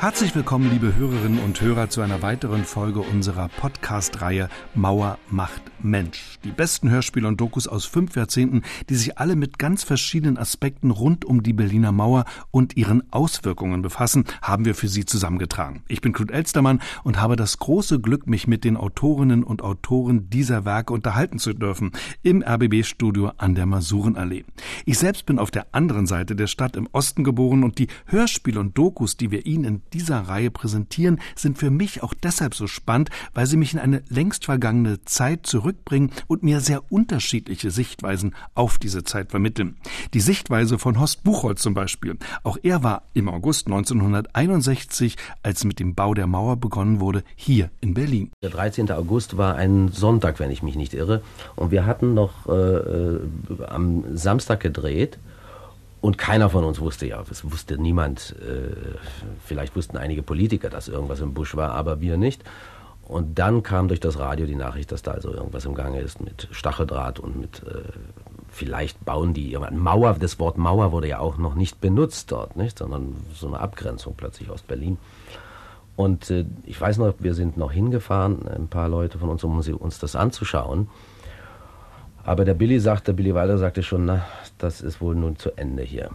Herzlich 0.00 0.32
willkommen, 0.36 0.70
liebe 0.70 0.94
Hörerinnen 0.94 1.40
und 1.40 1.60
Hörer, 1.60 1.90
zu 1.90 2.02
einer 2.02 2.22
weiteren 2.22 2.62
Folge 2.62 3.00
unserer 3.00 3.48
Podcast-Reihe 3.48 4.48
Mauer 4.76 5.18
macht 5.28 5.60
Mensch. 5.80 6.38
Die 6.44 6.52
besten 6.52 6.88
Hörspiele 6.88 7.26
und 7.26 7.40
Dokus 7.40 7.66
aus 7.66 7.84
fünf 7.84 8.14
Jahrzehnten, 8.14 8.62
die 8.88 8.94
sich 8.94 9.18
alle 9.18 9.34
mit 9.34 9.58
ganz 9.58 9.82
verschiedenen 9.82 10.38
Aspekten 10.38 10.92
rund 10.92 11.24
um 11.24 11.42
die 11.42 11.52
Berliner 11.52 11.90
Mauer 11.90 12.26
und 12.52 12.76
ihren 12.76 13.12
Auswirkungen 13.12 13.82
befassen, 13.82 14.24
haben 14.40 14.64
wir 14.64 14.76
für 14.76 14.86
Sie 14.86 15.04
zusammengetragen. 15.04 15.82
Ich 15.88 16.00
bin 16.00 16.12
Knut 16.12 16.30
Elstermann 16.30 16.80
und 17.02 17.20
habe 17.20 17.34
das 17.34 17.58
große 17.58 17.98
Glück, 17.98 18.28
mich 18.28 18.46
mit 18.46 18.62
den 18.62 18.76
Autorinnen 18.76 19.42
und 19.42 19.62
Autoren 19.62 20.30
dieser 20.30 20.64
Werke 20.64 20.92
unterhalten 20.92 21.40
zu 21.40 21.54
dürfen 21.54 21.90
im 22.22 22.44
RBB-Studio 22.44 23.32
an 23.36 23.56
der 23.56 23.66
Masurenallee. 23.66 24.44
Ich 24.86 24.96
selbst 24.96 25.26
bin 25.26 25.40
auf 25.40 25.50
der 25.50 25.74
anderen 25.74 26.06
Seite 26.06 26.36
der 26.36 26.46
Stadt 26.46 26.76
im 26.76 26.88
Osten 26.92 27.24
geboren 27.24 27.64
und 27.64 27.80
die 27.80 27.88
Hörspiele 28.06 28.60
und 28.60 28.78
Dokus, 28.78 29.16
die 29.16 29.32
wir 29.32 29.44
Ihnen 29.44 29.64
in 29.64 29.82
dieser 29.92 30.20
Reihe 30.20 30.50
präsentieren, 30.50 31.20
sind 31.36 31.58
für 31.58 31.70
mich 31.70 32.02
auch 32.02 32.14
deshalb 32.14 32.54
so 32.54 32.66
spannend, 32.66 33.10
weil 33.34 33.46
sie 33.46 33.56
mich 33.56 33.72
in 33.72 33.78
eine 33.78 34.02
längst 34.08 34.44
vergangene 34.44 35.04
Zeit 35.04 35.46
zurückbringen 35.46 36.10
und 36.26 36.42
mir 36.42 36.60
sehr 36.60 36.90
unterschiedliche 36.90 37.70
Sichtweisen 37.70 38.34
auf 38.54 38.78
diese 38.78 39.04
Zeit 39.04 39.30
vermitteln. 39.30 39.76
Die 40.14 40.20
Sichtweise 40.20 40.78
von 40.78 40.98
Horst 40.98 41.24
Buchholz 41.24 41.62
zum 41.62 41.74
Beispiel. 41.74 42.16
Auch 42.42 42.58
er 42.62 42.82
war 42.82 43.02
im 43.14 43.28
August 43.28 43.66
1961, 43.66 45.16
als 45.42 45.64
mit 45.64 45.80
dem 45.80 45.94
Bau 45.94 46.14
der 46.14 46.26
Mauer 46.26 46.56
begonnen 46.56 47.00
wurde, 47.00 47.22
hier 47.36 47.70
in 47.80 47.94
Berlin. 47.94 48.30
Der 48.42 48.50
13. 48.50 48.90
August 48.90 49.36
war 49.36 49.56
ein 49.56 49.88
Sonntag, 49.88 50.40
wenn 50.40 50.50
ich 50.50 50.62
mich 50.62 50.76
nicht 50.76 50.94
irre. 50.94 51.22
Und 51.56 51.70
wir 51.70 51.86
hatten 51.86 52.14
noch 52.14 52.48
äh, 52.48 52.52
äh 52.52 53.20
am 53.66 54.04
Samstag 54.16 54.60
gedreht. 54.60 55.18
Und 56.00 56.16
keiner 56.16 56.48
von 56.48 56.64
uns 56.64 56.80
wusste 56.80 57.06
ja, 57.06 57.22
es 57.28 57.50
wusste 57.50 57.76
niemand, 57.76 58.36
äh, 58.40 58.96
vielleicht 59.44 59.74
wussten 59.74 59.96
einige 59.96 60.22
Politiker, 60.22 60.70
dass 60.70 60.88
irgendwas 60.88 61.20
im 61.20 61.34
Busch 61.34 61.56
war, 61.56 61.72
aber 61.72 62.00
wir 62.00 62.16
nicht. 62.16 62.44
Und 63.02 63.38
dann 63.38 63.62
kam 63.62 63.88
durch 63.88 64.00
das 64.00 64.18
Radio 64.18 64.46
die 64.46 64.54
Nachricht, 64.54 64.92
dass 64.92 65.02
da 65.02 65.12
also 65.12 65.32
irgendwas 65.32 65.64
im 65.64 65.74
Gange 65.74 66.00
ist 66.00 66.20
mit 66.20 66.46
Stacheldraht 66.50 67.18
und 67.18 67.40
mit, 67.40 67.62
äh, 67.66 67.80
vielleicht 68.48 69.04
bauen 69.04 69.32
die 69.32 69.50
irgendwann. 69.50 69.78
Mauer, 69.78 70.14
das 70.20 70.38
Wort 70.38 70.58
Mauer 70.58 70.92
wurde 70.92 71.08
ja 71.08 71.18
auch 71.18 71.38
noch 71.38 71.54
nicht 71.54 71.80
benutzt 71.80 72.30
dort, 72.30 72.56
nicht, 72.56 72.78
sondern 72.78 73.16
so 73.34 73.48
eine 73.48 73.60
Abgrenzung 73.60 74.14
plötzlich 74.16 74.50
aus 74.50 74.62
Berlin. 74.62 74.98
Und 75.96 76.30
äh, 76.30 76.44
ich 76.64 76.80
weiß 76.80 76.98
noch, 76.98 77.14
wir 77.18 77.34
sind 77.34 77.56
noch 77.56 77.72
hingefahren, 77.72 78.46
ein 78.46 78.68
paar 78.68 78.88
Leute 78.88 79.18
von 79.18 79.30
uns, 79.30 79.42
um 79.42 79.58
uns 79.58 79.98
das 79.98 80.14
anzuschauen. 80.14 80.88
Aber 82.28 82.44
der 82.44 82.52
Billy 82.52 82.78
sagte, 82.78 83.14
Billy 83.14 83.34
Wilder 83.34 83.56
sagte 83.56 83.82
schon, 83.82 84.04
na, 84.04 84.26
das 84.58 84.82
ist 84.82 85.00
wohl 85.00 85.14
nun 85.14 85.36
zu 85.36 85.56
Ende 85.56 85.82
hier. 85.82 86.10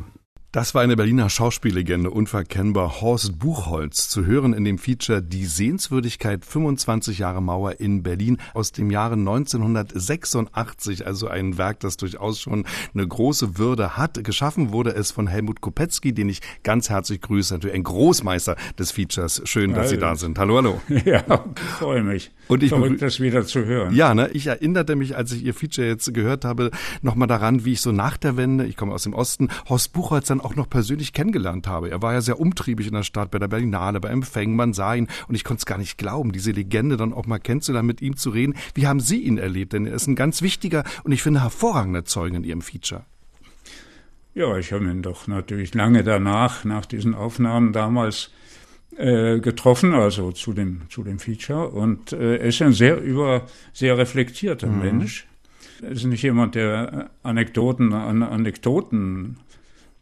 Das 0.53 0.75
war 0.75 0.83
eine 0.83 0.95
Berliner 0.95 1.31
Schauspiellegende, 1.31 2.11
unverkennbar 2.11 3.01
Horst 3.01 3.39
Buchholz, 3.39 4.07
zu 4.07 4.27
hören 4.27 4.53
in 4.53 4.63
dem 4.63 4.77
Feature 4.77 5.23
Die 5.23 5.45
Sehenswürdigkeit 5.45 6.45
25 6.45 7.17
Jahre 7.17 7.41
Mauer 7.41 7.79
in 7.79 8.03
Berlin 8.03 8.37
aus 8.53 8.71
dem 8.71 8.91
Jahre 8.91 9.15
1986, 9.15 11.07
also 11.07 11.27
ein 11.27 11.57
Werk, 11.57 11.79
das 11.79 11.97
durchaus 11.97 12.39
schon 12.39 12.65
eine 12.93 13.07
große 13.07 13.57
Würde 13.57 13.97
hat. 13.97 14.23
Geschaffen 14.23 14.71
wurde 14.71 14.91
es 14.91 15.09
von 15.09 15.25
Helmut 15.25 15.59
Kopetzky, 15.59 16.13
den 16.13 16.29
ich 16.29 16.41
ganz 16.61 16.87
herzlich 16.91 17.21
grüße, 17.21 17.55
natürlich 17.55 17.75
ein 17.75 17.81
Großmeister 17.81 18.55
des 18.77 18.91
Features. 18.91 19.41
Schön, 19.45 19.73
dass 19.73 19.89
Sie 19.89 19.97
da 19.97 20.15
sind. 20.15 20.37
Hallo, 20.37 20.57
hallo. 20.57 20.79
Ja, 21.03 21.23
ich 21.55 21.63
freue 21.79 22.03
mich. 22.03 22.31
Und 22.47 22.61
ich 22.61 22.69
Verrückt, 22.69 23.01
das 23.01 23.19
wieder 23.19 23.43
zu 23.47 23.65
hören. 23.65 23.95
Ja, 23.95 24.13
ne, 24.13 24.29
ich 24.33 24.45
erinnerte 24.45 24.95
mich, 24.95 25.17
als 25.17 25.31
ich 25.31 25.43
Ihr 25.43 25.55
Feature 25.55 25.87
jetzt 25.87 26.13
gehört 26.13 26.45
habe, 26.45 26.69
nochmal 27.01 27.27
daran, 27.27 27.65
wie 27.65 27.71
ich 27.73 27.81
so 27.81 27.91
nach 27.91 28.17
der 28.17 28.37
Wende, 28.37 28.65
ich 28.65 28.77
komme 28.77 28.93
aus 28.93 29.01
dem 29.01 29.13
Osten, 29.13 29.49
Horst 29.67 29.93
Buchholz 29.93 30.27
dann 30.27 30.42
auch 30.43 30.55
noch 30.55 30.69
persönlich 30.69 31.13
kennengelernt 31.13 31.67
habe. 31.67 31.89
Er 31.89 32.01
war 32.01 32.13
ja 32.13 32.21
sehr 32.21 32.39
umtriebig 32.39 32.87
in 32.87 32.93
der 32.93 33.03
Stadt, 33.03 33.31
bei 33.31 33.39
der 33.39 33.47
Berlinale, 33.47 33.99
bei 33.99 34.09
Empfängen, 34.09 34.55
man 34.55 34.73
sah 34.73 34.95
ihn 34.95 35.07
und 35.27 35.35
ich 35.35 35.43
konnte 35.43 35.61
es 35.61 35.65
gar 35.65 35.77
nicht 35.77 35.97
glauben, 35.97 36.31
diese 36.31 36.51
Legende 36.51 36.97
dann 36.97 37.13
auch 37.13 37.25
mal 37.25 37.39
kennenzulernen, 37.39 37.87
mit 37.87 38.01
ihm 38.01 38.17
zu 38.17 38.29
reden. 38.29 38.55
Wie 38.73 38.87
haben 38.87 38.99
Sie 38.99 39.21
ihn 39.21 39.37
erlebt? 39.37 39.73
Denn 39.73 39.85
er 39.85 39.93
ist 39.93 40.07
ein 40.07 40.15
ganz 40.15 40.41
wichtiger 40.41 40.83
und 41.03 41.11
ich 41.11 41.23
finde 41.23 41.41
hervorragender 41.41 42.05
Zeuge 42.05 42.37
in 42.37 42.43
Ihrem 42.43 42.61
Feature. 42.61 43.05
Ja, 44.35 44.57
ich 44.57 44.73
habe 44.73 44.85
ihn 44.85 45.03
doch 45.03 45.27
natürlich 45.27 45.75
lange 45.75 46.03
danach, 46.03 46.63
nach 46.63 46.85
diesen 46.85 47.13
Aufnahmen 47.13 47.71
damals, 47.71 48.31
äh, 48.97 49.39
getroffen, 49.39 49.93
also 49.93 50.31
zu 50.31 50.53
dem, 50.53 50.81
zu 50.89 51.03
dem 51.03 51.19
Feature. 51.19 51.69
Und 51.69 52.13
äh, 52.13 52.37
er 52.37 52.45
ist 52.45 52.61
ein 52.61 52.73
sehr 52.73 53.01
über, 53.01 53.47
sehr 53.73 53.97
reflektierter 53.97 54.67
mhm. 54.67 54.79
Mensch. 54.79 55.27
Er 55.81 55.89
ist 55.91 56.05
nicht 56.05 56.21
jemand, 56.21 56.55
der 56.55 57.09
Anekdoten 57.23 57.93
an 57.93 58.23
Anekdoten 58.23 59.37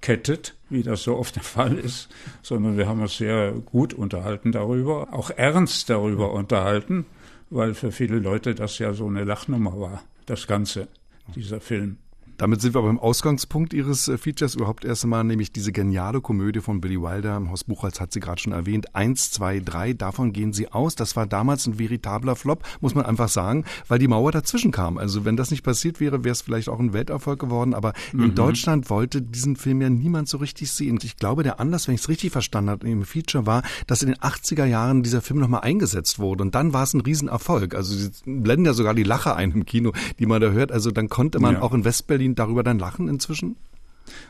kettet, 0.02 0.56
wie 0.70 0.84
das 0.84 1.04
so 1.04 1.18
oft 1.18 1.36
der 1.36 1.44
Fall 1.44 1.78
ist, 1.78 2.10
sondern 2.42 2.78
wir 2.78 2.88
haben 2.88 3.02
uns 3.02 3.18
sehr 3.18 3.52
gut 3.52 3.94
unterhalten 3.94 4.52
darüber, 4.52 5.14
auch 5.14 5.30
ernst 5.30 5.90
darüber 5.90 6.34
unterhalten, 6.34 7.06
weil 7.50 7.74
für 7.74 7.92
viele 7.92 8.20
Leute 8.20 8.56
das 8.56 8.80
ja 8.80 8.94
so 8.94 9.08
eine 9.08 9.24
Lachnummer 9.24 9.80
war, 9.80 10.04
das 10.26 10.48
Ganze, 10.48 10.88
dieser 11.36 11.62
Film. 11.62 11.98
Damit 12.42 12.60
sind 12.60 12.74
wir 12.74 12.82
beim 12.82 12.98
Ausgangspunkt 12.98 13.72
Ihres 13.72 14.08
äh, 14.08 14.18
Features 14.18 14.56
überhaupt 14.56 14.84
erst 14.84 15.04
einmal, 15.04 15.24
nämlich 15.24 15.52
diese 15.52 15.72
geniale 15.72 16.22
Komödie 16.22 16.60
von 16.60 16.82
Billy 16.82 17.00
Wilder. 17.00 17.40
Horst 17.52 17.68
Buchholz 17.68 18.00
hat 18.00 18.12
sie 18.12 18.20
gerade 18.20 18.42
schon 18.42 18.52
erwähnt. 18.52 18.96
Eins, 18.96 19.30
zwei, 19.30 19.60
drei, 19.60 19.94
davon 19.94 20.34
gehen 20.34 20.52
Sie 20.52 20.68
aus. 20.68 20.96
Das 20.96 21.16
war 21.16 21.28
damals 21.28 21.68
ein 21.68 21.78
veritabler 21.78 22.36
Flop, 22.36 22.64
muss 22.80 22.96
man 22.96 23.06
einfach 23.06 23.30
sagen, 23.30 23.66
weil 23.88 24.00
die 24.00 24.08
Mauer 24.08 24.32
dazwischen 24.32 24.72
kam. 24.72 24.98
Also 24.98 25.24
wenn 25.24 25.38
das 25.38 25.52
nicht 25.52 25.62
passiert 25.62 26.00
wäre, 26.00 26.24
wäre 26.24 26.32
es 26.32 26.42
vielleicht 26.42 26.68
auch 26.68 26.80
ein 26.80 26.94
Welterfolg 26.94 27.40
geworden. 27.40 27.76
Aber 27.76 27.94
mhm. 28.12 28.24
in 28.24 28.34
Deutschland 28.34 28.90
wollte 28.90 29.22
diesen 29.22 29.56
Film 29.56 29.80
ja 29.84 29.92
niemand 29.92 30.28
so 30.28 30.38
richtig 30.38 30.72
sehen. 30.72 30.98
Ich 31.04 31.18
glaube, 31.18 31.44
der 31.44 31.60
Anlass, 31.60 31.88
wenn 31.88 31.94
ich 31.94 32.02
es 32.02 32.10
richtig 32.10 32.32
verstanden 32.32 32.72
habe, 32.72 32.90
im 32.90 33.06
Feature 33.06 33.46
war, 33.46 33.62
dass 33.86 34.02
in 34.02 34.08
den 34.08 34.18
80er 34.18 34.66
Jahren 34.66 35.04
dieser 35.04 35.22
Film 35.22 35.40
nochmal 35.40 35.62
eingesetzt 35.62 36.18
wurde. 36.18 36.42
Und 36.42 36.56
dann 36.56 36.74
war 36.74 36.82
es 36.82 36.96
ein 36.96 37.02
Riesenerfolg. 37.02 37.76
Also 37.76 37.94
Sie 37.94 38.10
blenden 38.26 38.66
ja 38.66 38.74
sogar 38.74 38.96
die 38.96 39.04
Lache 39.04 39.36
ein 39.36 39.52
im 39.52 39.66
Kino, 39.68 39.92
die 40.18 40.26
man 40.26 40.42
da 40.42 40.50
hört. 40.50 40.72
Also 40.72 40.90
dann 40.90 41.08
konnte 41.08 41.40
man 41.40 41.54
ja. 41.54 41.62
auch 41.62 41.76
in 41.76 41.86
Westberlin 41.86 42.31
ihn 42.32 42.36
darüber 42.36 42.64
dann 42.64 42.80
lachen 42.80 43.08
inzwischen? 43.08 43.56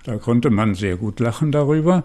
Da 0.03 0.17
konnte 0.17 0.49
man 0.49 0.75
sehr 0.75 0.97
gut 0.97 1.19
lachen 1.19 1.51
darüber. 1.51 2.03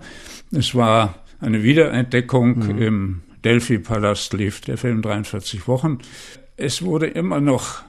Es 0.53 0.75
war 0.75 1.15
eine 1.41 1.63
Wiederentdeckung 1.63 2.59
mhm. 2.59 2.79
im 2.83 3.23
Delphi-Palast 3.45 4.33
lief 4.33 4.61
der 4.61 4.79
Film 4.79 5.03
43 5.03 5.69
Wochen. 5.69 5.99
Es 6.57 6.83
wurde 6.83 7.07
immer 7.07 7.41
noch 7.41 7.83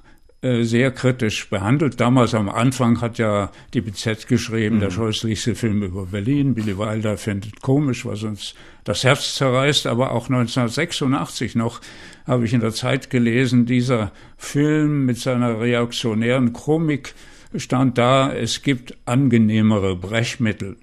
äh, 0.43 0.63
sehr 0.63 0.91
kritisch 0.91 1.49
behandelt. 1.49 1.99
Damals 1.99 2.35
am 2.35 2.47
Anfang 2.47 3.01
hat 3.01 3.17
ja 3.17 3.51
die 3.73 3.81
BZ 3.81 4.27
geschrieben, 4.27 4.75
mhm. 4.75 4.81
der 4.81 4.91
scheußlichste 4.91 5.55
Film 5.55 5.81
über 5.81 6.05
Berlin. 6.05 6.53
Billy 6.53 6.77
Wilder 6.77 7.17
findet 7.17 7.61
komisch, 7.61 8.05
was 8.05 8.21
uns 8.21 8.53
das 8.83 9.03
Herz 9.03 9.33
zerreißt. 9.33 9.87
Aber 9.87 10.11
auch 10.11 10.29
1986 10.29 11.55
noch 11.55 11.81
habe 12.27 12.45
ich 12.45 12.53
in 12.53 12.59
der 12.59 12.73
Zeit 12.73 13.09
gelesen, 13.09 13.65
dieser 13.65 14.11
Film 14.37 15.07
mit 15.07 15.17
seiner 15.17 15.59
reaktionären 15.59 16.53
Komik 16.53 17.15
stand 17.55 17.97
da, 17.97 18.33
es 18.33 18.61
gibt 18.61 18.97
angenehmere 19.05 19.95
Brechmittel. 19.95 20.77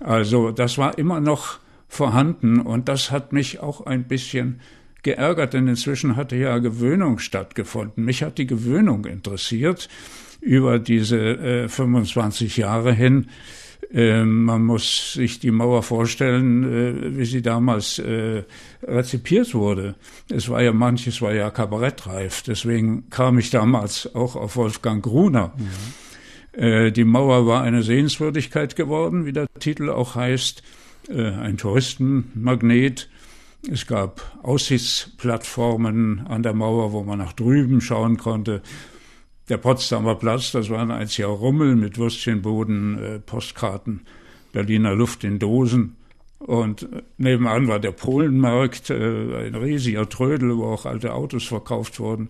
Also 0.00 0.50
das 0.50 0.78
war 0.78 0.98
immer 0.98 1.20
noch 1.20 1.58
vorhanden 1.88 2.60
und 2.60 2.88
das 2.88 3.10
hat 3.10 3.32
mich 3.32 3.60
auch 3.60 3.86
ein 3.86 4.04
bisschen 4.04 4.60
geärgert, 5.02 5.54
denn 5.54 5.68
inzwischen 5.68 6.16
hatte 6.16 6.36
ja 6.36 6.58
Gewöhnung 6.58 7.18
stattgefunden. 7.18 8.04
Mich 8.04 8.22
hat 8.22 8.38
die 8.38 8.46
Gewöhnung 8.46 9.04
interessiert 9.06 9.88
über 10.40 10.78
diese 10.78 11.18
äh, 11.18 11.68
25 11.68 12.56
Jahre 12.56 12.92
hin. 12.92 13.28
Ähm, 13.92 14.44
man 14.44 14.64
muss 14.64 15.14
sich 15.14 15.40
die 15.40 15.50
Mauer 15.50 15.82
vorstellen, 15.82 16.62
äh, 16.62 17.18
wie 17.18 17.24
sie 17.24 17.42
damals 17.42 17.98
äh, 17.98 18.44
rezipiert 18.82 19.52
wurde. 19.52 19.96
Es 20.28 20.48
war 20.48 20.62
ja 20.62 20.72
manches 20.72 21.20
war 21.20 21.34
ja 21.34 21.50
kabarettreif. 21.50 22.42
Deswegen 22.42 23.10
kam 23.10 23.38
ich 23.38 23.50
damals 23.50 24.14
auch 24.14 24.36
auf 24.36 24.54
Wolfgang 24.54 25.02
Gruner. 25.02 25.52
Mhm. 25.56 26.62
Äh, 26.62 26.92
die 26.92 27.04
Mauer 27.04 27.46
war 27.46 27.62
eine 27.62 27.82
Sehenswürdigkeit 27.82 28.76
geworden, 28.76 29.26
wie 29.26 29.32
der 29.32 29.48
Titel 29.58 29.90
auch 29.90 30.14
heißt, 30.14 30.62
ein 31.08 31.56
Touristenmagnet. 31.56 33.08
Es 33.68 33.86
gab 33.86 34.38
Aussichtsplattformen 34.44 36.26
an 36.28 36.42
der 36.44 36.52
Mauer, 36.52 36.92
wo 36.92 37.02
man 37.02 37.18
nach 37.18 37.32
drüben 37.32 37.80
schauen 37.80 38.16
konnte. 38.16 38.62
Der 39.50 39.56
Potsdamer 39.56 40.14
Platz, 40.14 40.52
das 40.52 40.70
war 40.70 40.78
ein 40.78 40.92
einziger 40.92 41.26
Rummel 41.26 41.74
mit 41.74 41.98
Würstchenboden, 41.98 43.02
äh, 43.02 43.18
Postkarten, 43.18 44.02
Berliner 44.52 44.94
Luft 44.94 45.24
in 45.24 45.40
Dosen. 45.40 45.96
Und 46.38 46.84
äh, 46.84 47.02
nebenan 47.18 47.66
war 47.66 47.80
der 47.80 47.90
Polenmarkt, 47.90 48.90
äh, 48.90 48.94
ein 48.94 49.56
riesiger 49.56 50.08
Trödel, 50.08 50.56
wo 50.56 50.66
auch 50.66 50.86
alte 50.86 51.14
Autos 51.14 51.48
verkauft 51.48 51.98
wurden. 51.98 52.28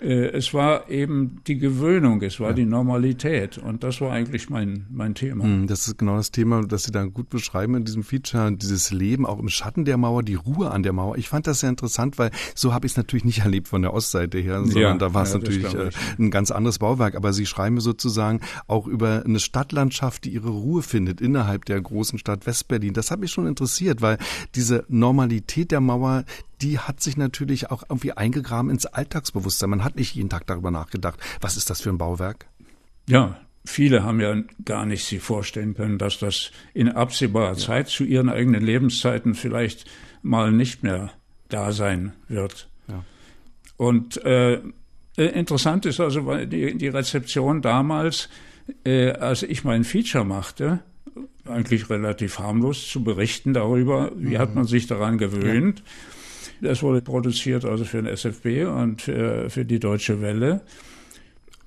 Äh, 0.00 0.28
es 0.28 0.54
war 0.54 0.88
eben 0.88 1.40
die 1.46 1.58
Gewöhnung, 1.58 2.22
es 2.22 2.40
war 2.40 2.50
ja. 2.50 2.54
die 2.54 2.64
Normalität 2.64 3.58
und 3.58 3.82
das 3.82 4.00
war 4.00 4.12
eigentlich 4.12 4.50
mein, 4.50 4.86
mein 4.90 5.14
Thema. 5.14 5.44
Hm, 5.44 5.66
das 5.66 5.86
ist 5.86 5.98
genau 5.98 6.16
das 6.16 6.30
Thema, 6.30 6.64
das 6.66 6.84
Sie 6.84 6.92
da 6.92 7.04
gut 7.04 7.28
beschreiben 7.28 7.74
in 7.74 7.84
diesem 7.84 8.02
Feature, 8.02 8.52
dieses 8.52 8.90
Leben 8.90 9.26
auch 9.26 9.38
im 9.38 9.48
Schatten 9.48 9.84
der 9.84 9.96
Mauer, 9.96 10.22
die 10.22 10.34
Ruhe 10.34 10.70
an 10.70 10.82
der 10.82 10.92
Mauer. 10.92 11.16
Ich 11.16 11.28
fand 11.28 11.46
das 11.46 11.60
sehr 11.60 11.70
interessant, 11.70 12.18
weil 12.18 12.30
so 12.54 12.72
habe 12.72 12.86
ich 12.86 12.92
es 12.92 12.96
natürlich 12.96 13.24
nicht 13.24 13.38
erlebt 13.44 13.68
von 13.68 13.82
der 13.82 13.92
Ostseite 13.92 14.38
her, 14.38 14.60
sondern 14.60 14.82
ja, 14.82 14.94
da 14.94 15.14
war 15.14 15.24
es 15.24 15.32
ja, 15.32 15.38
natürlich 15.38 15.74
äh, 15.74 15.90
ein 16.18 16.30
ganz 16.30 16.50
anderes 16.50 16.78
Bauwerk. 16.78 17.14
Aber 17.14 17.32
Sie 17.32 17.46
schreiben 17.46 17.80
sozusagen 17.80 18.40
auch 18.66 18.86
über 18.86 19.24
eine 19.24 19.40
Stadtlandschaft, 19.40 20.24
die 20.24 20.30
ihre 20.30 20.50
Ruhe 20.50 20.82
findet 20.82 21.20
innerhalb 21.20 21.64
der 21.64 21.80
großen 21.80 22.18
Stadt 22.18 22.46
Westberlin. 22.46 22.94
Das 22.94 23.10
hat 23.10 23.20
mich 23.20 23.30
schon 23.30 23.46
interessiert, 23.46 24.02
weil 24.02 24.18
diese 24.54 24.84
Normalität 24.88 25.70
der 25.70 25.80
Mauer, 25.80 26.24
die 26.60 26.78
hat 26.78 27.00
sich 27.00 27.16
natürlich 27.16 27.70
auch 27.70 27.84
irgendwie 27.88 28.12
eingegraben 28.12 28.70
ins 28.70 28.86
Alltagsbewusstsein. 28.86 29.70
Man 29.70 29.84
hat 29.84 29.96
nicht 29.96 30.14
jeden 30.14 30.28
Tag 30.28 30.46
darüber 30.46 30.70
nachgedacht, 30.70 31.18
was 31.40 31.56
ist 31.56 31.70
das 31.70 31.80
für 31.80 31.90
ein 31.90 31.98
Bauwerk? 31.98 32.46
Ja, 33.08 33.40
viele 33.64 34.02
haben 34.02 34.20
ja 34.20 34.36
gar 34.64 34.84
nicht 34.86 35.04
sich 35.04 35.20
vorstellen 35.20 35.74
können, 35.74 35.98
dass 35.98 36.18
das 36.18 36.50
in 36.74 36.88
absehbarer 36.88 37.52
ja. 37.52 37.58
Zeit 37.58 37.88
zu 37.88 38.04
ihren 38.04 38.28
eigenen 38.28 38.62
Lebenszeiten 38.62 39.34
vielleicht 39.34 39.88
mal 40.22 40.52
nicht 40.52 40.82
mehr 40.82 41.10
da 41.48 41.72
sein 41.72 42.12
wird. 42.28 42.68
Ja. 42.88 43.04
Und 43.76 44.22
äh, 44.24 44.60
interessant 45.16 45.86
ist 45.86 46.00
also 46.00 46.34
die, 46.44 46.76
die 46.76 46.88
Rezeption 46.88 47.62
damals, 47.62 48.28
äh, 48.84 49.12
als 49.12 49.42
ich 49.42 49.64
mein 49.64 49.84
Feature 49.84 50.24
machte, 50.24 50.80
eigentlich 51.46 51.88
relativ 51.88 52.38
harmlos 52.38 52.88
zu 52.88 53.02
berichten 53.02 53.54
darüber, 53.54 54.12
wie 54.16 54.34
mhm. 54.34 54.38
hat 54.38 54.54
man 54.54 54.64
sich 54.64 54.86
daran 54.86 55.16
gewöhnt. 55.18 55.78
Ja 55.78 55.84
das 56.60 56.82
wurde 56.82 57.02
produziert 57.02 57.64
also 57.64 57.84
für 57.84 58.02
den 58.02 58.06
SFB 58.06 58.64
und 58.66 59.02
für, 59.02 59.50
für 59.50 59.64
die 59.64 59.78
Deutsche 59.78 60.20
Welle 60.20 60.62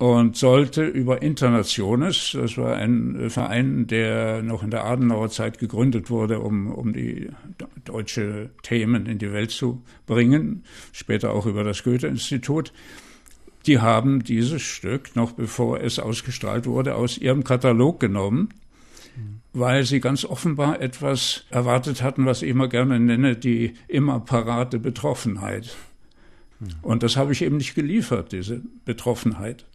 und 0.01 0.35
sollte 0.35 0.83
über 0.83 1.21
Internationes, 1.21 2.31
das 2.33 2.57
war 2.57 2.75
ein 2.75 3.29
Verein, 3.29 3.85
der 3.85 4.41
noch 4.41 4.63
in 4.63 4.71
der 4.71 4.83
Adenauer 4.83 5.29
Zeit 5.29 5.59
gegründet 5.59 6.09
wurde, 6.09 6.39
um, 6.39 6.71
um 6.71 6.91
die 6.91 7.29
deutsche 7.85 8.49
Themen 8.63 9.05
in 9.05 9.19
die 9.19 9.31
Welt 9.31 9.51
zu 9.51 9.83
bringen, 10.07 10.63
später 10.91 11.33
auch 11.33 11.45
über 11.45 11.63
das 11.63 11.83
Goethe-Institut. 11.83 12.73
Die 13.67 13.77
haben 13.77 14.23
dieses 14.23 14.63
Stück, 14.63 15.15
noch 15.15 15.33
bevor 15.33 15.79
es 15.79 15.99
ausgestrahlt 15.99 16.65
wurde, 16.65 16.95
aus 16.95 17.19
ihrem 17.19 17.43
Katalog 17.43 17.99
genommen 17.99 18.49
weil 19.53 19.85
sie 19.85 19.99
ganz 19.99 20.25
offenbar 20.25 20.81
etwas 20.81 21.45
erwartet 21.49 22.01
hatten, 22.01 22.25
was 22.25 22.41
ich 22.41 22.49
immer 22.49 22.67
gerne 22.67 22.99
nenne, 22.99 23.35
die 23.35 23.73
immer 23.87 24.19
parate 24.19 24.79
Betroffenheit. 24.79 25.75
Und 26.83 27.01
das 27.01 27.17
habe 27.17 27.33
ich 27.33 27.41
eben 27.41 27.57
nicht 27.57 27.73
geliefert, 27.73 28.31
diese 28.31 28.61
Betroffenheit. 28.85 29.65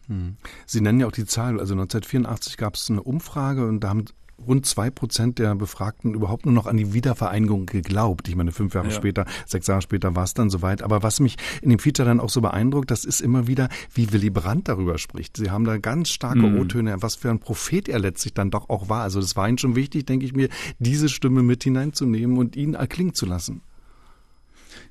Sie 0.65 0.79
nennen 0.81 1.01
ja 1.01 1.07
auch 1.07 1.11
die 1.11 1.25
Zahl. 1.25 1.59
Also 1.59 1.73
1984 1.73 2.55
gab 2.55 2.75
es 2.75 2.89
eine 2.89 3.03
Umfrage 3.03 3.67
und 3.67 3.81
da 3.81 3.89
haben 3.89 4.05
rund 4.45 4.65
zwei 4.65 4.89
Prozent 4.89 5.39
der 5.39 5.55
Befragten 5.55 6.13
überhaupt 6.13 6.45
nur 6.45 6.53
noch 6.53 6.67
an 6.67 6.77
die 6.77 6.93
Wiedervereinigung 6.93 7.65
geglaubt. 7.65 8.27
Ich 8.27 8.35
meine, 8.35 8.51
fünf 8.51 8.73
Jahre 8.73 8.87
ja. 8.87 8.93
später, 8.93 9.25
sechs 9.45 9.67
Jahre 9.67 9.81
später 9.81 10.15
war 10.15 10.23
es 10.23 10.33
dann 10.33 10.49
soweit. 10.49 10.81
Aber 10.81 11.03
was 11.03 11.19
mich 11.19 11.37
in 11.61 11.69
dem 11.69 11.79
Feature 11.79 12.07
dann 12.07 12.19
auch 12.19 12.29
so 12.29 12.41
beeindruckt, 12.41 12.91
das 12.91 13.05
ist 13.05 13.21
immer 13.21 13.47
wieder, 13.47 13.69
wie 13.93 14.11
Willy 14.11 14.29
Brandt 14.29 14.67
darüber 14.67 14.97
spricht. 14.97 15.37
Sie 15.37 15.49
haben 15.49 15.65
da 15.65 15.77
ganz 15.77 16.09
starke 16.09 16.39
mhm. 16.39 16.59
O-Töne, 16.59 17.01
was 17.01 17.15
für 17.15 17.29
ein 17.29 17.39
Prophet 17.39 17.89
er 17.89 17.99
letztlich 17.99 18.33
dann 18.33 18.51
doch 18.51 18.69
auch 18.69 18.89
war. 18.89 19.01
Also 19.01 19.19
das 19.19 19.35
war 19.35 19.47
Ihnen 19.47 19.57
schon 19.57 19.75
wichtig, 19.75 20.05
denke 20.05 20.25
ich 20.25 20.33
mir, 20.33 20.49
diese 20.79 21.09
Stimme 21.09 21.43
mit 21.43 21.63
hineinzunehmen 21.63 22.37
und 22.37 22.55
ihn 22.55 22.73
erklingen 22.73 23.13
zu 23.13 23.25
lassen. 23.25 23.61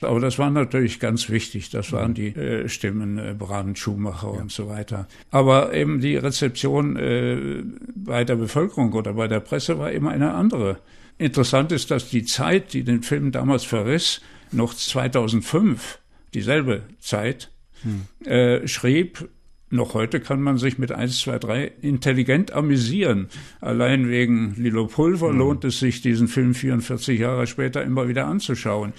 Aber 0.00 0.20
das 0.20 0.38
war 0.38 0.50
natürlich 0.50 1.00
ganz 1.00 1.28
wichtig. 1.28 1.70
Das 1.70 1.92
waren 1.92 2.14
die 2.14 2.28
äh, 2.28 2.68
Stimmen 2.68 3.18
äh, 3.18 3.34
Brandt, 3.36 3.78
Schumacher 3.78 4.32
ja. 4.34 4.40
und 4.40 4.52
so 4.52 4.68
weiter. 4.68 5.08
Aber 5.30 5.72
eben 5.74 6.00
die 6.00 6.16
Rezeption 6.16 6.96
äh, 6.96 7.62
bei 7.94 8.24
der 8.24 8.36
Bevölkerung 8.36 8.92
oder 8.92 9.14
bei 9.14 9.28
der 9.28 9.40
Presse 9.40 9.78
war 9.78 9.92
immer 9.92 10.10
eine 10.10 10.34
andere. 10.34 10.78
Interessant 11.18 11.72
ist, 11.72 11.90
dass 11.90 12.10
die 12.10 12.24
Zeit, 12.24 12.74
die 12.74 12.84
den 12.84 13.02
Film 13.02 13.32
damals 13.32 13.64
verriss, 13.64 14.20
noch 14.52 14.74
2005, 14.74 15.98
dieselbe 16.34 16.82
Zeit, 17.00 17.50
hm. 17.82 18.02
äh, 18.26 18.66
schrieb, 18.68 19.28
noch 19.68 19.94
heute 19.94 20.20
kann 20.20 20.42
man 20.42 20.58
sich 20.58 20.78
mit 20.78 20.92
1, 20.92 21.20
2, 21.20 21.38
3 21.38 21.72
intelligent 21.82 22.52
amüsieren. 22.52 23.28
Allein 23.60 24.08
wegen 24.08 24.54
Lilo 24.56 24.86
Pulver 24.86 25.30
hm. 25.30 25.38
lohnt 25.38 25.64
es 25.64 25.80
sich, 25.80 26.02
diesen 26.02 26.28
Film 26.28 26.54
44 26.54 27.18
Jahre 27.18 27.46
später 27.46 27.82
immer 27.82 28.08
wieder 28.08 28.26
anzuschauen. 28.26 28.92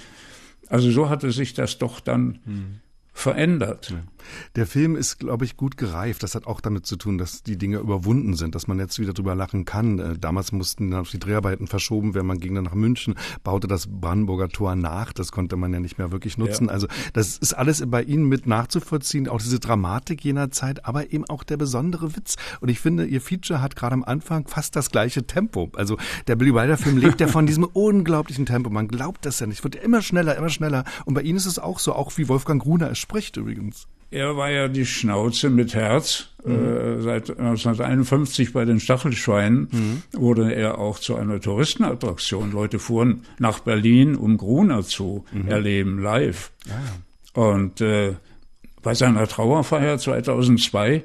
Also 0.69 0.91
so 0.91 1.09
hatte 1.09 1.31
sich 1.31 1.53
das 1.53 1.77
doch 1.77 1.99
dann 1.99 2.39
hm. 2.45 2.79
verändert. 3.13 3.91
Ja. 3.91 4.16
Der 4.55 4.67
Film 4.67 4.95
ist, 4.95 5.19
glaube 5.19 5.45
ich, 5.45 5.57
gut 5.57 5.77
gereift. 5.77 6.23
Das 6.23 6.35
hat 6.35 6.47
auch 6.47 6.61
damit 6.61 6.85
zu 6.85 6.95
tun, 6.95 7.17
dass 7.17 7.43
die 7.43 7.57
Dinge 7.57 7.77
überwunden 7.77 8.35
sind, 8.35 8.55
dass 8.55 8.67
man 8.67 8.79
jetzt 8.79 8.99
wieder 8.99 9.13
drüber 9.13 9.35
lachen 9.35 9.65
kann. 9.65 9.99
Äh, 9.99 10.17
damals 10.17 10.51
mussten 10.51 10.91
dann 10.91 11.03
die 11.03 11.19
Dreharbeiten 11.19 11.67
verschoben 11.67 12.13
werden. 12.13 12.27
Man 12.27 12.39
ging 12.39 12.55
dann 12.55 12.65
nach 12.65 12.73
München, 12.73 13.15
baute 13.43 13.67
das 13.67 13.87
Brandenburger 13.87 14.49
Tor 14.49 14.75
nach. 14.75 15.13
Das 15.13 15.31
konnte 15.31 15.55
man 15.55 15.73
ja 15.73 15.79
nicht 15.79 15.97
mehr 15.97 16.11
wirklich 16.11 16.37
nutzen. 16.37 16.67
Ja. 16.67 16.73
Also 16.73 16.87
das 17.13 17.37
ist 17.37 17.53
alles 17.53 17.83
bei 17.87 18.03
Ihnen 18.03 18.25
mit 18.25 18.47
nachzuvollziehen. 18.47 19.27
Auch 19.27 19.41
diese 19.41 19.59
Dramatik 19.59 20.23
jener 20.23 20.51
Zeit, 20.51 20.85
aber 20.85 21.11
eben 21.11 21.25
auch 21.25 21.43
der 21.43 21.57
besondere 21.57 22.15
Witz. 22.15 22.35
Und 22.61 22.69
ich 22.69 22.79
finde, 22.79 23.05
Ihr 23.05 23.21
Feature 23.21 23.61
hat 23.61 23.75
gerade 23.75 23.93
am 23.93 24.03
Anfang 24.03 24.47
fast 24.47 24.75
das 24.75 24.91
gleiche 24.91 25.25
Tempo. 25.25 25.71
Also 25.75 25.97
der 26.27 26.35
Billy 26.35 26.53
Wilder 26.53 26.77
Film 26.77 26.97
lebt 26.97 27.21
ja 27.21 27.27
von 27.27 27.45
diesem 27.45 27.63
unglaublichen 27.73 28.45
Tempo. 28.45 28.69
Man 28.69 28.87
glaubt 28.87 29.25
das 29.25 29.39
ja 29.39 29.47
nicht. 29.47 29.59
Es 29.59 29.63
wird 29.63 29.75
ja 29.75 29.81
immer 29.81 30.01
schneller, 30.01 30.35
immer 30.35 30.49
schneller. 30.49 30.83
Und 31.05 31.13
bei 31.13 31.21
Ihnen 31.21 31.37
ist 31.37 31.45
es 31.45 31.59
auch 31.59 31.79
so, 31.79 31.93
auch 31.93 32.17
wie 32.17 32.27
Wolfgang 32.27 32.61
Gruner 32.61 32.91
es 32.91 32.99
spricht 32.99 33.37
übrigens. 33.37 33.87
Er 34.09 34.37
war 34.37 34.49
ja 34.49 34.67
die 34.67 34.85
Schnauze 34.85 35.49
mit 35.49 35.73
Herz. 35.73 36.29
Mhm. 36.45 36.53
Äh, 36.53 37.01
seit 37.01 37.29
1951 37.29 38.53
bei 38.53 38.63
den 38.63 38.79
Stachelschweinen 38.79 39.67
mhm. 39.71 40.03
wurde 40.13 40.53
er 40.53 40.77
auch 40.77 40.99
zu 40.99 41.15
einer 41.15 41.41
Touristenattraktion. 41.41 42.51
Leute 42.51 42.79
fuhren 42.79 43.23
nach 43.37 43.59
Berlin, 43.59 44.15
um 44.15 44.37
Gruner 44.37 44.83
zu 44.83 45.25
mhm. 45.31 45.47
erleben, 45.49 46.01
live. 46.01 46.51
Ah. 46.69 47.39
Und 47.39 47.81
äh, 47.81 48.13
bei 48.81 48.93
seiner 48.93 49.27
Trauerfeier 49.27 49.97
2002 49.97 50.95
äh, 50.95 51.01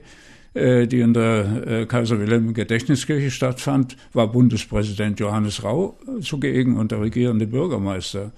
die 0.55 1.01
in 1.01 1.15
der 1.15 1.67
äh, 1.67 1.87
Kaiser 1.87 2.19
Wilhelm 2.19 2.53
Gedächtniskirche 2.53 3.31
stattfand, 3.31 3.97
war 4.13 4.31
Bundespräsident 4.31 5.19
Johannes 5.19 5.65
Rau 5.65 5.99
zugegen 6.21 6.77
und 6.77 6.93
der 6.93 7.01
regierende 7.01 7.47
Bürgermeister. 7.47 8.33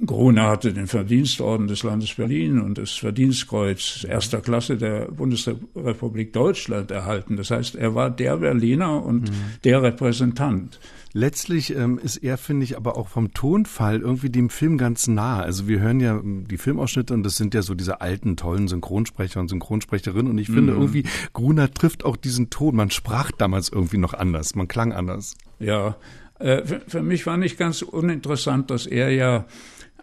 Mhm. 0.00 0.06
Gruner 0.06 0.48
hatte 0.48 0.72
den 0.72 0.86
Verdienstorden 0.86 1.68
des 1.68 1.82
Landes 1.82 2.14
Berlin 2.14 2.60
und 2.60 2.78
das 2.78 2.92
Verdienstkreuz 2.92 4.06
erster 4.08 4.40
Klasse 4.40 4.76
der 4.76 5.06
Bundesrepublik 5.06 6.32
Deutschland 6.32 6.90
erhalten. 6.90 7.36
Das 7.36 7.50
heißt, 7.50 7.76
er 7.76 7.94
war 7.94 8.10
der 8.10 8.36
Berliner 8.36 9.02
und 9.02 9.30
mhm. 9.30 9.34
der 9.64 9.82
Repräsentant. 9.82 10.78
Letztlich 11.16 11.74
ähm, 11.74 11.98
ist 11.98 12.18
er, 12.18 12.36
finde 12.36 12.64
ich, 12.64 12.76
aber 12.76 12.98
auch 12.98 13.08
vom 13.08 13.32
Tonfall 13.32 14.02
irgendwie 14.02 14.28
dem 14.28 14.50
Film 14.50 14.76
ganz 14.76 15.08
nah. 15.08 15.40
Also 15.40 15.66
wir 15.66 15.80
hören 15.80 15.98
ja 15.98 16.18
ähm, 16.18 16.46
die 16.46 16.58
Filmausschnitte 16.58 17.14
und 17.14 17.22
das 17.22 17.36
sind 17.36 17.54
ja 17.54 17.62
so 17.62 17.74
diese 17.74 18.02
alten, 18.02 18.36
tollen 18.36 18.68
Synchronsprecher 18.68 19.40
und 19.40 19.48
Synchronsprecherinnen. 19.48 20.30
Und 20.30 20.36
ich 20.36 20.48
finde 20.48 20.74
mhm. 20.74 20.78
irgendwie, 20.78 21.04
Gruner 21.32 21.72
trifft 21.72 22.04
auch 22.04 22.18
diesen 22.18 22.50
Ton. 22.50 22.76
Man 22.76 22.90
sprach 22.90 23.30
damals 23.30 23.70
irgendwie 23.70 23.96
noch 23.96 24.12
anders, 24.12 24.56
man 24.56 24.68
klang 24.68 24.92
anders. 24.92 25.38
Ja, 25.58 25.96
äh, 26.38 26.62
für, 26.66 26.82
für 26.86 27.02
mich 27.02 27.24
war 27.24 27.38
nicht 27.38 27.56
ganz 27.56 27.80
uninteressant, 27.80 28.70
dass 28.70 28.86
er 28.86 29.08
ja 29.08 29.46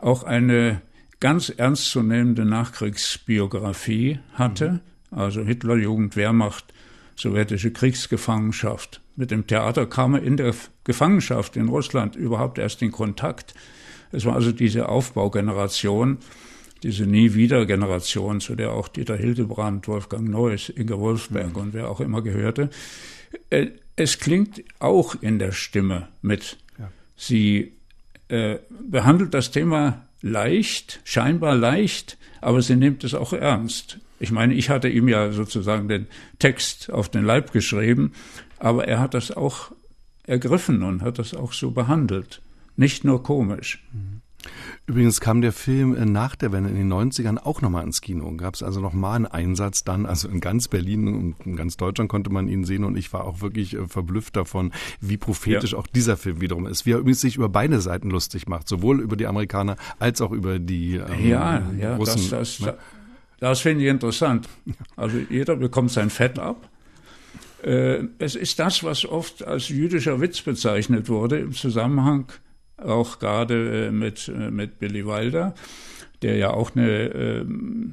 auch 0.02 0.24
eine 0.24 0.82
ganz 1.20 1.50
ernstzunehmende 1.50 2.44
Nachkriegsbiografie 2.44 4.18
hatte. 4.34 4.82
Mhm. 5.12 5.20
Also 5.20 5.44
Hitlerjugend, 5.44 6.16
Wehrmacht, 6.16 6.74
sowjetische 7.16 7.70
Kriegsgefangenschaft. 7.70 9.03
Mit 9.16 9.32
dem 9.32 9.46
Theater 9.46 9.86
kam 9.86 10.16
er 10.16 10.24
in 10.24 10.38
der 10.38 10.54
Gefangenschaft 10.84 11.56
in 11.56 11.70
Russland 11.70 12.16
überhaupt 12.16 12.58
erst 12.58 12.82
in 12.82 12.92
Kontakt. 12.92 13.54
Es 14.12 14.26
war 14.26 14.36
also 14.36 14.52
diese 14.52 14.90
Aufbaugeneration, 14.90 16.18
diese 16.84 17.06
Nie-Wieder-Generation, 17.06 18.42
zu 18.42 18.56
der 18.56 18.74
auch 18.74 18.88
Dieter 18.88 19.16
Hildebrand, 19.16 19.88
Wolfgang 19.88 20.28
Neuss, 20.30 20.70
Inge 20.70 21.00
Wolfsberg 21.00 21.56
und 21.56 21.74
wer 21.74 21.90
auch 21.90 22.00
immer 22.00 22.22
gehörte. 22.22 22.70
Äh, 23.50 23.68
es 23.96 24.20
klingt 24.20 24.64
auch 24.80 25.16
in 25.22 25.40
der 25.40 25.52
Stimme 25.52 26.08
mit. 26.22 26.58
Ja. 26.80 26.92
Sie 27.16 27.74
äh, 28.28 28.58
behandelt 28.70 29.34
das 29.34 29.52
Thema 29.52 30.08
leicht, 30.22 31.00
scheinbar 31.04 31.56
leicht, 31.56 32.18
aber 32.42 32.62
sie 32.62 32.76
nimmt 32.76 33.04
es 33.04 33.14
auch 33.14 33.34
ernst. 33.34 34.00
Ich 34.20 34.32
meine, 34.32 34.54
ich 34.54 34.70
hatte 34.70 34.90
ihm 34.90 35.08
ja 35.08 35.32
sozusagen 35.32 35.88
den 35.88 36.08
Text 36.40 36.92
auf 36.92 37.10
den 37.10 37.26
Leib 37.26 37.52
geschrieben, 37.52 38.14
aber 38.64 38.88
er 38.88 39.00
hat 39.00 39.14
das 39.14 39.30
auch 39.32 39.72
ergriffen 40.26 40.84
und 40.84 41.02
hat 41.02 41.20
das 41.20 41.34
auch 41.34 41.52
so 41.52 41.72
behandelt. 41.72 42.42
Nicht 42.78 43.04
nur 43.04 43.22
komisch. 43.22 43.84
Übrigens 44.88 45.22
kam 45.22 45.42
der 45.42 45.52
Film 45.52 45.96
äh, 45.96 46.06
nach 46.06 46.36
der 46.36 46.52
Wende 46.52 46.70
in 46.70 46.76
den 46.76 46.92
90ern 46.92 47.38
auch 47.38 47.62
nochmal 47.62 47.84
ins 47.84 48.02
Kino. 48.02 48.30
Gab 48.36 48.56
es 48.56 48.64
also 48.64 48.80
nochmal 48.80 49.18
einen 49.18 49.26
Einsatz 49.26 49.84
dann, 49.84 50.06
also 50.06 50.28
in 50.28 50.40
ganz 50.40 50.68
Berlin 50.68 51.08
und 51.08 51.36
in 51.46 51.56
ganz 51.56 51.78
Deutschland 51.78 52.10
konnte 52.10 52.30
man 52.30 52.48
ihn 52.48 52.66
sehen 52.66 52.84
und 52.84 52.98
ich 52.98 53.12
war 53.14 53.26
auch 53.26 53.42
wirklich 53.42 53.76
äh, 53.76 53.88
verblüfft 53.88 54.36
davon, 54.36 54.72
wie 55.00 55.18
prophetisch 55.18 55.74
ja. 55.74 55.78
auch 55.78 55.88
dieser 55.88 56.18
Film 56.18 56.42
wiederum 56.42 56.66
ist. 56.66 56.86
Wie 56.86 56.92
er 56.92 57.00
übrigens 57.00 57.22
sich 57.22 57.36
über 57.36 57.50
beide 57.50 57.80
Seiten 57.82 58.10
lustig 58.10 58.48
macht, 58.48 58.68
sowohl 58.68 59.02
über 59.02 59.16
die 59.16 59.28
Amerikaner 59.28 59.76
als 60.00 60.22
auch 60.22 60.32
über 60.32 60.60
die 60.60 60.96
ähm, 60.96 61.28
ja, 61.28 61.62
ja, 61.80 61.96
Russen. 61.98 62.30
Das, 62.30 62.58
das, 62.58 62.60
ne? 62.60 62.78
Das 63.40 63.60
finde 63.60 63.84
ich 63.84 63.90
interessant. 63.90 64.48
Also 64.96 65.18
jeder 65.30 65.58
bekommt 65.58 65.92
sein 65.92 66.10
Fett 66.10 66.40
ab. 66.40 66.70
Äh, 67.64 68.08
es 68.20 68.36
ist 68.36 68.60
das, 68.60 68.84
was 68.84 69.06
oft 69.06 69.46
als 69.46 69.70
jüdischer 69.70 70.20
Witz 70.20 70.42
bezeichnet 70.42 71.10
wurde, 71.10 71.40
im 71.40 71.54
Zusammenhang 71.54 72.26
auch 72.78 73.20
gerade 73.20 73.88
äh, 73.88 73.92
mit, 73.92 74.28
äh, 74.28 74.52
mit 74.52 74.80
Billy 74.80 75.06
Wilder, 75.06 75.56
der 76.22 76.38
ja 76.38 76.52
auch 76.52 76.76
eine 76.76 77.46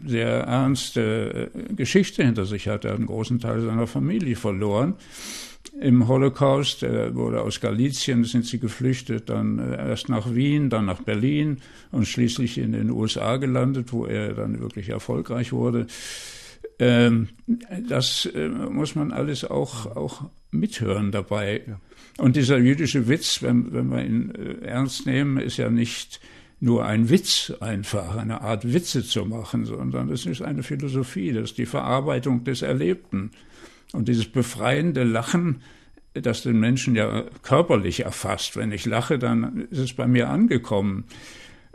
sehr 0.06 0.28
ernste 0.28 1.50
Geschichte 1.74 2.24
hinter 2.24 2.46
sich 2.46 2.68
hat. 2.68 2.84
Er 2.84 2.92
hat 2.92 2.98
einen 2.98 3.08
großen 3.08 3.40
Teil 3.40 3.60
seiner 3.60 3.88
Familie 3.88 4.36
verloren 4.36 4.94
im 5.80 6.06
Holocaust. 6.06 6.84
Er 6.84 7.12
wurde 7.16 7.42
aus 7.42 7.60
Galizien, 7.60 8.22
sind 8.22 8.46
sie 8.46 8.60
geflüchtet, 8.60 9.30
dann 9.30 9.58
erst 9.58 10.08
nach 10.08 10.32
Wien, 10.32 10.70
dann 10.70 10.84
nach 10.86 11.02
Berlin 11.02 11.58
und 11.90 12.06
schließlich 12.06 12.58
in 12.58 12.70
den 12.70 12.90
USA 12.90 13.36
gelandet, 13.36 13.92
wo 13.92 14.06
er 14.06 14.32
dann 14.34 14.60
wirklich 14.60 14.90
erfolgreich 14.90 15.52
wurde. 15.52 15.88
Ähm, 16.80 17.28
das 17.88 18.26
äh, 18.26 18.48
muss 18.48 18.94
man 18.94 19.12
alles 19.12 19.44
auch, 19.44 19.94
auch 19.94 20.30
mithören 20.50 21.12
dabei. 21.12 21.62
Ja. 21.66 21.80
Und 22.16 22.36
dieser 22.36 22.58
jüdische 22.58 23.06
Witz, 23.06 23.42
wenn, 23.42 23.72
wenn 23.72 23.90
wir 23.90 24.04
ihn 24.04 24.34
äh, 24.34 24.66
ernst 24.66 25.06
nehmen, 25.06 25.36
ist 25.38 25.58
ja 25.58 25.70
nicht 25.70 26.20
nur 26.58 26.84
ein 26.84 27.08
Witz 27.08 27.52
einfach, 27.60 28.16
eine 28.16 28.40
Art 28.40 28.72
Witze 28.72 29.04
zu 29.04 29.24
machen, 29.24 29.66
sondern 29.66 30.10
es 30.10 30.26
ist 30.26 30.42
eine 30.42 30.62
Philosophie, 30.62 31.32
das 31.32 31.50
ist 31.50 31.58
die 31.58 31.66
Verarbeitung 31.66 32.44
des 32.44 32.62
Erlebten. 32.62 33.30
Und 33.92 34.08
dieses 34.08 34.26
befreiende 34.26 35.04
Lachen, 35.04 35.62
das 36.14 36.42
den 36.42 36.60
Menschen 36.60 36.96
ja 36.96 37.24
körperlich 37.42 38.00
erfasst. 38.00 38.56
Wenn 38.56 38.72
ich 38.72 38.86
lache, 38.86 39.18
dann 39.18 39.68
ist 39.70 39.78
es 39.78 39.92
bei 39.92 40.06
mir 40.06 40.28
angekommen. 40.28 41.04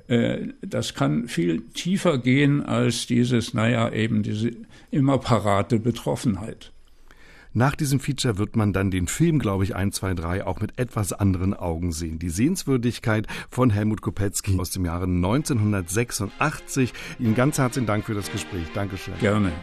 Äh, 0.07 0.49
das 0.61 0.93
kann 0.93 1.27
viel 1.27 1.61
tiefer 1.73 2.17
gehen 2.17 2.63
als 2.63 3.07
dieses, 3.07 3.53
naja, 3.53 3.91
eben 3.91 4.23
diese 4.23 4.51
immer 4.91 5.17
parate 5.17 5.79
Betroffenheit. 5.79 6.71
Nach 7.57 7.73
diesem 7.73 8.01
Feature 8.01 8.37
wird 8.37 8.57
man 8.57 8.73
dann 8.73 8.91
den 8.91 9.07
Film, 9.07 9.39
glaube 9.39 9.63
ich, 9.63 9.77
1, 9.77 9.95
2, 9.95 10.13
3 10.15 10.45
auch 10.45 10.59
mit 10.59 10.77
etwas 10.77 11.13
anderen 11.13 11.53
Augen 11.53 11.93
sehen. 11.93 12.19
Die 12.19 12.29
Sehenswürdigkeit 12.29 13.27
von 13.49 13.69
Helmut 13.69 14.01
Kopetzky 14.01 14.59
aus 14.59 14.71
dem 14.71 14.83
Jahre 14.83 15.05
1986. 15.05 16.91
Ihnen 17.17 17.33
ganz 17.33 17.57
herzlichen 17.57 17.87
Dank 17.87 18.03
für 18.03 18.13
das 18.13 18.29
Gespräch. 18.29 18.67
Dankeschön. 18.73 19.13
Gerne. 19.21 19.53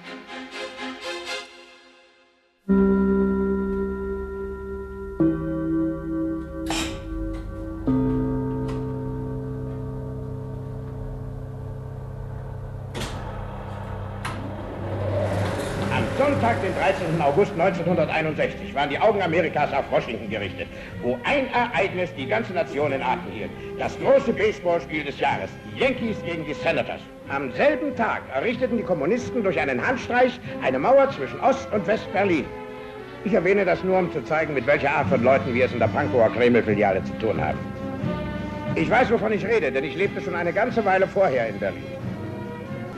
August 17.32 17.52
1961 17.52 18.74
waren 18.74 18.90
die 18.90 18.98
Augen 18.98 19.22
Amerikas 19.22 19.72
auf 19.72 19.84
Washington 19.90 20.28
gerichtet, 20.28 20.68
wo 21.02 21.18
ein 21.24 21.46
Ereignis 21.52 22.10
die 22.16 22.26
ganze 22.26 22.52
Nation 22.52 22.92
in 22.92 23.02
Atem 23.02 23.32
hielt. 23.32 23.50
Das 23.78 23.98
große 23.98 24.32
Baseballspiel 24.32 25.04
des 25.04 25.18
Jahres, 25.18 25.50
die 25.64 25.80
Yankees 25.80 26.16
gegen 26.24 26.44
die 26.44 26.54
Senators. 26.54 27.00
Am 27.28 27.50
selben 27.52 27.96
Tag 27.96 28.22
errichteten 28.34 28.76
die 28.76 28.82
Kommunisten 28.82 29.42
durch 29.42 29.58
einen 29.58 29.84
Handstreich 29.84 30.38
eine 30.62 30.78
Mauer 30.78 31.10
zwischen 31.10 31.40
Ost- 31.40 31.72
und 31.72 31.86
West-Berlin. 31.86 32.44
Ich 33.24 33.32
erwähne 33.32 33.64
das 33.64 33.82
nur, 33.82 33.98
um 33.98 34.12
zu 34.12 34.22
zeigen, 34.24 34.54
mit 34.54 34.66
welcher 34.66 34.90
Art 34.90 35.08
von 35.08 35.22
Leuten 35.22 35.54
wir 35.54 35.64
es 35.64 35.72
in 35.72 35.78
der 35.78 35.88
Pankower 35.88 36.30
Kreml-Filiale 36.30 37.02
zu 37.04 37.12
tun 37.18 37.40
haben. 37.40 37.58
Ich 38.74 38.90
weiß, 38.90 39.10
wovon 39.10 39.32
ich 39.32 39.46
rede, 39.46 39.70
denn 39.70 39.84
ich 39.84 39.96
lebte 39.96 40.20
schon 40.20 40.34
eine 40.34 40.52
ganze 40.52 40.84
Weile 40.84 41.06
vorher 41.06 41.48
in 41.48 41.58
Berlin. 41.58 42.01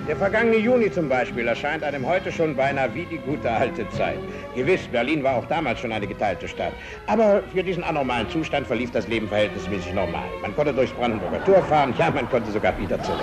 Der 0.07 0.17
vergangene 0.17 0.59
Juni 0.59 0.93
zum 0.93 1.09
Beispiel 1.09 1.49
erscheint 1.49 1.83
einem 1.83 2.07
heute 2.07 2.31
schon 2.31 2.55
beinahe 2.55 2.95
wie 2.95 3.07
die 3.07 3.17
gute 3.17 3.51
alte 3.51 3.89
Zeit. 3.89 4.19
Gewiss, 4.55 4.87
Berlin 4.89 5.23
war 5.23 5.37
auch 5.37 5.47
damals 5.47 5.81
schon 5.81 5.93
eine 5.93 6.07
geteilte 6.07 6.47
Stadt. 6.47 6.75
Aber 7.07 7.43
für 7.55 7.63
diesen 7.63 7.83
anormalen 7.83 8.29
Zustand 8.29 8.67
verlief 8.67 8.91
das 8.91 9.09
Leben 9.09 9.27
verhältnismäßig 9.29 9.95
normal. 9.95 10.29
Man 10.43 10.55
konnte 10.55 10.75
durchs 10.75 10.93
Brandenburger 10.93 11.43
Tor 11.47 11.63
fahren, 11.63 11.95
ja, 11.99 12.11
man 12.11 12.29
konnte 12.29 12.53
sogar 12.53 12.79
wieder 12.79 13.03
zurück. 13.03 13.19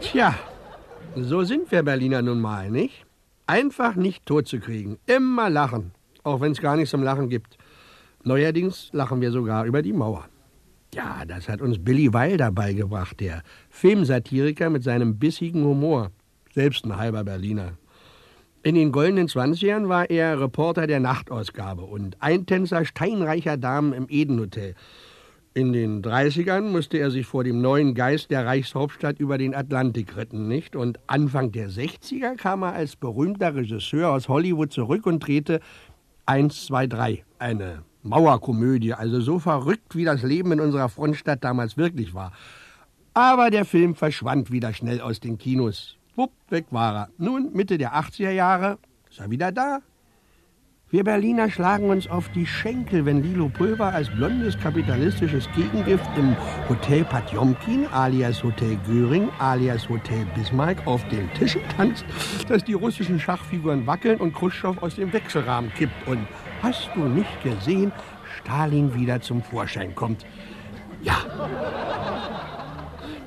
Tja, 0.00 0.34
so 1.14 1.42
sind 1.42 1.70
wir 1.70 1.82
Berliner 1.82 2.22
nun 2.22 2.40
mal, 2.40 2.70
nicht? 2.70 3.04
Einfach 3.46 3.96
nicht 3.96 4.24
totzukriegen. 4.24 4.96
Immer 5.04 5.50
lachen, 5.50 5.92
auch 6.22 6.40
wenn 6.40 6.52
es 6.52 6.62
gar 6.62 6.76
nichts 6.76 6.92
zum 6.92 7.02
Lachen 7.02 7.28
gibt. 7.28 7.58
Neuerdings 8.22 8.88
lachen 8.92 9.20
wir 9.20 9.30
sogar 9.30 9.66
über 9.66 9.82
die 9.82 9.92
Mauer. 9.92 10.24
Ja, 10.94 11.24
das 11.26 11.48
hat 11.48 11.60
uns 11.60 11.82
Billy 11.82 12.12
Wilder 12.12 12.52
beigebracht, 12.52 13.18
der 13.18 13.42
Filmsatiriker 13.68 14.70
mit 14.70 14.84
seinem 14.84 15.18
bissigen 15.18 15.64
Humor. 15.64 16.12
Selbst 16.54 16.84
ein 16.84 16.96
halber 16.96 17.24
Berliner. 17.24 17.72
In 18.62 18.76
den 18.76 18.92
goldenen 18.92 19.26
Zwanzigern 19.26 19.88
war 19.88 20.08
er 20.08 20.40
Reporter 20.40 20.86
der 20.86 21.00
Nachtausgabe 21.00 21.82
und 21.82 22.22
Eintänzer 22.22 22.84
steinreicher 22.84 23.56
Damen 23.56 23.92
im 23.92 24.06
Eden-Hotel. 24.08 24.76
In 25.52 25.72
den 25.72 26.00
30ern 26.00 26.70
musste 26.70 26.98
er 26.98 27.10
sich 27.10 27.26
vor 27.26 27.42
dem 27.42 27.60
neuen 27.60 27.94
Geist 27.94 28.30
der 28.30 28.46
Reichshauptstadt 28.46 29.18
über 29.18 29.36
den 29.36 29.52
Atlantik 29.52 30.16
retten, 30.16 30.46
nicht? 30.46 30.76
Und 30.76 31.00
Anfang 31.08 31.50
der 31.50 31.70
60er 31.70 32.36
kam 32.36 32.62
er 32.62 32.74
als 32.74 32.94
berühmter 32.94 33.56
Regisseur 33.56 34.10
aus 34.10 34.28
Hollywood 34.28 34.72
zurück 34.72 35.06
und 35.06 35.26
drehte 35.26 35.58
1, 36.26 36.66
2, 36.66 36.86
3, 36.86 37.24
eine 37.40 37.82
Mauerkomödie, 38.04 38.94
also 38.94 39.20
so 39.20 39.38
verrückt, 39.38 39.96
wie 39.96 40.04
das 40.04 40.22
Leben 40.22 40.52
in 40.52 40.60
unserer 40.60 40.88
Frontstadt 40.88 41.42
damals 41.42 41.76
wirklich 41.76 42.14
war. 42.14 42.32
Aber 43.14 43.50
der 43.50 43.64
Film 43.64 43.94
verschwand 43.94 44.52
wieder 44.52 44.72
schnell 44.74 45.00
aus 45.00 45.20
den 45.20 45.38
Kinos. 45.38 45.96
Wupp, 46.14 46.32
weg 46.50 46.66
war 46.70 46.94
er. 46.94 47.08
Nun, 47.18 47.50
Mitte 47.54 47.78
der 47.78 47.94
80er 47.94 48.30
Jahre, 48.30 48.78
ist 49.10 49.20
er 49.20 49.30
wieder 49.30 49.50
da. 49.52 49.80
Wir 50.90 51.02
Berliner 51.02 51.50
schlagen 51.50 51.90
uns 51.90 52.08
auf 52.08 52.28
die 52.28 52.46
Schenkel, 52.46 53.04
wenn 53.04 53.22
Lilo 53.22 53.48
Pulver 53.48 53.92
als 53.92 54.08
blondes 54.10 54.56
kapitalistisches 54.56 55.48
Gegengift 55.56 56.08
im 56.16 56.36
Hotel 56.68 57.04
Patjomkin 57.04 57.86
alias 57.88 58.44
Hotel 58.44 58.78
Göring 58.86 59.28
alias 59.40 59.88
Hotel 59.88 60.24
Bismarck 60.36 60.86
auf 60.86 61.02
den 61.08 61.28
Tischen 61.32 61.62
tanzt, 61.76 62.04
dass 62.46 62.62
die 62.62 62.74
russischen 62.74 63.18
Schachfiguren 63.18 63.86
wackeln 63.88 64.20
und 64.20 64.34
Khrushchev 64.34 64.80
aus 64.82 64.94
dem 64.94 65.12
Wechselrahmen 65.12 65.72
kippt 65.74 66.06
und 66.06 66.28
Hast 66.64 66.88
du 66.94 67.00
nicht 67.04 67.42
gesehen, 67.42 67.92
Stalin 68.38 68.94
wieder 68.94 69.20
zum 69.20 69.42
Vorschein 69.42 69.94
kommt? 69.94 70.24
Ja. 71.02 71.16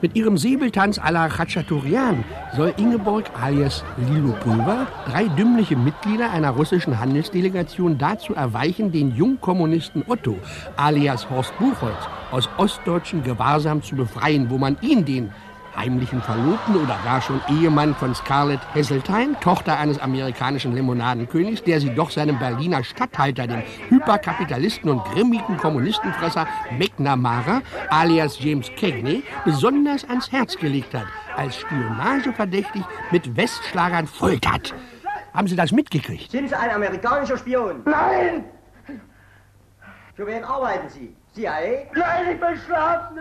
Mit 0.02 0.16
ihrem 0.16 0.38
Säbeltanz 0.38 0.98
à 0.98 1.12
la 1.12 1.28
Khachaturian 1.28 2.24
soll 2.56 2.74
Ingeborg 2.78 3.26
alias 3.40 3.84
Lilo 4.10 4.34
Pulver 4.44 4.88
drei 5.06 5.28
dümmliche 5.28 5.76
Mitglieder 5.76 6.32
einer 6.32 6.50
russischen 6.50 7.00
Handelsdelegation 7.00 8.00
dazu 8.00 8.34
erweichen, 8.34 8.92
den 8.92 9.16
Jungkommunisten 9.16 10.04
Otto 10.08 10.40
alias 10.76 11.30
Horst 11.30 11.56
Buchholz 11.60 12.10
aus 12.32 12.50
ostdeutschen 12.58 13.22
Gewahrsam 13.22 13.84
zu 13.84 13.96
befreien, 13.96 14.50
wo 14.50 14.58
man 14.58 14.78
ihn, 14.82 15.06
den 15.06 15.32
heimlichen 15.78 16.22
Verlobten 16.22 16.76
oder 16.76 16.98
gar 17.04 17.22
schon 17.22 17.40
Ehemann 17.50 17.96
von 17.96 18.14
Scarlett 18.16 18.60
Heseltine, 18.74 19.40
Tochter 19.40 19.78
eines 19.78 20.00
amerikanischen 20.00 20.74
Limonadenkönigs, 20.74 21.64
der 21.64 21.80
sie 21.80 21.94
doch 21.94 22.10
seinem 22.10 22.40
Berliner 22.40 22.84
Statthalter, 22.84 23.48
dem 23.48 23.62
Hyperkapitalisten 23.90 24.90
und 24.90 25.04
grimmigen 25.06 25.58
Kommunistenfresser 25.58 26.48
McNamara, 26.78 27.62
alias 27.90 28.40
James 28.40 28.70
Cagney, 28.76 29.24
besonders 29.46 30.04
ans 30.10 30.32
Herz 30.32 30.58
gelegt 30.58 30.94
hat, 30.94 31.06
als 31.36 31.58
spionageverdächtig 31.58 32.84
mit 33.12 33.38
Westschlagern 33.38 34.08
foltert. 34.08 34.74
Haben 35.34 35.48
Sie 35.48 35.56
das 35.56 35.72
mitgekriegt? 35.72 36.32
Sind 36.32 36.50
Sie 36.50 36.56
ein 36.56 36.72
amerikanischer 36.72 37.38
Spion? 37.38 37.84
Nein! 37.86 38.46
Für 40.16 40.26
wen 40.26 40.44
arbeiten 40.44 40.90
Sie? 40.90 41.16
CIA? 41.36 41.52
Nein, 41.94 42.32
ich 42.34 42.40
bin 42.40 42.58
schlafen. 42.66 43.20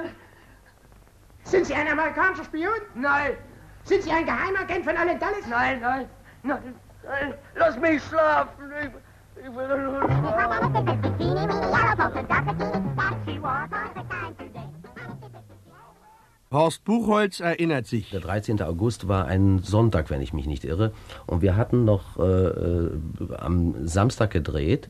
Sind 1.47 1.65
Sie 1.65 1.75
ein 1.75 1.87
amerikanischer 1.87 2.45
Spion? 2.45 2.73
Nein. 2.97 3.35
Sind 3.85 4.03
Sie 4.03 4.11
ein 4.11 4.27
Geheimagent 4.27 4.85
von 4.85 4.97
Allen 4.97 5.19
Dulles? 5.19 5.47
Nein, 5.49 5.81
nein, 5.81 6.07
nein, 6.43 6.75
nein. 7.05 7.35
Lass 7.55 7.79
mich 7.79 8.03
schlafen. 8.03 8.73
Ich, 8.83 9.45
ich 9.45 9.55
will 9.55 9.69
nur 9.69 10.03
schlafen. 10.03 10.27
Horst 16.51 16.85
Buchholz 16.85 17.39
erinnert 17.39 17.87
sich. 17.87 18.11
Der 18.11 18.21
13. 18.21 18.61
August 18.63 19.07
war 19.07 19.27
ein 19.27 19.61
Sonntag, 19.61 20.11
wenn 20.11 20.23
ich 20.23 20.33
mich 20.33 20.47
nicht 20.47 20.65
irre. 20.65 20.93
Und 21.27 21.43
wir 21.43 21.55
hatten 21.55 21.85
noch 21.85 22.19
äh, 22.19 22.23
äh 22.23 22.91
am 23.39 23.87
Samstag 23.87 24.33
gedreht. 24.33 24.89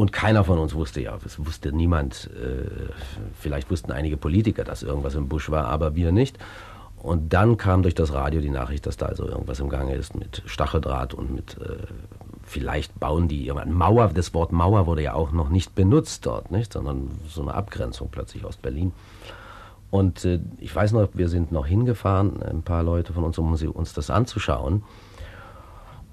Und 0.00 0.12
keiner 0.12 0.44
von 0.44 0.58
uns 0.58 0.74
wusste 0.74 1.02
ja, 1.02 1.18
es 1.26 1.44
wusste 1.44 1.72
niemand, 1.72 2.30
äh, 2.34 2.88
vielleicht 3.38 3.70
wussten 3.70 3.92
einige 3.92 4.16
Politiker, 4.16 4.64
dass 4.64 4.82
irgendwas 4.82 5.14
im 5.14 5.28
Busch 5.28 5.50
war, 5.50 5.66
aber 5.66 5.94
wir 5.94 6.10
nicht. 6.10 6.38
Und 6.96 7.34
dann 7.34 7.58
kam 7.58 7.82
durch 7.82 7.94
das 7.94 8.14
Radio 8.14 8.40
die 8.40 8.48
Nachricht, 8.48 8.86
dass 8.86 8.96
da 8.96 9.04
also 9.04 9.26
irgendwas 9.26 9.60
im 9.60 9.68
Gange 9.68 9.94
ist 9.94 10.14
mit 10.14 10.42
Stacheldraht 10.46 11.12
und 11.12 11.34
mit, 11.34 11.58
äh, 11.58 11.76
vielleicht 12.44 12.98
bauen 12.98 13.28
die 13.28 13.46
irgendwann. 13.46 13.74
Mauer, 13.74 14.10
das 14.14 14.32
Wort 14.32 14.52
Mauer 14.52 14.86
wurde 14.86 15.02
ja 15.02 15.12
auch 15.12 15.32
noch 15.32 15.50
nicht 15.50 15.74
benutzt 15.74 16.24
dort, 16.24 16.50
nicht? 16.50 16.72
sondern 16.72 17.10
so 17.28 17.42
eine 17.42 17.52
Abgrenzung 17.52 18.08
plötzlich 18.10 18.46
aus 18.46 18.56
Berlin. 18.56 18.92
Und 19.90 20.24
äh, 20.24 20.40
ich 20.60 20.74
weiß 20.74 20.92
noch, 20.92 21.10
wir 21.12 21.28
sind 21.28 21.52
noch 21.52 21.66
hingefahren, 21.66 22.42
ein 22.42 22.62
paar 22.62 22.82
Leute 22.82 23.12
von 23.12 23.22
uns, 23.22 23.36
um 23.36 23.52
uns 23.52 23.92
das 23.92 24.08
anzuschauen. 24.08 24.82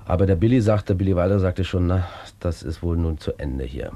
Aber 0.08 0.26
der 0.26 0.38
Billy 0.38 0.62
sagte, 0.62 0.96
Billy 0.96 1.16
Wilder 1.16 1.40
sagte 1.40 1.66
schon, 1.66 1.88
na, 1.88 2.08
das 2.40 2.64
ist 2.64 2.82
wohl 2.82 2.96
nun 2.96 3.18
zu 3.18 3.34
Ende 3.38 3.66
hier. 3.66 3.92